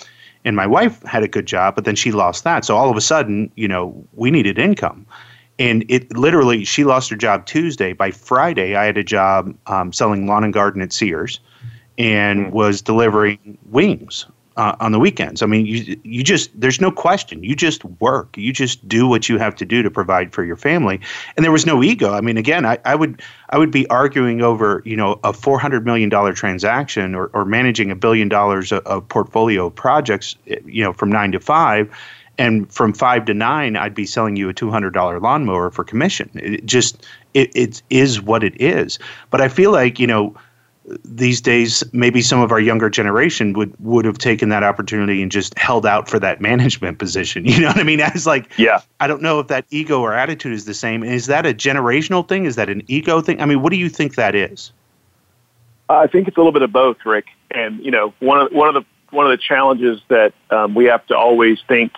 And 0.45 0.57
my 0.57 0.67
wife 0.67 1.03
had 1.05 1.23
a 1.23 1.29
good 1.29 1.47
job, 1.47 1.75
but 1.75 1.87
then 1.87 1.97
she 1.97 2.13
lost 2.13 2.45
that. 2.45 2.67
So 2.67 2.77
all 2.77 2.91
of 2.91 2.99
a 2.99 3.01
sudden, 3.01 3.51
you 3.57 3.67
know, 3.67 4.07
we 4.13 4.31
needed 4.31 4.59
income 4.59 5.07
and 5.59 5.85
it 5.89 6.17
literally 6.17 6.65
she 6.65 6.85
lost 6.85 7.11
her 7.11 7.17
job 7.17 7.47
Tuesday. 7.47 7.93
By 7.93 8.11
Friday, 8.11 8.77
I 8.77 8.85
had 8.85 8.97
a 8.97 9.05
job 9.05 9.55
um, 9.67 9.93
selling 9.93 10.27
lawn 10.27 10.45
and 10.45 10.53
garden 10.53 10.83
at 10.83 10.93
Sears, 10.93 11.41
and 11.99 12.47
hmm. 12.47 12.53
was 12.53 12.83
delivering 12.83 13.59
wings 13.71 14.27
uh, 14.57 14.77
on 14.81 14.93
the 14.93 14.99
weekends. 14.99 15.43
I 15.43 15.47
mean, 15.47 15.67
you 15.67 15.99
you 16.05 16.23
just 16.23 16.51
there's 16.59 16.81
no 16.81 16.91
question. 16.91 17.43
You 17.43 17.57
just 17.57 17.85
work. 18.01 18.37
You 18.37 18.53
just 18.53 18.87
do 18.89 19.07
what 19.07 19.29
you 19.29 19.39
have 19.39 19.55
to 19.57 19.65
do 19.65 19.83
to 19.83 19.91
provide 19.91 20.33
for 20.33 20.45
your 20.45 20.57
family. 20.57 21.01
And 21.37 21.45
there 21.45 21.53
was 21.53 21.67
no 21.67 21.83
ego. 21.83 22.13
I 22.15 22.21
mean, 22.21 22.37
again, 22.37 22.65
I, 22.65 22.79
I 22.85 22.95
would 22.95 23.23
I 23.51 23.59
would 23.59 23.71
be 23.71 23.87
arguing 23.89 24.43
over 24.43 24.83
you 24.85 24.97
know 24.97 25.19
a 25.25 25.33
four 25.33 25.59
hundred 25.59 25.85
million 25.85 26.09
dollar 26.09 26.33
transaction 26.33 27.15
or, 27.15 27.27
or 27.29 27.45
managing 27.45 27.91
a 27.91 27.97
billion 27.97 28.29
dollars 28.29 28.73
of, 28.73 28.85
of 28.87 29.09
portfolio 29.09 29.71
projects, 29.71 30.37
you 30.47 30.83
know, 30.83 30.93
from 30.93 31.11
nine 31.11 31.33
to 31.33 31.41
five 31.41 31.91
and 32.39 32.71
from 32.73 32.93
five 32.93 33.25
to 33.25 33.35
nine 33.35 33.77
i'd 33.77 33.95
be 33.95 34.07
selling 34.07 34.37
you 34.37 34.49
a 34.49 34.55
$200 34.55 35.21
lawnmower 35.21 35.71
for 35.71 35.85
commission. 35.85 36.31
It 36.35 36.65
just 36.67 37.07
it, 37.35 37.51
it 37.55 37.83
is 37.91 38.21
what 38.21 38.45
it 38.45 38.61
is. 38.61 38.99
But 39.31 39.41
i 39.41 39.49
feel 39.49 39.71
like 39.73 39.99
you 39.99 40.07
know 40.07 40.35
these 41.05 41.41
days 41.41 41.83
maybe 41.95 42.21
some 42.21 42.41
of 42.41 42.53
our 42.53 42.61
younger 42.61 42.91
generation 42.91 43.55
would 43.55 43.75
would 43.81 44.05
have 44.05 44.19
taken 44.19 44.51
that 44.51 44.63
opportunity 44.63 45.23
and 45.23 45.33
just 45.33 45.59
held 45.59 45.87
out 45.87 46.09
for 46.09 46.19
that 46.19 46.41
management 46.51 46.99
position. 46.99 47.45
You 47.45 47.61
know 47.61 47.69
what 47.69 47.79
i 47.79 47.83
mean? 47.83 48.01
I 48.03 48.11
was 48.13 48.27
like 48.27 48.51
yeah. 48.59 48.81
I 49.01 49.07
don't 49.07 49.23
know 49.23 49.41
if 49.41 49.49
that 49.49 49.65
ego 49.71 50.01
or 50.01 50.15
attitude 50.15 50.53
is 50.53 50.65
the 50.65 50.75
same. 50.75 51.03
Is 51.03 51.27
that 51.27 51.47
a 51.47 51.55
generational 51.55 52.27
thing? 52.27 52.45
Is 52.45 52.57
that 52.57 52.69
an 52.69 52.83
ego 52.89 53.21
thing? 53.21 53.41
I 53.41 53.47
mean 53.47 53.63
what 53.63 53.71
do 53.71 53.77
you 53.77 53.89
think 53.89 54.17
that 54.17 54.35
is? 54.35 54.73
I 55.89 56.07
think 56.07 56.29
it's 56.29 56.37
a 56.37 56.41
little 56.41 56.53
bit 56.53 56.63
of 56.63 56.73
both 56.73 56.99
rick. 57.05 57.27
And 57.51 57.83
you 57.85 57.91
know 57.91 58.13
one 58.21 58.41
of 58.41 58.53
one 58.53 58.69
of 58.69 58.75
the 58.75 58.85
one 59.11 59.27
of 59.27 59.31
the 59.31 59.39
challenges 59.39 60.01
that 60.09 60.35
um, 60.51 60.75
we 60.75 60.87
have 60.87 61.07
to 61.07 61.17
always 61.17 61.61
think 61.69 61.93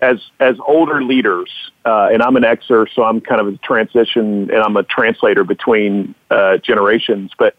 as 0.00 0.18
as 0.38 0.56
older 0.66 1.02
leaders, 1.02 1.50
uh, 1.84 2.08
and 2.12 2.22
I'm 2.22 2.36
an 2.36 2.44
Xer, 2.44 2.86
so 2.94 3.02
I'm 3.02 3.20
kind 3.20 3.40
of 3.40 3.48
a 3.48 3.56
transition, 3.58 4.50
and 4.50 4.58
I'm 4.58 4.76
a 4.76 4.84
translator 4.84 5.44
between 5.44 6.14
uh, 6.30 6.58
generations. 6.58 7.32
But 7.36 7.56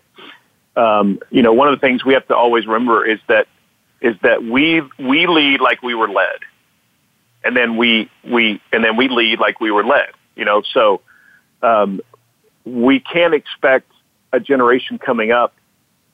um, 0.75 1.19
you 1.29 1.41
know, 1.41 1.53
one 1.53 1.67
of 1.67 1.79
the 1.79 1.85
things 1.85 2.05
we 2.05 2.13
have 2.13 2.27
to 2.27 2.35
always 2.35 2.65
remember 2.65 3.05
is 3.05 3.19
that 3.27 3.47
is 4.01 4.15
that 4.23 4.43
we 4.43 4.81
we 4.97 5.27
lead 5.27 5.59
like 5.59 5.81
we 5.83 5.93
were 5.93 6.09
led, 6.09 6.39
and 7.43 7.55
then 7.55 7.75
we 7.75 8.09
we 8.23 8.61
and 8.71 8.83
then 8.83 8.95
we 8.95 9.09
lead 9.09 9.39
like 9.39 9.59
we 9.59 9.71
were 9.71 9.83
led. 9.83 10.09
You 10.35 10.45
know, 10.45 10.61
so 10.73 11.01
um, 11.61 11.99
we 12.63 13.01
can't 13.01 13.33
expect 13.33 13.91
a 14.31 14.39
generation 14.39 14.97
coming 14.97 15.31
up 15.31 15.53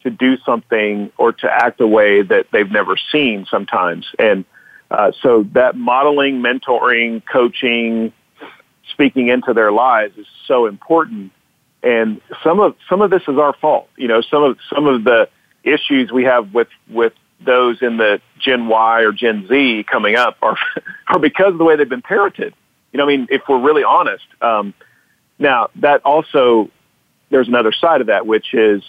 to 0.01 0.09
do 0.09 0.38
something 0.38 1.11
or 1.17 1.34
to 1.34 1.47
act 1.51 1.82
a 1.82 1.88
way 1.88 2.23
that 2.23 2.47
they've 2.51 2.71
never 2.71 2.95
seen 3.11 3.45
sometimes, 3.49 4.07
and 4.17 4.45
uh, 4.95 5.11
so 5.21 5.43
that 5.53 5.75
modeling, 5.75 6.41
mentoring, 6.41 7.21
coaching, 7.25 8.13
speaking 8.91 9.27
into 9.27 9.53
their 9.53 9.71
lives 9.71 10.17
is 10.17 10.25
so 10.47 10.67
important. 10.67 11.33
And 11.83 12.21
some 12.41 12.61
of 12.61 12.75
some 12.89 13.01
of 13.01 13.09
this 13.09 13.23
is 13.27 13.37
our 13.37 13.53
fault. 13.53 13.89
You 13.97 14.07
know, 14.07 14.21
some 14.21 14.41
of 14.41 14.57
some 14.73 14.87
of 14.87 15.03
the 15.03 15.27
issues 15.63 16.13
we 16.13 16.23
have 16.23 16.53
with 16.53 16.69
with 16.89 17.11
those 17.41 17.81
in 17.81 17.97
the 17.97 18.21
Gen 18.39 18.69
Y 18.69 19.01
or 19.01 19.11
Gen 19.11 19.47
Z 19.49 19.85
coming 19.91 20.15
up 20.15 20.37
are 20.41 20.57
are 21.07 21.19
because 21.19 21.51
of 21.51 21.57
the 21.57 21.65
way 21.65 21.75
they've 21.75 21.89
been 21.89 22.01
parented. 22.01 22.53
You 22.93 22.99
know, 22.99 23.03
I 23.03 23.07
mean, 23.07 23.27
if 23.29 23.41
we're 23.49 23.61
really 23.61 23.83
honest. 23.83 24.25
Um, 24.41 24.73
now 25.37 25.67
that 25.75 26.03
also 26.05 26.71
there's 27.29 27.49
another 27.49 27.73
side 27.73 27.99
of 27.99 28.07
that, 28.07 28.25
which 28.25 28.53
is 28.53 28.81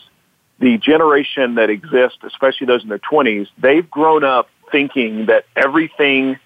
the 0.61 0.79
generation 0.79 1.57
that 1.57 1.69
exists, 1.69 2.19
especially 2.23 2.69
those 2.69 2.85
in 2.85 2.89
their 2.89 3.01
20s. 3.01 3.49
They've 3.59 3.91
grown 3.91 4.23
up 4.23 4.49
thinking 4.71 5.27
that 5.27 5.45
everything 5.55 6.39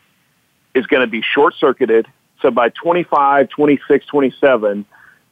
is 0.74 0.86
going 0.86 1.00
to 1.00 1.10
be 1.10 1.22
short 1.22 1.54
circuited. 1.58 2.06
So 2.42 2.50
by 2.50 2.70
25, 2.70 3.48
26, 3.48 4.06
27, 4.06 4.84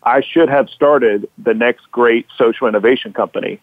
I 0.03 0.23
should 0.23 0.49
have 0.49 0.69
started 0.69 1.29
the 1.39 1.55
next 1.55 1.91
great 1.91 2.27
social 2.37 2.69
innovation 2.69 3.13
company. 3.13 3.61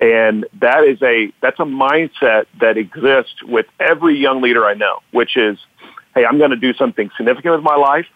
And 0.00 0.46
that 0.60 0.84
is 0.84 1.00
a, 1.02 1.32
that's 1.40 1.60
a 1.60 1.64
mindset 1.64 2.46
that 2.60 2.76
exists 2.76 3.42
with 3.44 3.66
every 3.78 4.18
young 4.18 4.42
leader 4.42 4.64
I 4.64 4.74
know, 4.74 4.98
which 5.12 5.36
is, 5.36 5.58
hey, 6.14 6.24
I'm 6.24 6.38
going 6.38 6.50
to 6.50 6.56
do 6.56 6.74
something 6.74 7.10
significant 7.16 7.54
with 7.54 7.62
my 7.62 7.76
life. 7.76 8.06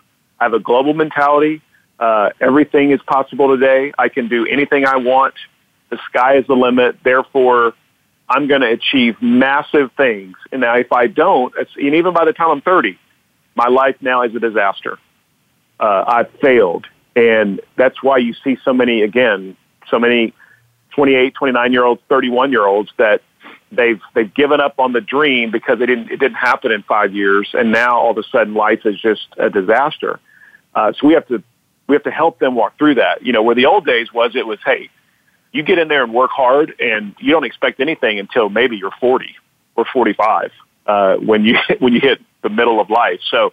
I 0.40 0.44
have 0.44 0.53
a 0.53 0.59
global 0.59 0.94
mentality. 0.94 1.62
Uh, 1.99 2.30
everything 2.40 2.90
is 2.90 3.01
possible 3.03 3.49
today. 3.49 3.92
I 3.99 4.09
can 4.09 4.28
do 4.28 4.47
anything 4.47 4.84
I 4.84 4.97
want. 4.97 5.34
The 5.90 5.99
sky 6.09 6.36
is 6.38 6.47
the 6.47 6.57
limit. 6.57 6.97
Therefore, 7.05 7.74
I'm 8.29 8.49
going 8.49 8.62
to 8.62 8.70
achieve 8.70 9.16
massive 9.20 9.91
things. 9.97 10.37
And 10.51 10.61
now 10.61 10.77
if 10.77 10.93
I 10.93 11.07
don't, 11.07 11.55
and 11.57 11.95
even 11.95 12.12
by 12.12 12.24
the 12.24 12.33
time 12.33 12.51
I'm 12.51 12.61
30, 12.61 12.99
my 13.55 13.68
life 13.68 13.97
now 14.01 14.22
is 14.22 14.35
a 14.35 14.41
disaster. 14.41 14.99
Uh, 15.79 16.05
I've 16.07 16.31
failed. 16.41 16.87
And 17.14 17.61
that's 17.77 18.03
why 18.03 18.18
you 18.18 18.35
see 18.45 18.59
so 18.64 18.72
many, 18.72 19.03
again, 19.03 19.57
so 19.89 19.99
many 19.99 20.35
28, 20.91 21.35
29 21.35 21.72
year 21.72 21.85
olds, 21.85 22.03
31 22.09 22.53
year 22.53 22.66
olds 22.66 22.91
that 22.99 23.22
they've, 23.70 24.01
they've 24.14 24.33
given 24.35 24.61
up 24.61 24.79
on 24.79 24.93
the 24.93 25.01
dream 25.01 25.51
because 25.51 25.81
it 25.81 25.87
didn't, 25.87 26.11
it 26.11 26.18
didn't 26.18 26.37
happen 26.37 26.72
in 26.72 26.83
five 26.83 27.14
years. 27.14 27.49
And 27.55 27.72
now 27.72 27.99
all 27.99 28.11
of 28.11 28.18
a 28.18 28.24
sudden 28.24 28.55
life 28.55 28.81
is 28.85 29.01
just 29.01 29.29
a 29.39 29.49
disaster. 29.49 30.20
Uh, 30.74 30.93
so 30.99 31.07
we 31.07 31.14
have 31.14 31.27
to, 31.29 31.43
we 31.89 31.95
have 31.95 32.05
to 32.05 32.11
help 32.11 32.39
them 32.39 32.55
walk 32.55 32.77
through 32.77 32.97
that. 32.97 33.24
You 33.24 33.33
know, 33.33 33.43
where 33.43 33.55
the 33.55 33.66
old 33.66 33.87
days 33.87 34.12
was, 34.12 34.35
it 34.35 34.47
was, 34.47 34.59
hey, 34.64 34.91
you 35.57 35.63
get 35.63 35.79
in 35.79 35.89
there 35.89 36.05
and 36.05 36.13
work 36.13 36.31
hard, 36.31 36.75
and 36.81 37.15
you 37.19 37.33
don't 37.33 37.45
expect 37.45 37.81
anything 37.81 38.19
until 38.19 38.49
maybe 38.49 38.77
you're 38.77 38.95
40 39.01 39.35
or 39.75 39.85
45 39.93 40.51
uh, 40.87 41.17
when 41.17 41.45
you 41.45 41.57
when 41.79 41.93
you 41.93 42.01
hit 42.01 42.21
the 42.43 42.51
middle 42.51 42.81
of 42.81 42.91
life. 42.91 43.21
So, 43.31 43.53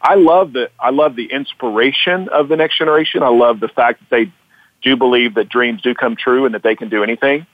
I 0.00 0.14
love 0.16 0.52
the 0.52 0.70
I 0.80 0.90
love 0.90 1.14
the 1.14 1.26
inspiration 1.26 2.28
of 2.28 2.48
the 2.48 2.56
next 2.56 2.78
generation. 2.78 3.22
I 3.22 3.28
love 3.28 3.60
the 3.60 3.68
fact 3.68 4.00
that 4.00 4.10
they 4.10 4.32
do 4.82 4.96
believe 4.96 5.34
that 5.34 5.48
dreams 5.48 5.80
do 5.82 5.94
come 5.94 6.16
true 6.16 6.44
and 6.44 6.54
that 6.54 6.62
they 6.62 6.74
can 6.74 6.88
do 6.88 7.02
anything. 7.04 7.46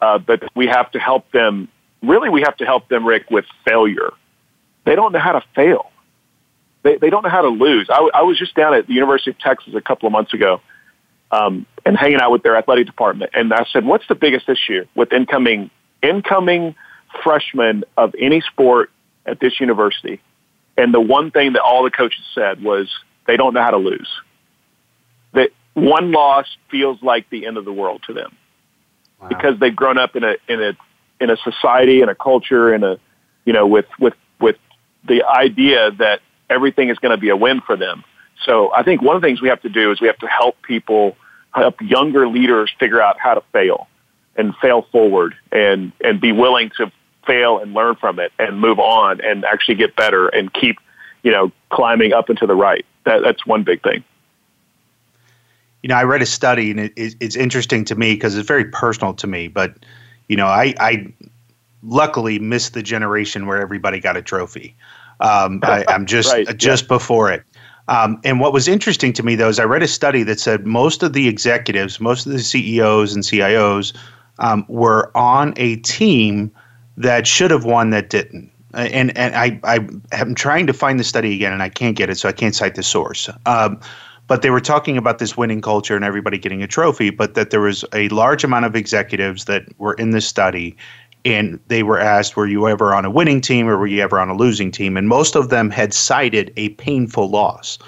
uh, 0.00 0.18
but 0.18 0.42
we 0.54 0.66
have 0.66 0.90
to 0.92 0.98
help 0.98 1.30
them. 1.32 1.68
Really, 2.02 2.28
we 2.28 2.42
have 2.42 2.56
to 2.58 2.64
help 2.64 2.88
them, 2.88 3.06
Rick, 3.06 3.30
with 3.30 3.44
failure. 3.66 4.12
They 4.84 4.94
don't 4.94 5.12
know 5.12 5.18
how 5.18 5.32
to 5.32 5.42
fail. 5.54 5.90
They, 6.82 6.96
they 6.96 7.10
don't 7.10 7.22
know 7.24 7.30
how 7.30 7.42
to 7.42 7.48
lose. 7.48 7.88
I, 7.90 8.08
I 8.14 8.22
was 8.22 8.38
just 8.38 8.54
down 8.54 8.74
at 8.74 8.86
the 8.86 8.92
University 8.92 9.30
of 9.30 9.38
Texas 9.38 9.74
a 9.74 9.80
couple 9.80 10.06
of 10.06 10.12
months 10.12 10.32
ago 10.32 10.60
um, 11.30 11.66
and 11.84 11.96
hanging 11.96 12.20
out 12.20 12.30
with 12.30 12.42
their 12.42 12.56
athletic 12.56 12.86
department, 12.86 13.30
and 13.34 13.52
I 13.52 13.64
said, 13.72 13.84
"What's 13.84 14.06
the 14.08 14.14
biggest 14.14 14.48
issue 14.48 14.86
with 14.94 15.12
incoming 15.12 15.70
incoming 16.02 16.74
freshmen 17.22 17.84
of 17.96 18.14
any 18.18 18.40
sport 18.40 18.90
at 19.24 19.40
this 19.40 19.60
university?" 19.60 20.20
And 20.76 20.92
the 20.92 21.00
one 21.00 21.30
thing 21.30 21.54
that 21.54 21.62
all 21.62 21.84
the 21.84 21.90
coaches 21.90 22.22
said 22.34 22.62
was 22.62 22.88
they 23.26 23.36
don't 23.36 23.54
know 23.54 23.62
how 23.62 23.70
to 23.70 23.78
lose. 23.78 24.08
That 25.32 25.50
one 25.74 26.12
loss 26.12 26.46
feels 26.70 27.02
like 27.02 27.28
the 27.30 27.46
end 27.46 27.56
of 27.56 27.64
the 27.64 27.72
world 27.72 28.02
to 28.06 28.12
them 28.12 28.36
wow. 29.20 29.28
because 29.28 29.58
they've 29.58 29.74
grown 29.74 29.98
up 29.98 30.16
in 30.16 30.24
a 30.24 30.36
in 30.48 30.62
a 30.62 30.76
in 31.20 31.30
a 31.30 31.36
society 31.36 32.02
and 32.02 32.10
a 32.10 32.14
culture 32.14 32.72
and 32.72 32.84
a 32.84 32.98
you 33.44 33.52
know 33.52 33.66
with 33.66 33.86
with 33.98 34.14
with 34.40 34.56
the 35.06 35.24
idea 35.24 35.90
that 35.92 36.20
everything 36.50 36.88
is 36.90 36.98
going 36.98 37.12
to 37.12 37.20
be 37.20 37.28
a 37.28 37.36
win 37.36 37.60
for 37.60 37.76
them. 37.76 38.04
So 38.44 38.72
I 38.72 38.82
think 38.82 39.02
one 39.02 39.16
of 39.16 39.22
the 39.22 39.28
things 39.28 39.40
we 39.40 39.48
have 39.48 39.62
to 39.62 39.68
do 39.68 39.90
is 39.92 40.00
we 40.00 40.06
have 40.06 40.18
to 40.18 40.26
help 40.26 40.60
people, 40.62 41.16
help 41.52 41.80
younger 41.80 42.28
leaders 42.28 42.70
figure 42.78 43.00
out 43.00 43.18
how 43.18 43.34
to 43.34 43.42
fail 43.52 43.88
and 44.36 44.54
fail 44.56 44.82
forward 44.92 45.34
and, 45.50 45.92
and 46.04 46.20
be 46.20 46.32
willing 46.32 46.70
to 46.76 46.92
fail 47.26 47.58
and 47.58 47.74
learn 47.74 47.96
from 47.96 48.18
it 48.18 48.32
and 48.38 48.60
move 48.60 48.78
on 48.78 49.20
and 49.20 49.44
actually 49.44 49.74
get 49.74 49.96
better 49.96 50.28
and 50.28 50.52
keep, 50.52 50.78
you 51.22 51.32
know, 51.32 51.50
climbing 51.70 52.12
up 52.12 52.28
and 52.28 52.38
to 52.38 52.46
the 52.46 52.54
right. 52.54 52.84
That, 53.04 53.22
that's 53.22 53.46
one 53.46 53.64
big 53.64 53.82
thing. 53.82 54.04
You 55.82 55.88
know, 55.88 55.96
I 55.96 56.04
read 56.04 56.22
a 56.22 56.26
study 56.26 56.70
and 56.70 56.80
it, 56.80 56.92
it's 56.96 57.36
interesting 57.36 57.84
to 57.86 57.94
me 57.94 58.14
because 58.14 58.36
it's 58.36 58.46
very 58.46 58.66
personal 58.66 59.14
to 59.14 59.26
me, 59.26 59.48
but, 59.48 59.74
you 60.28 60.36
know, 60.36 60.46
I, 60.46 60.74
I 60.78 61.12
luckily 61.82 62.38
missed 62.38 62.74
the 62.74 62.82
generation 62.82 63.46
where 63.46 63.60
everybody 63.60 64.00
got 64.00 64.16
a 64.16 64.22
trophy. 64.22 64.74
Um, 65.20 65.60
I, 65.62 65.84
am 65.88 66.06
just 66.06 66.32
right, 66.32 66.56
just 66.56 66.84
yeah. 66.84 66.88
before 66.88 67.30
it. 67.30 67.42
Um, 67.88 68.20
and 68.24 68.40
what 68.40 68.52
was 68.52 68.66
interesting 68.68 69.12
to 69.14 69.22
me, 69.22 69.34
though, 69.36 69.48
is 69.48 69.58
I 69.58 69.64
read 69.64 69.82
a 69.82 69.88
study 69.88 70.22
that 70.24 70.40
said 70.40 70.66
most 70.66 71.02
of 71.02 71.12
the 71.12 71.28
executives, 71.28 72.00
most 72.00 72.26
of 72.26 72.32
the 72.32 72.40
CEOs 72.40 73.14
and 73.14 73.22
CIOs, 73.22 73.96
um, 74.38 74.64
were 74.68 75.16
on 75.16 75.54
a 75.56 75.76
team 75.76 76.50
that 76.96 77.26
should 77.26 77.50
have 77.50 77.64
won 77.64 77.90
that 77.90 78.10
didn't. 78.10 78.50
And 78.74 79.16
and 79.16 79.34
I 79.34 79.58
I 79.62 79.86
am 80.12 80.34
trying 80.34 80.66
to 80.66 80.72
find 80.72 81.00
the 81.00 81.04
study 81.04 81.34
again, 81.34 81.52
and 81.52 81.62
I 81.62 81.68
can't 81.70 81.96
get 81.96 82.10
it, 82.10 82.18
so 82.18 82.28
I 82.28 82.32
can't 82.32 82.54
cite 82.54 82.74
the 82.74 82.82
source. 82.82 83.30
Um, 83.46 83.80
but 84.26 84.42
they 84.42 84.50
were 84.50 84.60
talking 84.60 84.98
about 84.98 85.18
this 85.18 85.36
winning 85.36 85.60
culture 85.60 85.94
and 85.94 86.04
everybody 86.04 86.36
getting 86.36 86.62
a 86.62 86.66
trophy, 86.66 87.10
but 87.10 87.34
that 87.34 87.50
there 87.50 87.60
was 87.60 87.84
a 87.94 88.08
large 88.08 88.42
amount 88.44 88.64
of 88.64 88.74
executives 88.74 89.44
that 89.44 89.64
were 89.78 89.94
in 89.94 90.10
this 90.10 90.26
study 90.26 90.76
and 91.24 91.58
they 91.68 91.82
were 91.82 91.98
asked, 91.98 92.36
Were 92.36 92.46
you 92.46 92.68
ever 92.68 92.94
on 92.94 93.04
a 93.04 93.10
winning 93.10 93.40
team 93.40 93.68
or 93.68 93.76
were 93.76 93.86
you 93.86 94.02
ever 94.02 94.20
on 94.20 94.28
a 94.28 94.34
losing 94.34 94.70
team? 94.70 94.96
And 94.96 95.08
most 95.08 95.34
of 95.34 95.48
them 95.48 95.70
had 95.70 95.92
cited 95.92 96.52
a 96.56 96.70
painful 96.70 97.28
loss. 97.28 97.78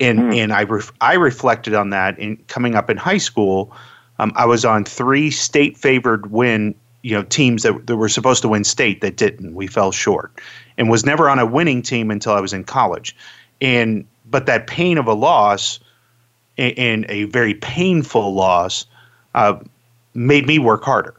And, 0.00 0.18
mm. 0.18 0.36
and 0.36 0.52
I, 0.52 0.64
ref- 0.64 0.92
I 1.00 1.14
reflected 1.14 1.74
on 1.74 1.90
that 1.90 2.18
in 2.18 2.38
coming 2.48 2.74
up 2.74 2.90
in 2.90 2.96
high 2.96 3.18
school. 3.18 3.72
Um, 4.18 4.32
I 4.34 4.46
was 4.46 4.64
on 4.64 4.84
three 4.84 5.30
state 5.30 5.76
favored 5.76 6.30
win 6.30 6.74
you 7.02 7.14
know 7.14 7.22
teams 7.22 7.62
that, 7.62 7.86
that 7.86 7.96
were 7.96 8.08
supposed 8.08 8.42
to 8.42 8.48
win 8.48 8.64
state 8.64 9.00
that 9.00 9.16
didn't. 9.16 9.54
We 9.54 9.66
fell 9.66 9.92
short, 9.92 10.40
and 10.76 10.90
was 10.90 11.04
never 11.04 11.28
on 11.28 11.38
a 11.38 11.46
winning 11.46 11.82
team 11.82 12.10
until 12.10 12.32
I 12.32 12.40
was 12.40 12.52
in 12.52 12.64
college. 12.64 13.16
And 13.60 14.06
but 14.26 14.46
that 14.46 14.66
pain 14.66 14.98
of 14.98 15.06
a 15.06 15.14
loss 15.14 15.80
and, 16.58 17.06
a 17.08 17.24
very 17.24 17.54
painful 17.54 18.34
loss 18.34 18.84
uh, 19.34 19.58
made 20.14 20.46
me 20.46 20.58
work 20.58 20.84
harder 20.84 21.14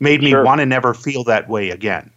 made 0.00 0.22
me 0.22 0.30
sure. 0.30 0.44
want 0.44 0.60
to 0.60 0.66
never 0.66 0.94
feel 0.94 1.24
that 1.24 1.48
way 1.48 1.70
again. 1.70 2.10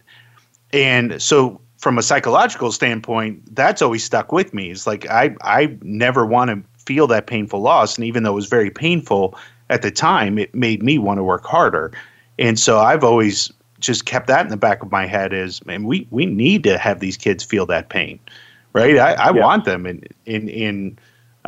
And 0.72 1.20
so 1.20 1.60
from 1.78 1.96
a 1.96 2.02
psychological 2.02 2.72
standpoint, 2.72 3.54
that's 3.54 3.80
always 3.80 4.04
stuck 4.04 4.32
with 4.32 4.52
me. 4.52 4.70
It's 4.70 4.86
like 4.86 5.08
I 5.08 5.34
I 5.42 5.76
never 5.82 6.26
want 6.26 6.50
to 6.50 6.62
feel 6.84 7.06
that 7.08 7.26
painful 7.26 7.60
loss. 7.60 7.96
And 7.96 8.04
even 8.04 8.22
though 8.22 8.32
it 8.32 8.36
was 8.36 8.48
very 8.48 8.70
painful 8.70 9.36
at 9.70 9.82
the 9.82 9.90
time, 9.90 10.38
it 10.38 10.54
made 10.54 10.82
me 10.82 10.98
want 10.98 11.18
to 11.18 11.24
work 11.24 11.44
harder. 11.44 11.92
And 12.38 12.58
so 12.58 12.78
I've 12.78 13.04
always 13.04 13.52
just 13.78 14.06
kept 14.06 14.26
that 14.26 14.44
in 14.44 14.48
the 14.48 14.56
back 14.56 14.82
of 14.82 14.90
my 14.90 15.06
head 15.06 15.32
is 15.32 15.64
man, 15.66 15.84
we, 15.84 16.06
we 16.10 16.26
need 16.26 16.64
to 16.64 16.78
have 16.78 17.00
these 17.00 17.16
kids 17.16 17.44
feel 17.44 17.66
that 17.66 17.90
pain. 17.90 18.18
Right. 18.72 18.98
I, 18.98 19.12
I 19.12 19.34
yeah. 19.34 19.44
want 19.44 19.64
them 19.64 19.86
and 19.86 20.06
in 20.26 20.48
in 20.48 20.98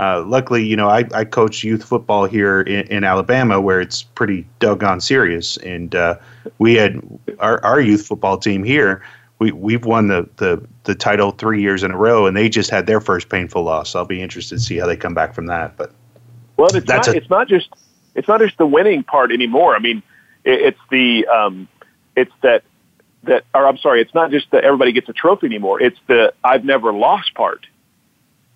uh, 0.00 0.24
luckily, 0.26 0.64
you 0.64 0.76
know, 0.76 0.88
I, 0.88 1.04
I 1.12 1.26
coach 1.26 1.62
youth 1.62 1.84
football 1.84 2.24
here 2.24 2.62
in, 2.62 2.86
in, 2.86 3.04
Alabama 3.04 3.60
where 3.60 3.82
it's 3.82 4.02
pretty 4.02 4.46
doggone 4.58 4.98
serious. 4.98 5.58
And 5.58 5.94
uh, 5.94 6.16
we 6.58 6.74
had 6.74 7.02
our, 7.38 7.62
our 7.62 7.82
youth 7.82 8.06
football 8.06 8.38
team 8.38 8.64
here. 8.64 9.02
We, 9.40 9.52
we've 9.52 9.84
won 9.84 10.06
the, 10.06 10.26
the, 10.36 10.66
the 10.84 10.94
title 10.94 11.32
three 11.32 11.60
years 11.60 11.82
in 11.82 11.90
a 11.90 11.98
row, 11.98 12.26
and 12.26 12.34
they 12.34 12.48
just 12.48 12.70
had 12.70 12.86
their 12.86 13.02
first 13.02 13.28
painful 13.28 13.62
loss. 13.62 13.94
I'll 13.94 14.06
be 14.06 14.22
interested 14.22 14.54
to 14.54 14.60
see 14.62 14.78
how 14.78 14.86
they 14.86 14.96
come 14.96 15.12
back 15.12 15.34
from 15.34 15.46
that. 15.46 15.76
But 15.76 15.92
well, 16.56 16.74
it's 16.74 16.88
not, 16.88 17.06
a, 17.06 17.14
it's 17.14 17.28
not 17.28 17.46
just 17.46 17.68
it's 18.14 18.28
not 18.28 18.40
just 18.40 18.56
the 18.56 18.66
winning 18.66 19.04
part 19.04 19.30
anymore. 19.30 19.76
I 19.76 19.80
mean, 19.80 20.02
it, 20.44 20.62
it's 20.62 20.80
the 20.90 21.26
um, 21.26 21.68
it's 22.16 22.32
that 22.40 22.64
that 23.24 23.44
or 23.54 23.66
I'm 23.66 23.76
sorry, 23.76 24.00
it's 24.00 24.14
not 24.14 24.30
just 24.30 24.50
that 24.52 24.64
everybody 24.64 24.92
gets 24.92 25.10
a 25.10 25.12
trophy 25.12 25.46
anymore. 25.46 25.82
It's 25.82 25.98
the 26.06 26.32
I've 26.42 26.64
never 26.64 26.90
lost 26.90 27.34
part 27.34 27.66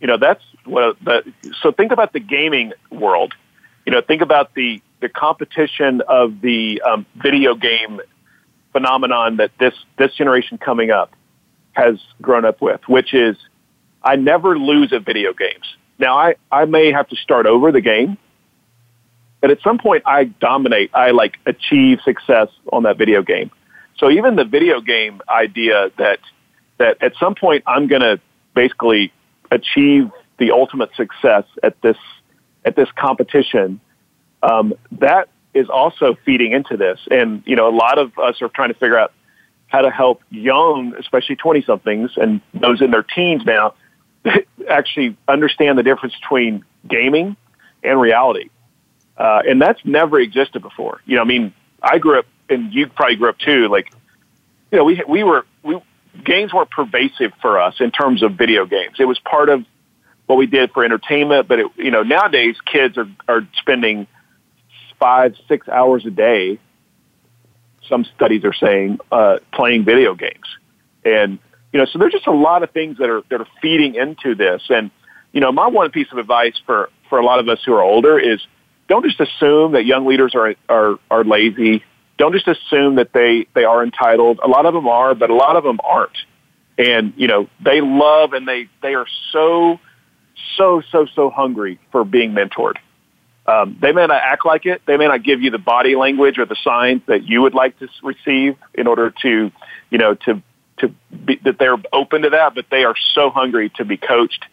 you 0.05 0.07
know 0.07 0.19
that's 0.19 0.43
what 0.65 0.97
the, 1.03 1.33
so 1.63 1.73
think 1.73 1.93
about 1.93 2.13
the 2.13 2.21
gaming 2.21 2.73
world. 2.91 3.35
You 3.87 3.93
know 3.93 4.01
think 4.01 4.23
about 4.23 4.55
the 4.55 4.81
the 5.01 5.09
competition 5.09 6.01
of 6.09 6.41
the 6.41 6.81
um, 6.81 7.05
video 7.17 7.55
game 7.55 8.01
phenomenon 8.73 9.37
that 9.37 9.51
this 9.59 9.75
this 9.99 10.15
generation 10.15 10.59
coming 10.59 10.91
up 10.91 11.13
has 11.73 11.97
grown 12.23 12.45
up 12.45 12.61
with 12.61 12.81
which 12.89 13.13
is 13.13 13.37
i 14.03 14.17
never 14.17 14.59
lose 14.59 14.93
at 14.93 15.05
video 15.05 15.33
games. 15.33 15.77
Now 15.99 16.19
i 16.19 16.35
i 16.51 16.65
may 16.65 16.91
have 16.93 17.09
to 17.09 17.17
start 17.17 17.47
over 17.47 17.71
the 17.71 17.81
game 17.81 18.17
but 19.41 19.51
at 19.51 19.61
some 19.63 19.79
point 19.79 20.03
i 20.07 20.25
dominate 20.25 20.91
i 20.95 21.11
like 21.11 21.37
achieve 21.47 21.99
success 22.05 22.49
on 22.73 22.85
that 22.85 22.97
video 22.97 23.23
game. 23.23 23.51
So 23.99 24.11
even 24.11 24.37
the 24.37 24.45
video 24.45 24.81
game 24.81 25.21
idea 25.29 25.91
that 25.99 26.21
that 26.79 26.97
at 27.03 27.13
some 27.21 27.35
point 27.35 27.63
i'm 27.67 27.87
going 27.87 28.03
to 28.03 28.21
basically 28.55 29.13
achieve 29.51 30.11
the 30.39 30.51
ultimate 30.51 30.91
success 30.97 31.45
at 31.63 31.81
this 31.83 31.97
at 32.65 32.77
this 32.77 32.89
competition, 32.97 33.81
um, 34.43 34.75
that 34.93 35.29
is 35.53 35.69
also 35.69 36.17
feeding 36.25 36.53
into 36.53 36.77
this. 36.77 36.99
And 37.11 37.43
you 37.47 37.57
know, 37.57 37.69
a 37.69 37.77
lot 37.77 37.99
of 37.99 38.19
us 38.19 38.41
are 38.43 38.49
trying 38.49 38.69
to 38.69 38.75
figure 38.75 38.99
out 38.99 39.13
how 39.67 39.83
to 39.83 39.91
help 39.91 40.23
young, 40.31 40.95
especially 40.99 41.37
twenty 41.37 41.63
somethings 41.63 42.13
and 42.17 42.41
those 42.53 42.81
in 42.81 42.91
their 42.91 43.03
teens 43.03 43.43
now, 43.45 43.75
actually 44.69 45.17
understand 45.29 45.79
the 45.79 45.83
difference 45.83 46.15
between 46.21 46.65
gaming 46.89 47.37
and 47.83 48.01
reality. 48.01 48.49
Uh, 49.17 49.43
and 49.47 49.63
that's 49.63 49.81
never 49.85 50.19
existed 50.19 50.63
before. 50.63 51.01
You 51.05 51.17
know, 51.17 51.23
I 51.23 51.25
mean, 51.25 51.55
I 51.81 51.99
grew 51.99 52.19
up, 52.19 52.27
and 52.49 52.73
you 52.73 52.89
probably 52.89 53.17
grew 53.17 53.29
up 53.29 53.39
too. 53.39 53.69
Like, 53.69 53.93
you 54.73 54.79
know, 54.79 54.85
we 54.85 55.03
we 55.07 55.23
were 55.23 55.47
we 55.63 55.81
games 56.25 56.53
weren't 56.53 56.71
pervasive 56.71 57.33
for 57.41 57.61
us 57.61 57.77
in 57.81 57.91
terms 57.91 58.23
of 58.23 58.33
video 58.33 58.67
games. 58.67 58.97
It 58.99 59.05
was 59.05 59.19
part 59.21 59.49
of 59.49 59.65
what 60.27 60.37
we 60.37 60.47
did 60.47 60.71
for 60.73 60.85
entertainment, 60.85 61.49
but 61.49 61.59
it, 61.59 61.67
you 61.77 61.91
know, 61.91 62.03
nowadays 62.03 62.57
kids 62.65 62.97
are, 62.97 63.09
are 63.29 63.47
spending 63.61 64.07
five, 64.99 65.35
six 65.49 65.69
hours 65.69 66.05
a 66.07 66.11
day. 66.11 66.59
Some 67.89 68.07
studies 68.17 68.45
are 68.45 68.55
saying, 68.55 68.99
uh, 69.13 69.39
playing 69.53 69.85
video 69.85 70.15
games. 70.15 70.47
And, 71.05 71.39
you 71.73 71.79
know, 71.79 71.87
so 71.87 71.99
there's 71.99 72.13
just 72.13 72.27
a 72.27 72.33
lot 72.33 72.63
of 72.63 72.71
things 72.71 72.97
that 72.99 73.11
are, 73.11 73.23
that 73.31 73.41
are 73.41 73.49
feeding 73.61 73.97
into 73.97 74.35
this. 74.35 74.63
And, 74.71 74.91
you 75.33 75.41
know, 75.41 75.53
my 75.53 75.69
one 75.69 75.91
piece 75.91 76.09
of 76.13 76.19
advice 76.19 76.55
for, 76.65 76.89
for 77.11 77.19
a 77.19 77.25
lot 77.25 77.41
of 77.41 77.49
us 77.49 77.59
who 77.67 77.75
are 77.75 77.83
older 77.83 78.19
is 78.19 78.41
don't 78.89 79.05
just 79.05 79.21
assume 79.21 79.73
that 79.73 79.85
young 79.85 80.07
leaders 80.07 80.35
are, 80.35 80.55
are, 80.69 80.99
are 81.11 81.25
lazy 81.25 81.85
don't 82.17 82.33
just 82.33 82.47
assume 82.47 82.97
that 82.97 83.13
they, 83.13 83.47
they 83.55 83.65
are 83.65 83.83
entitled. 83.83 84.39
A 84.43 84.49
lot 84.49 84.67
of 84.67 84.75
them 84.75 84.87
are, 84.87 85.15
but 85.15 85.31
a 85.31 85.35
lot 85.35 85.57
of 85.57 85.65
them 85.65 85.81
aren't. 85.83 86.17
And, 86.79 87.13
you 87.17 87.29
know, 87.29 87.49
they 87.65 87.81
love 87.81 88.33
and 88.33 88.47
they, 88.47 88.69
they 88.83 88.95
are 88.95 89.07
so, 89.33 89.81
so, 90.57 90.83
so, 90.91 91.07
so 91.15 91.31
hungry 91.31 91.79
for 91.93 92.05
being 92.05 92.33
mentored. 92.33 92.77
Um, 93.47 93.77
they 93.81 93.93
may 93.93 94.07
not 94.07 94.23
act 94.23 94.47
like 94.47 94.65
it. 94.65 94.83
They 94.87 94.97
may 94.97 95.07
not 95.07 95.23
give 95.23 95.43
you 95.43 95.51
the 95.51 95.59
body 95.59 95.97
language 95.97 96.39
or 96.39 96.47
the 96.47 96.57
signs 96.65 97.03
that 97.07 97.25
you 97.25 97.43
would 97.43 97.55
like 97.55 97.79
to 97.81 97.89
receive 98.03 98.57
in 98.73 98.87
order 98.87 99.13
to, 99.23 99.51
you 99.91 99.99
know, 99.99 100.15
to, 100.15 100.43
to 100.79 100.95
be, 101.13 101.37
that 101.45 101.59
they're 101.59 101.77
open 101.93 102.23
to 102.23 102.31
that, 102.31 102.55
but 102.55 102.67
they 102.71 102.85
are 102.85 102.95
so 103.15 103.31
hungry 103.31 103.71
to 103.77 103.85
be 103.85 103.97
coached, 103.97 104.45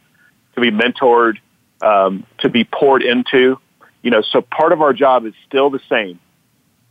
to 0.56 0.62
be 0.62 0.72
mentored, 0.72 1.38
um, 1.82 2.26
to 2.40 2.50
be 2.50 2.66
poured 2.66 3.02
into. 3.02 3.58
You 4.02 4.12
know, 4.12 4.22
so 4.22 4.42
part 4.42 4.74
of 4.74 4.82
our 4.82 4.94
job 4.94 5.26
is 5.26 5.34
still 5.48 5.70
the 5.70 5.82
same. 5.90 6.20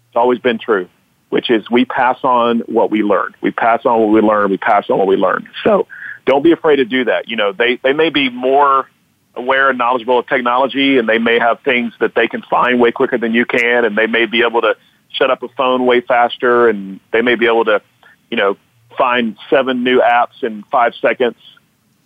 It's 0.08 0.16
always 0.16 0.38
been 0.38 0.58
true, 0.58 0.88
which 1.28 1.50
is 1.50 1.70
we 1.70 1.84
pass 1.84 2.18
on 2.22 2.60
what 2.60 2.90
we 2.90 3.02
learn. 3.02 3.34
We 3.42 3.50
pass 3.50 3.84
on 3.84 4.00
what 4.00 4.10
we 4.10 4.20
learn. 4.20 4.50
We 4.50 4.56
pass 4.56 4.88
on 4.88 4.98
what 4.98 5.06
we 5.06 5.16
learn. 5.16 5.48
So 5.64 5.86
don't 6.30 6.42
be 6.42 6.52
afraid 6.52 6.76
to 6.76 6.84
do 6.84 7.04
that. 7.04 7.28
You 7.28 7.36
know, 7.36 7.52
they, 7.52 7.76
they 7.82 7.92
may 7.92 8.10
be 8.10 8.30
more 8.30 8.88
aware 9.34 9.68
and 9.68 9.78
knowledgeable 9.78 10.18
of 10.18 10.26
technology 10.26 10.98
and 10.98 11.08
they 11.08 11.18
may 11.18 11.38
have 11.38 11.60
things 11.60 11.92
that 12.00 12.14
they 12.14 12.28
can 12.28 12.42
find 12.42 12.80
way 12.80 12.92
quicker 12.92 13.18
than 13.18 13.34
you 13.34 13.44
can 13.44 13.84
and 13.84 13.98
they 13.98 14.06
may 14.06 14.26
be 14.26 14.42
able 14.42 14.60
to 14.60 14.76
set 15.16 15.30
up 15.30 15.42
a 15.42 15.48
phone 15.48 15.86
way 15.86 16.00
faster, 16.00 16.68
and 16.68 17.00
they 17.12 17.22
may 17.22 17.34
be 17.34 17.46
able 17.46 17.64
to, 17.64 17.82
you 18.30 18.36
know, 18.36 18.56
find 18.96 19.36
seven 19.48 19.84
new 19.84 20.00
apps 20.00 20.42
in 20.42 20.62
five 20.64 20.94
seconds. 21.00 21.36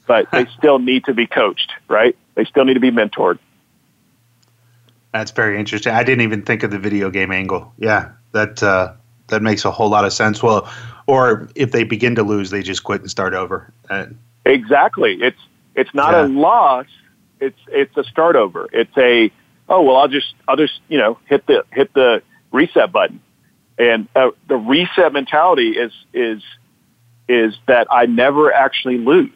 But 0.07 0.31
they 0.33 0.47
still 0.59 0.79
need 0.79 1.05
to 1.05 1.15
be 1.15 1.27
coached, 1.27 1.73
right? 1.89 2.17
They 2.35 2.45
still 2.45 2.65
need 2.65 2.75
to 2.75 2.81
be 2.81 2.91
mentored. 2.91 3.39
That's 5.13 5.31
very 5.31 5.59
interesting. 5.59 5.93
I 5.93 6.03
didn't 6.03 6.23
even 6.23 6.43
think 6.43 6.63
of 6.65 6.71
the 6.71 6.79
video 6.79 7.11
game 7.11 7.31
angle. 7.31 7.73
Yeah, 7.79 8.13
that 8.33 8.63
uh, 8.63 8.95
that 9.29 9.43
makes 9.43 9.65
a 9.65 9.71
whole 9.71 9.89
lot 9.89 10.05
of 10.05 10.13
sense. 10.13 10.43
Well, 10.43 10.71
or 11.07 11.49
if 11.55 11.73
they 11.73 11.85
begin 11.85 12.15
to 12.17 12.23
lose, 12.23 12.51
they 12.51 12.63
just 12.63 12.85
quit 12.85 13.01
and 13.01 13.11
start 13.11 13.35
over. 13.35 13.73
Uh, 13.89 14.07
exactly. 14.45 15.19
It's 15.21 15.41
it's 15.75 15.93
not 15.95 16.13
yeah. 16.13 16.27
a 16.27 16.29
loss. 16.29 16.87
It's 17.41 17.59
it's 17.69 17.97
a 17.97 18.05
start 18.05 18.37
over. 18.37 18.69
It's 18.73 18.97
a 18.97 19.31
oh 19.69 19.83
well, 19.83 19.97
I'll 19.97 20.09
just 20.09 20.35
I'll 20.49 20.57
just 20.57 20.81
you 20.89 20.99
know 20.99 21.19
hit 21.27 21.47
the 21.47 21.65
hit 21.73 21.93
the 21.95 22.23
reset 22.53 22.93
button, 22.93 23.21
and 23.79 24.09
uh, 24.15 24.31
the 24.49 24.57
reset 24.57 25.13
mentality 25.13 25.71
is 25.71 25.93
is 26.13 26.43
is 27.29 27.55
that 27.67 27.87
I 27.91 28.07
never 28.07 28.53
actually 28.53 28.99
lose. 28.99 29.31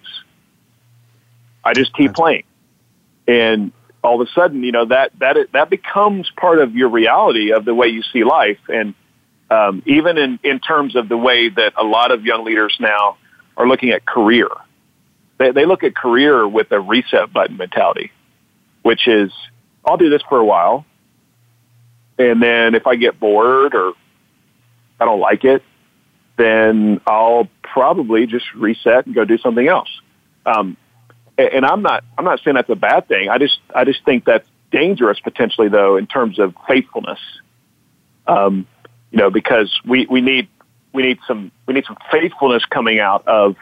I 1.64 1.74
just 1.74 1.92
keep 1.94 2.14
playing, 2.14 2.44
and 3.26 3.72
all 4.02 4.20
of 4.20 4.26
a 4.26 4.30
sudden, 4.32 4.62
you 4.62 4.72
know 4.72 4.86
that 4.86 5.12
that 5.18 5.36
that 5.52 5.70
becomes 5.70 6.30
part 6.36 6.60
of 6.60 6.74
your 6.74 6.88
reality 6.88 7.52
of 7.52 7.64
the 7.64 7.74
way 7.74 7.88
you 7.88 8.02
see 8.02 8.24
life, 8.24 8.60
and 8.68 8.94
um, 9.50 9.82
even 9.86 10.18
in 10.18 10.38
in 10.42 10.60
terms 10.60 10.96
of 10.96 11.08
the 11.08 11.16
way 11.16 11.48
that 11.48 11.72
a 11.76 11.84
lot 11.84 12.10
of 12.10 12.24
young 12.24 12.44
leaders 12.44 12.76
now 12.80 13.16
are 13.56 13.66
looking 13.66 13.90
at 13.90 14.04
career. 14.06 14.48
They, 15.38 15.52
they 15.52 15.66
look 15.66 15.84
at 15.84 15.94
career 15.94 16.46
with 16.46 16.70
a 16.72 16.80
reset 16.80 17.32
button 17.32 17.56
mentality, 17.56 18.12
which 18.82 19.06
is 19.06 19.32
I'll 19.84 19.96
do 19.96 20.10
this 20.10 20.22
for 20.28 20.38
a 20.38 20.44
while, 20.44 20.84
and 22.18 22.42
then 22.42 22.74
if 22.74 22.86
I 22.86 22.96
get 22.96 23.18
bored 23.18 23.74
or 23.74 23.92
I 25.00 25.04
don't 25.04 25.20
like 25.20 25.44
it, 25.44 25.62
then 26.36 27.00
I'll 27.06 27.48
probably 27.62 28.26
just 28.26 28.46
reset 28.54 29.06
and 29.06 29.14
go 29.14 29.24
do 29.24 29.38
something 29.38 29.66
else. 29.66 29.88
Um, 30.44 30.76
and 31.38 31.64
I'm 31.64 31.82
not 31.82 32.04
I'm 32.16 32.24
not 32.24 32.40
saying 32.42 32.56
that's 32.56 32.70
a 32.70 32.76
bad 32.76 33.06
thing. 33.08 33.28
I 33.28 33.38
just 33.38 33.58
I 33.74 33.84
just 33.84 34.04
think 34.04 34.24
that's 34.24 34.48
dangerous 34.70 35.20
potentially 35.20 35.68
though 35.68 35.96
in 35.96 36.06
terms 36.06 36.38
of 36.38 36.54
faithfulness. 36.66 37.20
Um, 38.26 38.66
you 39.10 39.18
know, 39.18 39.30
because 39.30 39.72
we, 39.86 40.06
we 40.06 40.20
need 40.20 40.48
we 40.92 41.02
need 41.02 41.18
some 41.26 41.50
we 41.66 41.74
need 41.74 41.84
some 41.86 41.96
faithfulness 42.10 42.64
coming 42.64 43.00
out 43.00 43.26
of 43.26 43.56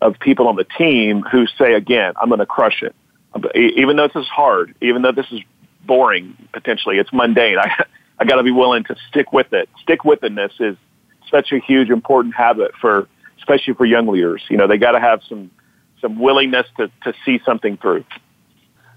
of 0.00 0.18
people 0.20 0.48
on 0.48 0.56
the 0.56 0.64
team 0.64 1.22
who 1.22 1.46
say 1.58 1.74
again, 1.74 2.12
I'm 2.20 2.28
going 2.28 2.40
to 2.40 2.46
crush 2.46 2.82
it, 2.82 2.94
um, 3.34 3.44
even 3.54 3.96
though 3.96 4.08
this 4.08 4.16
is 4.16 4.28
hard, 4.28 4.74
even 4.80 5.02
though 5.02 5.12
this 5.12 5.26
is 5.30 5.40
boring 5.84 6.36
potentially, 6.52 6.98
it's 6.98 7.12
mundane. 7.12 7.58
I 7.58 7.84
I 8.18 8.24
got 8.24 8.36
to 8.36 8.42
be 8.42 8.50
willing 8.50 8.84
to 8.84 8.96
stick 9.08 9.32
with 9.32 9.52
it. 9.52 9.68
Stick 9.82 10.04
with 10.04 10.20
is 10.24 10.76
such 11.30 11.52
a 11.52 11.58
huge 11.58 11.90
important 11.90 12.34
habit 12.34 12.72
for 12.80 13.08
especially 13.38 13.74
for 13.74 13.84
young 13.84 14.06
leaders. 14.06 14.42
You 14.48 14.56
know, 14.56 14.66
they 14.66 14.78
got 14.78 14.92
to 14.92 15.00
have 15.00 15.20
some 15.28 15.50
some 16.00 16.18
willingness 16.18 16.66
to, 16.76 16.90
to 17.04 17.14
see 17.24 17.40
something 17.44 17.76
through. 17.78 18.04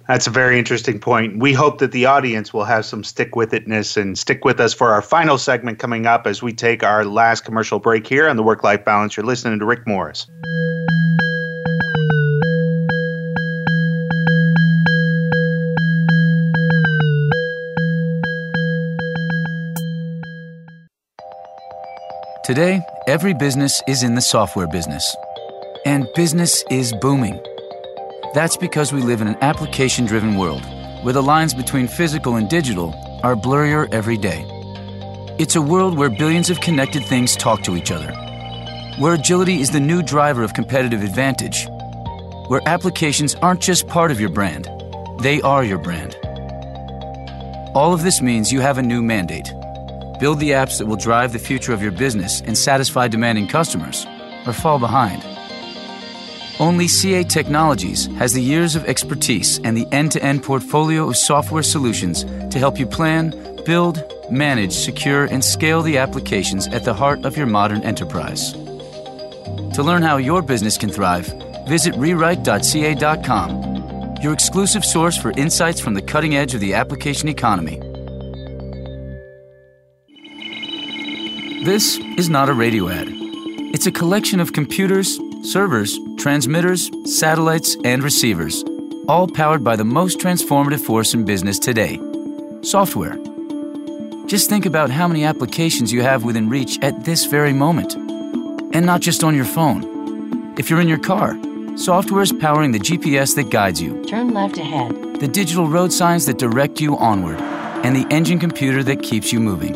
That's 0.09 0.25
a 0.25 0.31
very 0.31 0.57
interesting 0.57 0.99
point. 0.99 1.37
We 1.37 1.53
hope 1.53 1.77
that 1.77 1.91
the 1.91 2.07
audience 2.07 2.51
will 2.51 2.63
have 2.63 2.83
some 2.83 3.03
stick 3.03 3.35
with 3.35 3.51
itness 3.51 3.95
and 3.95 4.17
stick 4.17 4.43
with 4.43 4.59
us 4.59 4.73
for 4.73 4.89
our 4.89 5.03
final 5.03 5.37
segment 5.37 5.77
coming 5.77 6.07
up 6.07 6.25
as 6.25 6.41
we 6.41 6.51
take 6.51 6.83
our 6.83 7.05
last 7.05 7.45
commercial 7.45 7.77
break 7.77 8.07
here 8.07 8.27
on 8.27 8.35
the 8.35 8.41
Work 8.41 8.63
Life 8.63 8.83
Balance. 8.83 9.15
You're 9.15 9.27
listening 9.27 9.59
to 9.59 9.65
Rick 9.65 9.85
Morris. 9.85 10.25
Today, 22.43 22.81
every 23.07 23.35
business 23.35 23.79
is 23.87 24.01
in 24.01 24.15
the 24.15 24.21
software 24.21 24.67
business 24.67 25.15
and 25.85 26.07
business 26.15 26.63
is 26.71 26.93
booming. 26.93 27.39
That's 28.33 28.57
because 28.57 28.93
we 28.93 29.01
live 29.01 29.21
in 29.21 29.27
an 29.27 29.37
application 29.41 30.05
driven 30.05 30.37
world 30.37 30.63
where 31.01 31.13
the 31.13 31.23
lines 31.23 31.55
between 31.55 31.87
physical 31.87 32.35
and 32.35 32.47
digital 32.47 32.93
are 33.23 33.35
blurrier 33.35 33.91
every 33.91 34.17
day. 34.17 34.45
It's 35.39 35.55
a 35.55 35.61
world 35.61 35.97
where 35.97 36.11
billions 36.11 36.51
of 36.51 36.61
connected 36.61 37.03
things 37.05 37.35
talk 37.35 37.63
to 37.63 37.75
each 37.75 37.89
other, 37.89 38.11
where 38.99 39.13
agility 39.13 39.61
is 39.61 39.71
the 39.71 39.79
new 39.79 40.03
driver 40.03 40.43
of 40.43 40.53
competitive 40.53 41.01
advantage, 41.01 41.67
where 42.49 42.61
applications 42.67 43.33
aren't 43.35 43.61
just 43.61 43.87
part 43.87 44.11
of 44.11 44.19
your 44.19 44.29
brand, 44.29 44.69
they 45.21 45.41
are 45.41 45.63
your 45.63 45.79
brand. 45.79 46.15
All 47.73 47.93
of 47.93 48.03
this 48.03 48.21
means 48.21 48.51
you 48.51 48.61
have 48.61 48.77
a 48.77 48.83
new 48.83 49.01
mandate. 49.01 49.51
Build 50.19 50.39
the 50.39 50.51
apps 50.51 50.77
that 50.77 50.85
will 50.85 50.97
drive 50.97 51.33
the 51.33 51.39
future 51.39 51.73
of 51.73 51.81
your 51.81 51.93
business 51.93 52.41
and 52.41 52.55
satisfy 52.55 53.07
demanding 53.07 53.47
customers, 53.47 54.05
or 54.45 54.53
fall 54.53 54.77
behind. 54.77 55.23
Only 56.59 56.89
CA 56.89 57.23
Technologies 57.23 58.07
has 58.17 58.33
the 58.33 58.41
years 58.41 58.75
of 58.75 58.83
expertise 58.83 59.61
and 59.63 59.77
the 59.77 59.87
end 59.93 60.11
to 60.11 60.21
end 60.21 60.43
portfolio 60.43 61.07
of 61.07 61.15
software 61.15 61.63
solutions 61.63 62.25
to 62.25 62.59
help 62.59 62.77
you 62.77 62.85
plan, 62.85 63.33
build, 63.65 64.03
manage, 64.29 64.73
secure, 64.73 65.23
and 65.25 65.41
scale 65.41 65.81
the 65.81 65.97
applications 65.97 66.67
at 66.67 66.83
the 66.83 66.93
heart 66.93 67.23
of 67.23 67.37
your 67.37 67.47
modern 67.47 67.81
enterprise. 67.83 68.51
To 68.51 69.83
learn 69.83 70.01
how 70.01 70.17
your 70.17 70.41
business 70.41 70.77
can 70.77 70.89
thrive, 70.89 71.27
visit 71.65 71.95
rewrite.ca.com, 71.95 74.17
your 74.21 74.33
exclusive 74.33 74.83
source 74.83 75.17
for 75.17 75.31
insights 75.31 75.79
from 75.79 75.93
the 75.93 76.01
cutting 76.01 76.35
edge 76.35 76.53
of 76.53 76.59
the 76.59 76.73
application 76.73 77.29
economy. 77.29 77.79
This 81.63 81.97
is 82.17 82.29
not 82.29 82.49
a 82.49 82.53
radio 82.53 82.89
ad. 82.89 83.07
It's 83.73 83.85
a 83.85 83.91
collection 83.91 84.41
of 84.41 84.51
computers, 84.51 85.17
servers, 85.43 85.99
transmitters, 86.17 86.91
satellites, 87.05 87.75
and 87.83 88.03
receivers, 88.03 88.63
all 89.07 89.27
powered 89.27 89.63
by 89.63 89.75
the 89.75 89.85
most 89.85 90.19
transformative 90.19 90.79
force 90.81 91.13
in 91.13 91.25
business 91.25 91.59
today 91.59 91.99
software. 92.61 93.17
Just 94.27 94.49
think 94.49 94.65
about 94.65 94.89
how 94.89 95.07
many 95.07 95.23
applications 95.23 95.91
you 95.91 96.01
have 96.01 96.23
within 96.23 96.49
reach 96.49 96.77
at 96.81 97.05
this 97.05 97.25
very 97.25 97.53
moment. 97.53 97.95
And 98.75 98.85
not 98.85 99.01
just 99.01 99.23
on 99.23 99.35
your 99.35 99.45
phone. 99.45 100.53
If 100.57 100.69
you're 100.69 100.81
in 100.81 100.87
your 100.87 100.99
car, 100.99 101.37
software 101.75 102.21
is 102.21 102.31
powering 102.31 102.71
the 102.71 102.79
GPS 102.79 103.35
that 103.35 103.49
guides 103.49 103.81
you, 103.81 104.03
turn 104.05 104.33
left 104.33 104.57
ahead, 104.57 104.91
the 105.19 105.27
digital 105.27 105.67
road 105.67 105.91
signs 105.91 106.25
that 106.25 106.37
direct 106.37 106.79
you 106.79 106.97
onward, 106.97 107.39
and 107.39 107.95
the 107.95 108.05
engine 108.13 108.39
computer 108.39 108.83
that 108.83 109.01
keeps 109.01 109.31
you 109.31 109.39
moving. 109.39 109.73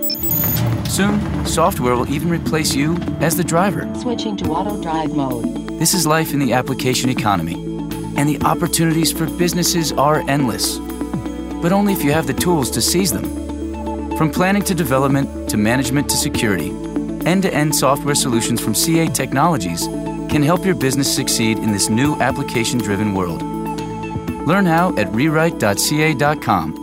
Soon, 0.87 1.45
software 1.45 1.95
will 1.95 2.09
even 2.09 2.29
replace 2.29 2.75
you 2.75 2.95
as 3.19 3.35
the 3.35 3.43
driver. 3.43 3.91
Switching 3.95 4.37
to 4.37 4.45
auto 4.45 4.81
drive 4.81 5.15
mode. 5.15 5.67
This 5.79 5.93
is 5.93 6.05
life 6.05 6.33
in 6.33 6.39
the 6.39 6.53
application 6.53 7.09
economy, 7.09 7.55
and 8.15 8.29
the 8.29 8.39
opportunities 8.43 9.11
for 9.11 9.25
businesses 9.25 9.91
are 9.93 10.23
endless. 10.29 10.77
But 11.61 11.71
only 11.71 11.93
if 11.93 12.03
you 12.03 12.11
have 12.11 12.27
the 12.27 12.33
tools 12.33 12.69
to 12.71 12.81
seize 12.81 13.11
them. 13.11 13.25
From 14.17 14.31
planning 14.31 14.61
to 14.63 14.75
development 14.75 15.49
to 15.49 15.57
management 15.57 16.09
to 16.09 16.17
security, 16.17 16.69
end 17.25 17.43
to 17.43 17.53
end 17.53 17.75
software 17.75 18.15
solutions 18.15 18.61
from 18.61 18.75
CA 18.75 19.07
Technologies 19.07 19.87
can 20.29 20.43
help 20.43 20.65
your 20.65 20.75
business 20.75 21.13
succeed 21.13 21.57
in 21.57 21.71
this 21.71 21.89
new 21.89 22.15
application 22.21 22.79
driven 22.79 23.13
world. 23.13 23.41
Learn 24.47 24.65
how 24.65 24.95
at 24.97 25.07
rewrite.ca.com. 25.07 26.82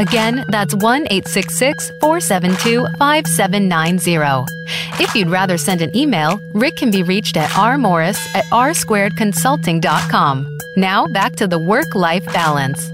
Again, 0.00 0.44
that's 0.48 0.74
1 0.74 1.08
866 1.10 1.90
472 2.00 2.86
5790. 2.96 4.50
If 4.98 5.14
you'd 5.14 5.28
rather 5.28 5.58
send 5.58 5.82
an 5.82 5.94
email, 5.94 6.40
Rick 6.54 6.76
can 6.76 6.90
be 6.90 7.02
reached 7.02 7.36
at 7.36 7.50
rmorris 7.50 8.16
at 8.34 8.46
rsquaredconsulting.com. 8.46 10.58
Now 10.78 11.06
back 11.08 11.36
to 11.36 11.46
the 11.46 11.58
work 11.58 11.94
life 11.94 12.24
balance. 12.32 12.90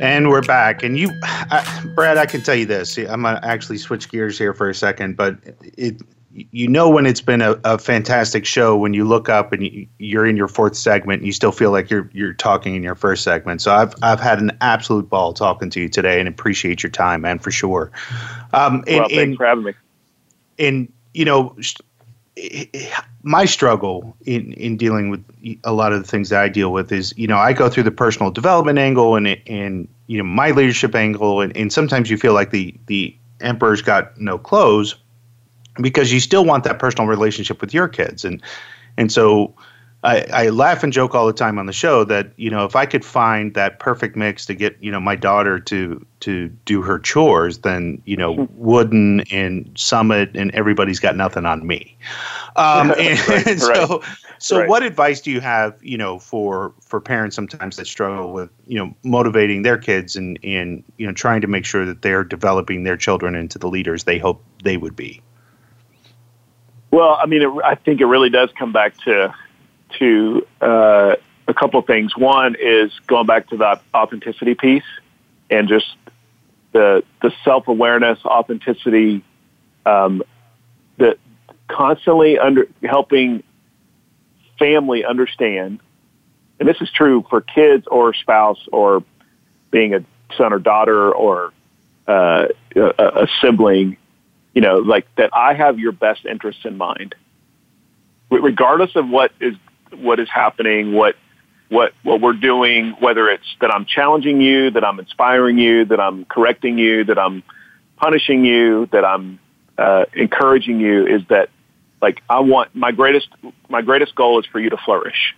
And 0.00 0.28
we're 0.28 0.42
back. 0.42 0.82
And 0.82 0.98
you, 0.98 1.12
I, 1.22 1.84
Brad, 1.94 2.18
I 2.18 2.26
can 2.26 2.40
tell 2.40 2.56
you 2.56 2.66
this. 2.66 2.98
I'm 2.98 3.22
going 3.22 3.36
to 3.36 3.44
actually 3.44 3.78
switch 3.78 4.10
gears 4.10 4.36
here 4.36 4.52
for 4.52 4.68
a 4.68 4.74
second, 4.74 5.16
but 5.16 5.36
it, 5.78 6.02
you 6.34 6.66
know 6.66 6.88
when 6.88 7.06
it's 7.06 7.20
been 7.20 7.40
a, 7.40 7.58
a 7.64 7.78
fantastic 7.78 8.44
show 8.44 8.76
when 8.76 8.92
you 8.92 9.04
look 9.04 9.28
up 9.28 9.52
and 9.52 9.88
you, 9.98 10.18
are 10.18 10.26
in 10.26 10.36
your 10.36 10.48
fourth 10.48 10.76
segment 10.76 11.20
and 11.20 11.26
you 11.26 11.32
still 11.32 11.52
feel 11.52 11.70
like 11.70 11.90
you're 11.90 12.10
you're 12.12 12.34
talking 12.34 12.74
in 12.74 12.82
your 12.82 12.96
first 12.96 13.22
segment. 13.22 13.62
So 13.62 13.72
I've 13.72 13.94
I've 14.02 14.20
had 14.20 14.40
an 14.40 14.56
absolute 14.60 15.08
ball 15.08 15.32
talking 15.32 15.70
to 15.70 15.80
you 15.80 15.88
today 15.88 16.18
and 16.18 16.28
appreciate 16.28 16.82
your 16.82 16.90
time, 16.90 17.20
man, 17.20 17.38
for 17.38 17.50
sure. 17.50 17.92
Um, 18.52 18.82
and, 18.86 19.00
well, 19.00 19.08
thanks 19.08 19.22
and, 19.22 19.36
for 19.36 19.46
having 19.46 19.64
me. 19.64 19.72
And 20.58 20.92
you 21.12 21.24
know, 21.24 21.56
my 23.22 23.44
struggle 23.44 24.16
in, 24.26 24.52
in 24.54 24.76
dealing 24.76 25.10
with 25.10 25.24
a 25.62 25.72
lot 25.72 25.92
of 25.92 26.02
the 26.02 26.08
things 26.08 26.30
that 26.30 26.42
I 26.42 26.48
deal 26.48 26.72
with 26.72 26.90
is, 26.90 27.14
you 27.16 27.26
know, 27.26 27.38
I 27.38 27.52
go 27.52 27.68
through 27.68 27.84
the 27.84 27.90
personal 27.90 28.30
development 28.30 28.78
angle 28.78 29.14
and, 29.14 29.28
and 29.46 29.88
you 30.08 30.18
know, 30.18 30.24
my 30.24 30.50
leadership 30.50 30.94
angle. 30.94 31.40
And, 31.40 31.56
and 31.56 31.72
sometimes 31.72 32.10
you 32.10 32.18
feel 32.18 32.34
like 32.34 32.50
the, 32.50 32.74
the 32.86 33.16
emperor's 33.40 33.82
got 33.82 34.18
no 34.20 34.38
clothes 34.38 34.96
because 35.80 36.12
you 36.12 36.20
still 36.20 36.44
want 36.44 36.64
that 36.64 36.78
personal 36.78 37.06
relationship 37.06 37.60
with 37.60 37.74
your 37.74 37.88
kids. 37.88 38.24
And, 38.24 38.42
and 38.96 39.10
so 39.10 39.54
I, 40.04 40.26
I 40.32 40.48
laugh 40.50 40.82
and 40.82 40.92
joke 40.92 41.14
all 41.14 41.26
the 41.26 41.32
time 41.32 41.58
on 41.58 41.64
the 41.64 41.72
show 41.72 42.04
that 42.04 42.32
you 42.36 42.50
know 42.50 42.66
if 42.66 42.76
I 42.76 42.84
could 42.84 43.04
find 43.04 43.54
that 43.54 43.78
perfect 43.78 44.16
mix 44.16 44.44
to 44.46 44.54
get 44.54 44.76
you 44.80 44.90
know 44.90 45.00
my 45.00 45.16
daughter 45.16 45.58
to 45.60 46.04
to 46.20 46.48
do 46.66 46.82
her 46.82 46.98
chores, 46.98 47.58
then 47.58 48.02
you 48.04 48.16
know 48.16 48.46
Wooden 48.52 49.20
and 49.32 49.64
Summitt 49.74 50.32
and 50.34 50.54
everybody's 50.54 51.00
got 51.00 51.16
nothing 51.16 51.46
on 51.46 51.66
me. 51.66 51.96
Um, 52.56 52.92
and, 52.98 53.18
right, 53.28 53.46
and 53.46 53.60
so 53.62 53.98
right. 53.98 54.16
so 54.38 54.58
right. 54.58 54.68
what 54.68 54.82
advice 54.82 55.22
do 55.22 55.30
you 55.30 55.40
have 55.40 55.74
you 55.82 55.96
know 55.96 56.18
for 56.18 56.74
for 56.82 57.00
parents 57.00 57.34
sometimes 57.34 57.78
that 57.78 57.86
struggle 57.86 58.34
with 58.34 58.50
you 58.66 58.76
know 58.76 58.94
motivating 59.04 59.62
their 59.62 59.78
kids 59.78 60.16
and 60.16 60.38
and 60.44 60.84
you 60.98 61.06
know 61.06 61.14
trying 61.14 61.40
to 61.40 61.46
make 61.46 61.64
sure 61.64 61.86
that 61.86 62.02
they're 62.02 62.24
developing 62.24 62.84
their 62.84 62.98
children 62.98 63.34
into 63.34 63.58
the 63.58 63.68
leaders 63.68 64.04
they 64.04 64.18
hope 64.18 64.44
they 64.62 64.76
would 64.76 64.94
be. 64.94 65.22
Well, 66.94 67.18
I 67.20 67.26
mean, 67.26 67.42
it, 67.42 67.48
I 67.64 67.74
think 67.74 68.00
it 68.00 68.06
really 68.06 68.30
does 68.30 68.50
come 68.56 68.70
back 68.70 68.96
to 68.98 69.34
to 69.98 70.46
uh, 70.60 71.16
a 71.48 71.52
couple 71.52 71.80
of 71.80 71.88
things. 71.88 72.16
One 72.16 72.54
is 72.54 72.92
going 73.08 73.26
back 73.26 73.48
to 73.48 73.56
that 73.56 73.82
authenticity 73.92 74.54
piece 74.54 74.84
and 75.50 75.66
just 75.68 75.96
the 76.70 77.02
the 77.20 77.32
self 77.44 77.66
awareness, 77.66 78.24
authenticity, 78.24 79.24
um, 79.84 80.22
that 80.98 81.18
constantly 81.66 82.38
under 82.38 82.68
helping 82.84 83.42
family 84.60 85.04
understand, 85.04 85.80
and 86.60 86.68
this 86.68 86.80
is 86.80 86.92
true 86.92 87.26
for 87.28 87.40
kids 87.40 87.88
or 87.88 88.14
spouse 88.14 88.68
or 88.70 89.02
being 89.72 89.94
a 89.94 90.04
son 90.38 90.52
or 90.52 90.60
daughter 90.60 91.12
or 91.12 91.52
uh, 92.06 92.46
a, 92.76 93.22
a 93.24 93.28
sibling, 93.40 93.96
you 94.54 94.60
know, 94.60 94.78
like 94.78 95.06
that 95.16 95.30
I 95.32 95.54
have 95.54 95.78
your 95.78 95.92
best 95.92 96.24
interests 96.24 96.64
in 96.64 96.76
mind 96.76 97.14
regardless 98.30 98.94
of 98.96 99.08
what 99.08 99.32
is 99.40 99.54
what 99.96 100.18
is 100.20 100.28
happening, 100.28 100.92
what 100.92 101.16
what 101.68 101.92
what 102.02 102.20
we're 102.20 102.32
doing, 102.32 102.96
whether 103.00 103.28
it's 103.28 103.56
that 103.60 103.70
I'm 103.70 103.84
challenging 103.84 104.40
you, 104.40 104.70
that 104.70 104.84
I'm 104.84 104.98
inspiring 104.98 105.58
you, 105.58 105.84
that 105.86 106.00
I'm 106.00 106.24
correcting 106.24 106.78
you, 106.78 107.04
that 107.04 107.18
I'm 107.18 107.42
punishing 107.96 108.44
you, 108.44 108.86
that 108.92 109.04
I'm 109.04 109.38
uh, 109.78 110.04
encouraging 110.14 110.80
you, 110.80 111.06
is 111.06 111.22
that 111.28 111.50
like 112.02 112.22
I 112.28 112.40
want 112.40 112.74
my 112.74 112.92
greatest 112.92 113.28
my 113.68 113.82
greatest 113.82 114.14
goal 114.14 114.40
is 114.40 114.46
for 114.46 114.60
you 114.60 114.70
to 114.70 114.76
flourish. 114.76 115.34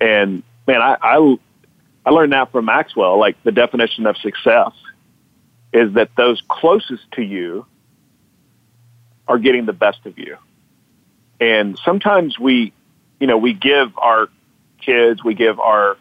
And 0.00 0.42
man, 0.66 0.80
I 0.80 0.96
I, 1.00 1.36
I 2.06 2.10
learned 2.10 2.32
that 2.32 2.52
from 2.52 2.66
Maxwell. 2.66 3.18
Like 3.18 3.42
the 3.44 3.52
definition 3.52 4.06
of 4.06 4.16
success 4.18 4.72
is 5.72 5.94
that 5.94 6.10
those 6.16 6.40
closest 6.48 7.02
to 7.12 7.22
you 7.22 7.66
are 9.26 9.38
getting 9.38 9.66
the 9.66 9.72
best 9.72 10.04
of 10.06 10.18
you. 10.18 10.36
And 11.40 11.78
sometimes 11.84 12.38
we 12.38 12.72
you 13.24 13.26
know, 13.26 13.38
we 13.38 13.52
give 13.54 13.96
our 13.96 14.28
kids, 14.80 15.24
we 15.24 15.34
give 15.34 15.58
our 15.58 15.96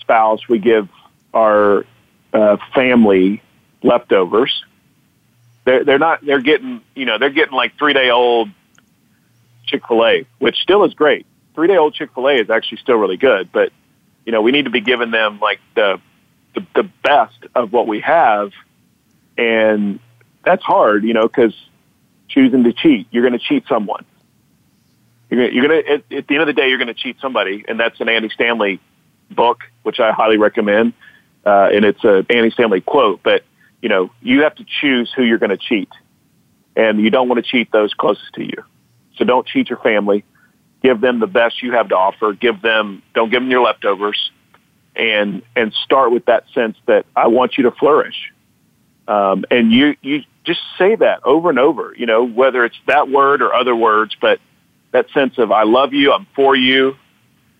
spouse, 0.00 0.48
we 0.48 0.58
give 0.58 0.88
our 1.32 1.84
uh, 2.32 2.56
family 2.74 3.42
leftovers. 3.82 4.64
They're 5.64 5.84
they're 5.84 5.98
not 5.98 6.24
they're 6.24 6.40
getting 6.40 6.80
you 6.94 7.06
know 7.06 7.18
they're 7.18 7.30
getting 7.30 7.54
like 7.54 7.76
three 7.78 7.92
day 7.92 8.10
old 8.10 8.50
Chick 9.66 9.86
fil 9.86 10.04
A, 10.04 10.26
which 10.38 10.56
still 10.56 10.84
is 10.84 10.94
great. 10.94 11.26
Three 11.54 11.68
day 11.68 11.76
old 11.76 11.94
Chick 11.94 12.10
fil 12.14 12.28
A 12.28 12.34
is 12.34 12.50
actually 12.50 12.78
still 12.78 12.96
really 12.96 13.16
good, 13.16 13.50
but 13.52 13.72
you 14.24 14.32
know 14.32 14.42
we 14.42 14.52
need 14.52 14.64
to 14.64 14.70
be 14.70 14.80
giving 14.80 15.10
them 15.10 15.38
like 15.40 15.60
the 15.74 16.00
the, 16.54 16.66
the 16.74 16.90
best 17.02 17.38
of 17.54 17.72
what 17.72 17.86
we 17.86 18.00
have, 18.00 18.52
and 19.36 20.00
that's 20.44 20.62
hard, 20.62 21.04
you 21.04 21.14
know, 21.14 21.22
because 21.22 21.54
choosing 22.28 22.64
to 22.64 22.72
cheat, 22.72 23.06
you're 23.10 23.22
going 23.22 23.38
to 23.38 23.44
cheat 23.44 23.64
someone. 23.68 24.04
You're 25.30 25.50
you're 25.50 25.66
gonna 25.66 25.80
at, 25.80 26.12
at 26.12 26.28
the 26.28 26.34
end 26.34 26.42
of 26.42 26.46
the 26.46 26.52
day, 26.52 26.68
you're 26.68 26.78
gonna 26.78 26.94
cheat 26.94 27.16
somebody, 27.20 27.64
and 27.66 27.80
that's 27.80 28.00
an 28.00 28.08
Andy 28.08 28.28
Stanley 28.28 28.80
book, 29.30 29.64
which 29.82 29.98
I 29.98 30.12
highly 30.12 30.36
recommend. 30.36 30.92
Uh, 31.44 31.68
and 31.72 31.84
it's 31.84 32.02
a 32.04 32.24
Andy 32.30 32.50
Stanley 32.50 32.80
quote, 32.80 33.22
but 33.22 33.42
you 33.82 33.88
know, 33.88 34.10
you 34.20 34.42
have 34.42 34.54
to 34.56 34.64
choose 34.80 35.12
who 35.14 35.22
you're 35.22 35.38
going 35.38 35.50
to 35.50 35.56
cheat, 35.56 35.88
and 36.74 37.00
you 37.00 37.10
don't 37.10 37.28
want 37.28 37.44
to 37.44 37.48
cheat 37.48 37.70
those 37.72 37.92
closest 37.94 38.32
to 38.34 38.42
you. 38.42 38.64
So 39.16 39.24
don't 39.24 39.46
cheat 39.46 39.70
your 39.70 39.78
family. 39.78 40.24
Give 40.82 41.00
them 41.00 41.20
the 41.20 41.26
best 41.26 41.62
you 41.62 41.72
have 41.72 41.88
to 41.88 41.96
offer. 41.96 42.32
Give 42.32 42.60
them, 42.60 43.02
don't 43.14 43.30
give 43.30 43.42
them 43.42 43.50
your 43.50 43.62
leftovers, 43.62 44.30
and 44.94 45.42
and 45.54 45.72
start 45.84 46.12
with 46.12 46.26
that 46.26 46.44
sense 46.54 46.76
that 46.86 47.06
I 47.14 47.28
want 47.28 47.56
you 47.56 47.64
to 47.64 47.70
flourish. 47.72 48.32
Um, 49.08 49.44
and 49.50 49.72
you 49.72 49.96
you 50.02 50.22
just 50.44 50.60
say 50.78 50.96
that 50.96 51.20
over 51.24 51.50
and 51.50 51.58
over. 51.58 51.94
You 51.96 52.06
know, 52.06 52.24
whether 52.24 52.64
it's 52.64 52.78
that 52.86 53.08
word 53.08 53.42
or 53.42 53.54
other 53.54 53.74
words, 53.74 54.16
but 54.20 54.40
that 54.92 55.10
sense 55.10 55.38
of 55.38 55.52
I 55.52 55.64
love 55.64 55.92
you, 55.92 56.12
I'm 56.12 56.26
for 56.34 56.56
you. 56.56 56.96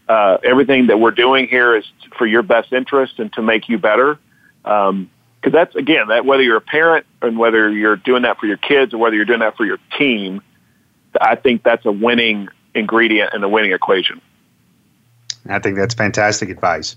Uh, 0.09 0.39
everything 0.45 0.87
that 0.87 1.01
we're 1.01 1.11
doing 1.11 1.49
here 1.49 1.77
is 1.77 1.85
for 2.17 2.27
your 2.27 2.43
best 2.43 2.73
interest 2.73 3.19
and 3.19 3.33
to 3.33 3.43
make 3.43 3.69
you 3.69 3.79
better. 3.79 4.19
Because 4.63 4.91
um, 4.91 5.11
that's 5.43 5.75
again 5.75 6.09
that 6.09 6.25
whether 6.25 6.43
you're 6.43 6.57
a 6.57 6.61
parent 6.61 7.07
and 7.23 7.39
whether 7.39 7.71
you're 7.71 7.97
doing 7.97 8.23
that 8.23 8.39
for 8.39 8.47
your 8.47 8.57
kids 8.57 8.95
or 8.95 8.99
whether 8.99 9.17
you're 9.17 9.25
doing 9.25 9.41
that 9.41 9.57
for 9.57 9.65
your 9.65 9.79
team, 9.99 10.41
I 11.21 11.37
think 11.37 11.63
that's 11.63 11.85
a 11.87 11.93
winning 11.93 12.49
ingredient 12.75 13.35
in 13.35 13.43
a 13.43 13.49
winning 13.49 13.73
equation. 13.73 14.21
I 15.49 15.59
think 15.61 15.77
that's 15.77 15.95
fantastic 15.95 16.51
advice. 16.51 16.97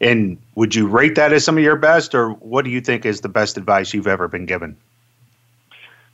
And 0.00 0.38
would 0.54 0.74
you 0.74 0.86
rate 0.86 1.14
that 1.16 1.32
as 1.32 1.44
some 1.44 1.58
of 1.58 1.64
your 1.64 1.76
best, 1.76 2.14
or 2.14 2.30
what 2.30 2.64
do 2.64 2.70
you 2.70 2.80
think 2.80 3.04
is 3.04 3.20
the 3.20 3.28
best 3.28 3.58
advice 3.58 3.92
you've 3.92 4.06
ever 4.06 4.28
been 4.28 4.46
given? 4.46 4.76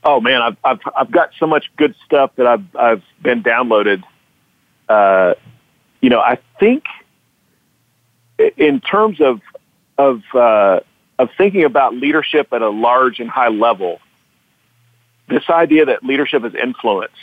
oh 0.06 0.20
man, 0.20 0.40
I've 0.40 0.56
I've 0.64 0.80
I've 0.96 1.10
got 1.10 1.30
so 1.38 1.46
much 1.46 1.70
good 1.76 1.94
stuff 2.04 2.30
that 2.36 2.46
I've 2.46 2.76
I've 2.76 3.02
been 3.22 3.42
downloaded. 3.42 4.02
Uh, 4.88 5.34
you 6.00 6.08
know, 6.08 6.20
I 6.20 6.38
think 6.58 6.84
in 8.56 8.80
terms 8.80 9.20
of 9.20 9.40
of 9.98 10.22
uh, 10.32 10.80
of 11.18 11.28
thinking 11.36 11.64
about 11.64 11.94
leadership 11.94 12.52
at 12.52 12.62
a 12.62 12.70
large 12.70 13.18
and 13.20 13.28
high 13.28 13.48
level, 13.48 14.00
this 15.28 15.50
idea 15.50 15.84
that 15.86 16.04
leadership 16.04 16.44
is 16.44 16.54
influence. 16.54 17.16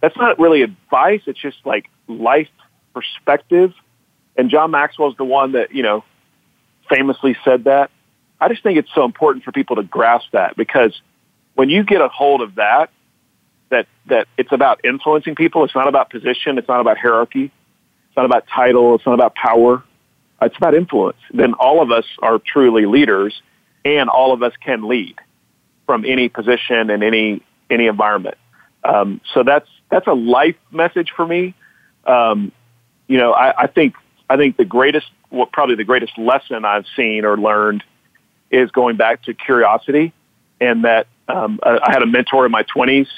That's 0.00 0.16
not 0.16 0.38
really 0.38 0.62
advice. 0.62 1.22
It's 1.26 1.40
just 1.40 1.58
like 1.64 1.88
life 2.06 2.48
perspective. 2.94 3.72
And 4.36 4.50
John 4.50 4.70
Maxwell's 4.70 5.16
the 5.16 5.24
one 5.24 5.52
that 5.52 5.74
you 5.74 5.82
know 5.82 6.04
famously 6.88 7.36
said 7.44 7.64
that. 7.64 7.90
I 8.40 8.48
just 8.48 8.62
think 8.62 8.78
it's 8.78 8.90
so 8.94 9.04
important 9.04 9.44
for 9.44 9.52
people 9.52 9.76
to 9.76 9.82
grasp 9.82 10.26
that 10.32 10.56
because 10.56 10.98
when 11.54 11.68
you 11.68 11.84
get 11.84 12.00
a 12.00 12.08
hold 12.08 12.40
of 12.40 12.54
that, 12.54 12.90
that 13.70 13.86
that 14.06 14.28
it's 14.36 14.52
about 14.52 14.84
influencing 14.84 15.34
people. 15.34 15.64
It's 15.64 15.74
not 15.74 15.88
about 15.88 16.10
position. 16.10 16.58
It's 16.58 16.68
not 16.68 16.80
about 16.80 16.98
hierarchy. 16.98 17.44
It's 17.44 18.16
not 18.16 18.26
about 18.26 18.46
title. 18.46 18.94
It's 18.96 19.06
not 19.06 19.14
about 19.14 19.34
power. 19.34 19.82
It's 20.42 20.56
about 20.56 20.74
influence. 20.74 21.18
Then 21.32 21.54
all 21.54 21.82
of 21.82 21.90
us 21.90 22.04
are 22.20 22.38
truly 22.38 22.86
leaders, 22.86 23.40
and 23.84 24.08
all 24.08 24.32
of 24.32 24.42
us 24.42 24.52
can 24.60 24.88
lead 24.88 25.16
from 25.86 26.04
any 26.04 26.28
position 26.28 26.90
and 26.90 27.02
any 27.02 27.42
any 27.68 27.86
environment. 27.86 28.36
Um, 28.84 29.20
so 29.34 29.42
that's 29.42 29.68
that's 29.90 30.06
a 30.06 30.14
life 30.14 30.56
message 30.70 31.12
for 31.14 31.26
me. 31.26 31.54
Um, 32.04 32.52
you 33.06 33.18
know, 33.18 33.32
I, 33.32 33.64
I 33.64 33.66
think 33.66 33.94
I 34.30 34.36
think 34.36 34.56
the 34.56 34.64
greatest, 34.64 35.08
well, 35.30 35.46
probably 35.46 35.74
the 35.74 35.84
greatest 35.84 36.16
lesson 36.16 36.64
I've 36.64 36.86
seen 36.94 37.24
or 37.24 37.36
learned 37.36 37.82
is 38.48 38.70
going 38.70 38.96
back 38.96 39.24
to 39.24 39.34
curiosity, 39.34 40.12
and 40.60 40.84
that 40.84 41.08
um, 41.28 41.58
I 41.64 41.90
had 41.90 42.02
a 42.02 42.06
mentor 42.06 42.46
in 42.46 42.52
my 42.52 42.62
20s 42.62 43.08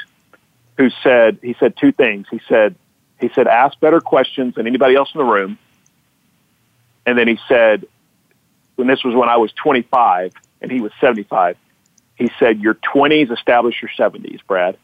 who 0.78 0.88
said 1.02 1.38
he 1.42 1.54
said 1.60 1.76
two 1.76 1.92
things. 1.92 2.26
He 2.30 2.40
said 2.48 2.74
he 3.20 3.28
said 3.34 3.46
ask 3.46 3.78
better 3.78 4.00
questions 4.00 4.54
than 4.54 4.66
anybody 4.66 4.96
else 4.96 5.10
in 5.14 5.18
the 5.18 5.24
room, 5.24 5.58
and 7.04 7.18
then 7.18 7.28
he 7.28 7.38
said, 7.46 7.86
when 8.76 8.88
this 8.88 9.04
was 9.04 9.14
when 9.14 9.28
I 9.28 9.36
was 9.36 9.52
25 9.52 10.32
and 10.62 10.72
he 10.72 10.80
was 10.80 10.92
75, 10.98 11.58
he 12.16 12.30
said 12.38 12.60
your 12.60 12.74
20s 12.74 13.30
establish 13.30 13.82
your 13.82 13.90
70s, 13.98 14.40
Brad. 14.46 14.78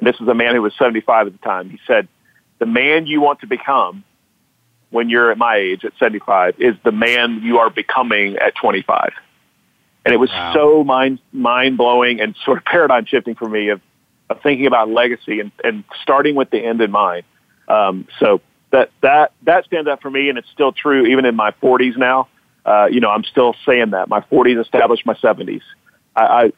And 0.00 0.08
this 0.08 0.18
was 0.18 0.28
a 0.28 0.34
man 0.34 0.56
who 0.56 0.62
was 0.62 0.74
75 0.76 1.28
at 1.28 1.32
the 1.32 1.38
time. 1.38 1.70
He 1.70 1.78
said 1.86 2.08
the 2.58 2.66
man 2.66 3.06
you 3.06 3.20
want 3.20 3.40
to 3.40 3.46
become 3.46 4.02
when 4.92 5.08
you're 5.08 5.32
at 5.32 5.38
my 5.38 5.56
age 5.56 5.84
at 5.84 5.92
75 5.98 6.56
is 6.58 6.76
the 6.84 6.92
man 6.92 7.40
you 7.42 7.58
are 7.58 7.70
becoming 7.70 8.36
at 8.36 8.54
25. 8.54 9.12
And 10.04 10.14
it 10.14 10.18
was 10.18 10.30
wow. 10.30 10.52
so 10.54 10.84
mind 10.84 11.18
mind 11.32 11.76
blowing 11.76 12.20
and 12.20 12.36
sort 12.44 12.58
of 12.58 12.64
paradigm 12.64 13.06
shifting 13.06 13.34
for 13.34 13.48
me 13.48 13.70
of, 13.70 13.80
of 14.28 14.40
thinking 14.42 14.66
about 14.66 14.88
legacy 14.88 15.40
and, 15.40 15.50
and 15.64 15.84
starting 16.02 16.34
with 16.34 16.50
the 16.50 16.58
end 16.58 16.80
in 16.80 16.90
mind. 16.90 17.24
Um, 17.68 18.06
so 18.20 18.40
that 18.70 18.90
that 19.00 19.32
that 19.42 19.64
stands 19.64 19.88
out 19.88 20.02
for 20.02 20.10
me, 20.10 20.28
and 20.28 20.38
it's 20.38 20.50
still 20.50 20.72
true 20.72 21.06
even 21.06 21.24
in 21.24 21.36
my 21.36 21.52
40s 21.62 21.96
now. 21.96 22.28
Uh, 22.64 22.86
you 22.90 23.00
know, 23.00 23.10
I'm 23.10 23.24
still 23.24 23.54
saying 23.66 23.90
that 23.90 24.08
my 24.08 24.20
40s 24.20 24.60
established 24.60 25.04
my 25.06 25.14
70s. 25.14 25.62
I, 26.14 26.22
I, 26.22 26.52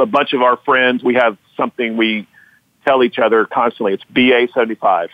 a 0.00 0.06
bunch 0.06 0.32
of 0.32 0.42
our 0.42 0.56
friends, 0.58 1.02
we 1.02 1.14
have 1.14 1.36
something 1.56 1.96
we 1.96 2.26
tell 2.86 3.02
each 3.02 3.18
other 3.18 3.44
constantly, 3.44 3.92
it's 3.92 4.04
BA 4.04 4.48
75, 4.54 5.10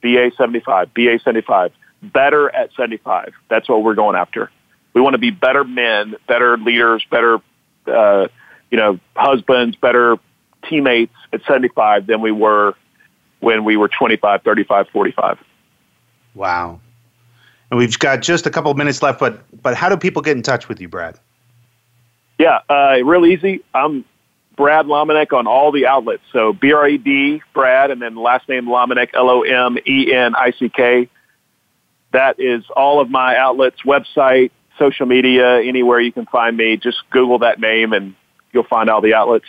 BA 0.00 0.30
75, 0.36 0.94
BA 0.94 1.18
75, 1.22 1.72
better 2.12 2.54
at 2.54 2.70
75. 2.76 3.32
That's 3.48 3.68
what 3.68 3.82
we're 3.82 3.94
going 3.94 4.16
after. 4.16 4.50
We 4.94 5.00
want 5.00 5.14
to 5.14 5.18
be 5.18 5.30
better 5.30 5.64
men, 5.64 6.14
better 6.28 6.56
leaders, 6.56 7.04
better, 7.10 7.40
uh, 7.86 8.28
you 8.70 8.78
know, 8.78 9.00
husbands, 9.16 9.76
better 9.76 10.16
teammates 10.68 11.14
at 11.32 11.42
75 11.46 12.06
than 12.06 12.20
we 12.20 12.30
were 12.30 12.74
when 13.40 13.64
we 13.64 13.76
were 13.76 13.88
25, 13.88 14.42
35, 14.42 14.88
45. 14.88 15.38
Wow. 16.34 16.80
And 17.70 17.78
we've 17.78 17.98
got 17.98 18.22
just 18.22 18.46
a 18.46 18.50
couple 18.50 18.70
of 18.70 18.76
minutes 18.76 19.02
left, 19.02 19.18
but 19.18 19.42
but 19.62 19.74
how 19.74 19.88
do 19.88 19.96
people 19.96 20.22
get 20.22 20.36
in 20.36 20.42
touch 20.42 20.68
with 20.68 20.80
you, 20.80 20.88
Brad? 20.88 21.18
Yeah, 22.38 22.60
uh, 22.68 22.98
real 23.04 23.26
easy. 23.26 23.62
I'm 23.74 24.04
Brad 24.56 24.86
Lomenick 24.86 25.32
on 25.32 25.46
all 25.46 25.72
the 25.72 25.86
outlets. 25.86 26.22
So 26.32 26.52
B 26.52 26.72
R 26.72 26.86
A 26.86 26.98
D 26.98 27.42
Brad, 27.52 27.90
and 27.90 28.00
then 28.00 28.16
last 28.16 28.48
name 28.48 28.66
Lomenick 28.66 29.10
L 29.14 29.28
O 29.30 29.42
M 29.42 29.78
E 29.86 30.12
N 30.12 30.34
I 30.34 30.52
C 30.58 30.68
K. 30.68 31.08
That 32.14 32.38
is 32.38 32.62
all 32.76 33.00
of 33.00 33.10
my 33.10 33.36
outlets, 33.36 33.82
website, 33.82 34.52
social 34.78 35.04
media, 35.04 35.60
anywhere 35.60 35.98
you 35.98 36.12
can 36.12 36.26
find 36.26 36.56
me. 36.56 36.76
Just 36.76 36.98
Google 37.10 37.40
that 37.40 37.58
name, 37.58 37.92
and 37.92 38.14
you'll 38.52 38.62
find 38.62 38.88
all 38.88 39.00
the 39.00 39.14
outlets. 39.14 39.46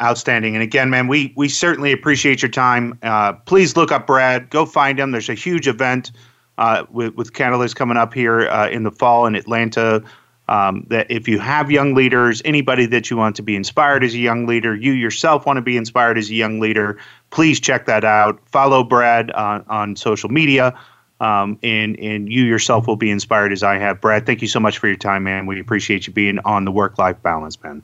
Outstanding. 0.00 0.56
And 0.56 0.64
again, 0.64 0.90
man, 0.90 1.06
we 1.06 1.32
we 1.36 1.48
certainly 1.48 1.92
appreciate 1.92 2.42
your 2.42 2.50
time. 2.50 2.98
Uh, 3.04 3.34
please 3.34 3.76
look 3.76 3.92
up 3.92 4.08
Brad. 4.08 4.50
Go 4.50 4.66
find 4.66 4.98
him. 4.98 5.12
There's 5.12 5.28
a 5.28 5.34
huge 5.34 5.68
event 5.68 6.10
uh, 6.58 6.86
with, 6.90 7.14
with 7.14 7.34
Catalyst 7.34 7.76
coming 7.76 7.96
up 7.96 8.14
here 8.14 8.48
uh, 8.48 8.68
in 8.68 8.82
the 8.82 8.90
fall 8.90 9.26
in 9.26 9.36
Atlanta. 9.36 10.02
Um, 10.48 10.84
that 10.90 11.08
if 11.08 11.28
you 11.28 11.38
have 11.38 11.70
young 11.70 11.94
leaders, 11.94 12.42
anybody 12.44 12.84
that 12.86 13.10
you 13.10 13.16
want 13.16 13.36
to 13.36 13.42
be 13.42 13.54
inspired 13.54 14.02
as 14.02 14.14
a 14.14 14.18
young 14.18 14.46
leader, 14.46 14.74
you 14.74 14.90
yourself 14.90 15.46
want 15.46 15.58
to 15.58 15.62
be 15.62 15.76
inspired 15.76 16.18
as 16.18 16.28
a 16.30 16.34
young 16.34 16.58
leader, 16.58 16.98
please 17.30 17.60
check 17.60 17.86
that 17.86 18.02
out. 18.02 18.40
Follow 18.46 18.82
Brad 18.82 19.30
on, 19.30 19.64
on 19.68 19.94
social 19.94 20.28
media, 20.28 20.76
um, 21.20 21.58
and 21.62 21.98
and 21.98 22.30
you 22.30 22.44
yourself 22.44 22.86
will 22.86 22.96
be 22.96 23.10
inspired 23.10 23.52
as 23.52 23.62
I 23.62 23.76
have. 23.78 24.00
Brad, 24.00 24.26
thank 24.26 24.42
you 24.42 24.48
so 24.48 24.60
much 24.60 24.78
for 24.78 24.88
your 24.88 24.96
time, 24.96 25.24
man. 25.24 25.46
We 25.46 25.60
appreciate 25.60 26.06
you 26.06 26.12
being 26.12 26.38
on 26.40 26.64
the 26.64 26.72
work 26.72 26.98
life 26.98 27.22
balance, 27.22 27.62
man. 27.62 27.82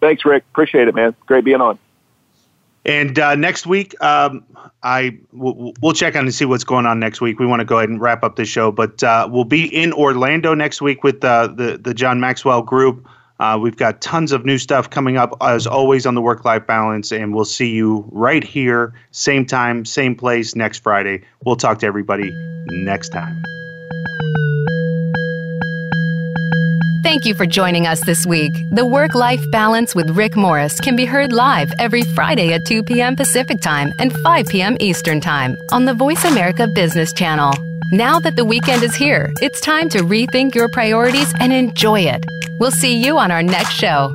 Thanks, 0.00 0.24
Rick. 0.24 0.44
Appreciate 0.52 0.88
it, 0.88 0.94
man. 0.94 1.14
Great 1.26 1.44
being 1.44 1.60
on. 1.60 1.78
And 2.84 3.18
uh, 3.18 3.34
next 3.34 3.66
week, 3.66 4.00
um, 4.00 4.44
I 4.84 5.18
we'll, 5.32 5.72
we'll, 5.82 5.92
check 5.92 6.14
on 6.14 6.22
and 6.22 6.34
see 6.34 6.44
what's 6.44 6.62
going 6.62 6.86
on 6.86 7.00
next 7.00 7.20
week. 7.20 7.40
We 7.40 7.46
want 7.46 7.58
to 7.60 7.64
go 7.64 7.78
ahead 7.78 7.88
and 7.88 8.00
wrap 8.00 8.22
up 8.22 8.36
the 8.36 8.44
show, 8.44 8.70
but 8.70 9.02
uh, 9.02 9.28
we'll 9.30 9.44
be 9.44 9.64
in 9.64 9.92
Orlando 9.92 10.54
next 10.54 10.80
week 10.80 11.02
with 11.02 11.24
uh, 11.24 11.48
the 11.48 11.78
the 11.78 11.92
John 11.92 12.20
Maxwell 12.20 12.62
Group. 12.62 13.06
Uh, 13.38 13.58
we've 13.60 13.76
got 13.76 14.00
tons 14.00 14.32
of 14.32 14.44
new 14.44 14.58
stuff 14.58 14.88
coming 14.88 15.16
up 15.16 15.36
as 15.40 15.66
always 15.66 16.06
on 16.06 16.14
the 16.14 16.22
work 16.22 16.44
life 16.44 16.66
balance, 16.66 17.12
and 17.12 17.34
we'll 17.34 17.44
see 17.44 17.70
you 17.70 18.08
right 18.10 18.42
here, 18.42 18.94
same 19.10 19.44
time, 19.44 19.84
same 19.84 20.14
place 20.14 20.56
next 20.56 20.78
Friday. 20.82 21.22
We'll 21.44 21.56
talk 21.56 21.80
to 21.80 21.86
everybody 21.86 22.32
next 22.70 23.10
time. 23.10 23.42
Thank 27.02 27.24
you 27.24 27.34
for 27.34 27.46
joining 27.46 27.86
us 27.86 28.04
this 28.04 28.26
week. 28.26 28.52
The 28.72 28.84
Work 28.84 29.14
Life 29.14 29.40
Balance 29.52 29.94
with 29.94 30.10
Rick 30.10 30.36
Morris 30.36 30.80
can 30.80 30.96
be 30.96 31.04
heard 31.04 31.32
live 31.32 31.72
every 31.78 32.02
Friday 32.02 32.52
at 32.52 32.66
2 32.66 32.82
p.m. 32.82 33.14
Pacific 33.14 33.60
Time 33.60 33.92
and 34.00 34.12
5 34.12 34.46
p.m. 34.48 34.76
Eastern 34.80 35.20
Time 35.20 35.56
on 35.70 35.84
the 35.84 35.94
Voice 35.94 36.24
America 36.24 36.66
Business 36.66 37.12
Channel. 37.12 37.54
Now 37.92 38.18
that 38.18 38.34
the 38.34 38.44
weekend 38.44 38.82
is 38.82 38.96
here, 38.96 39.32
it's 39.40 39.60
time 39.60 39.88
to 39.90 39.98
rethink 39.98 40.56
your 40.56 40.68
priorities 40.68 41.32
and 41.38 41.52
enjoy 41.52 42.00
it. 42.00 42.26
We'll 42.58 42.72
see 42.72 42.96
you 42.96 43.16
on 43.16 43.30
our 43.30 43.44
next 43.44 43.74
show. 43.74 44.12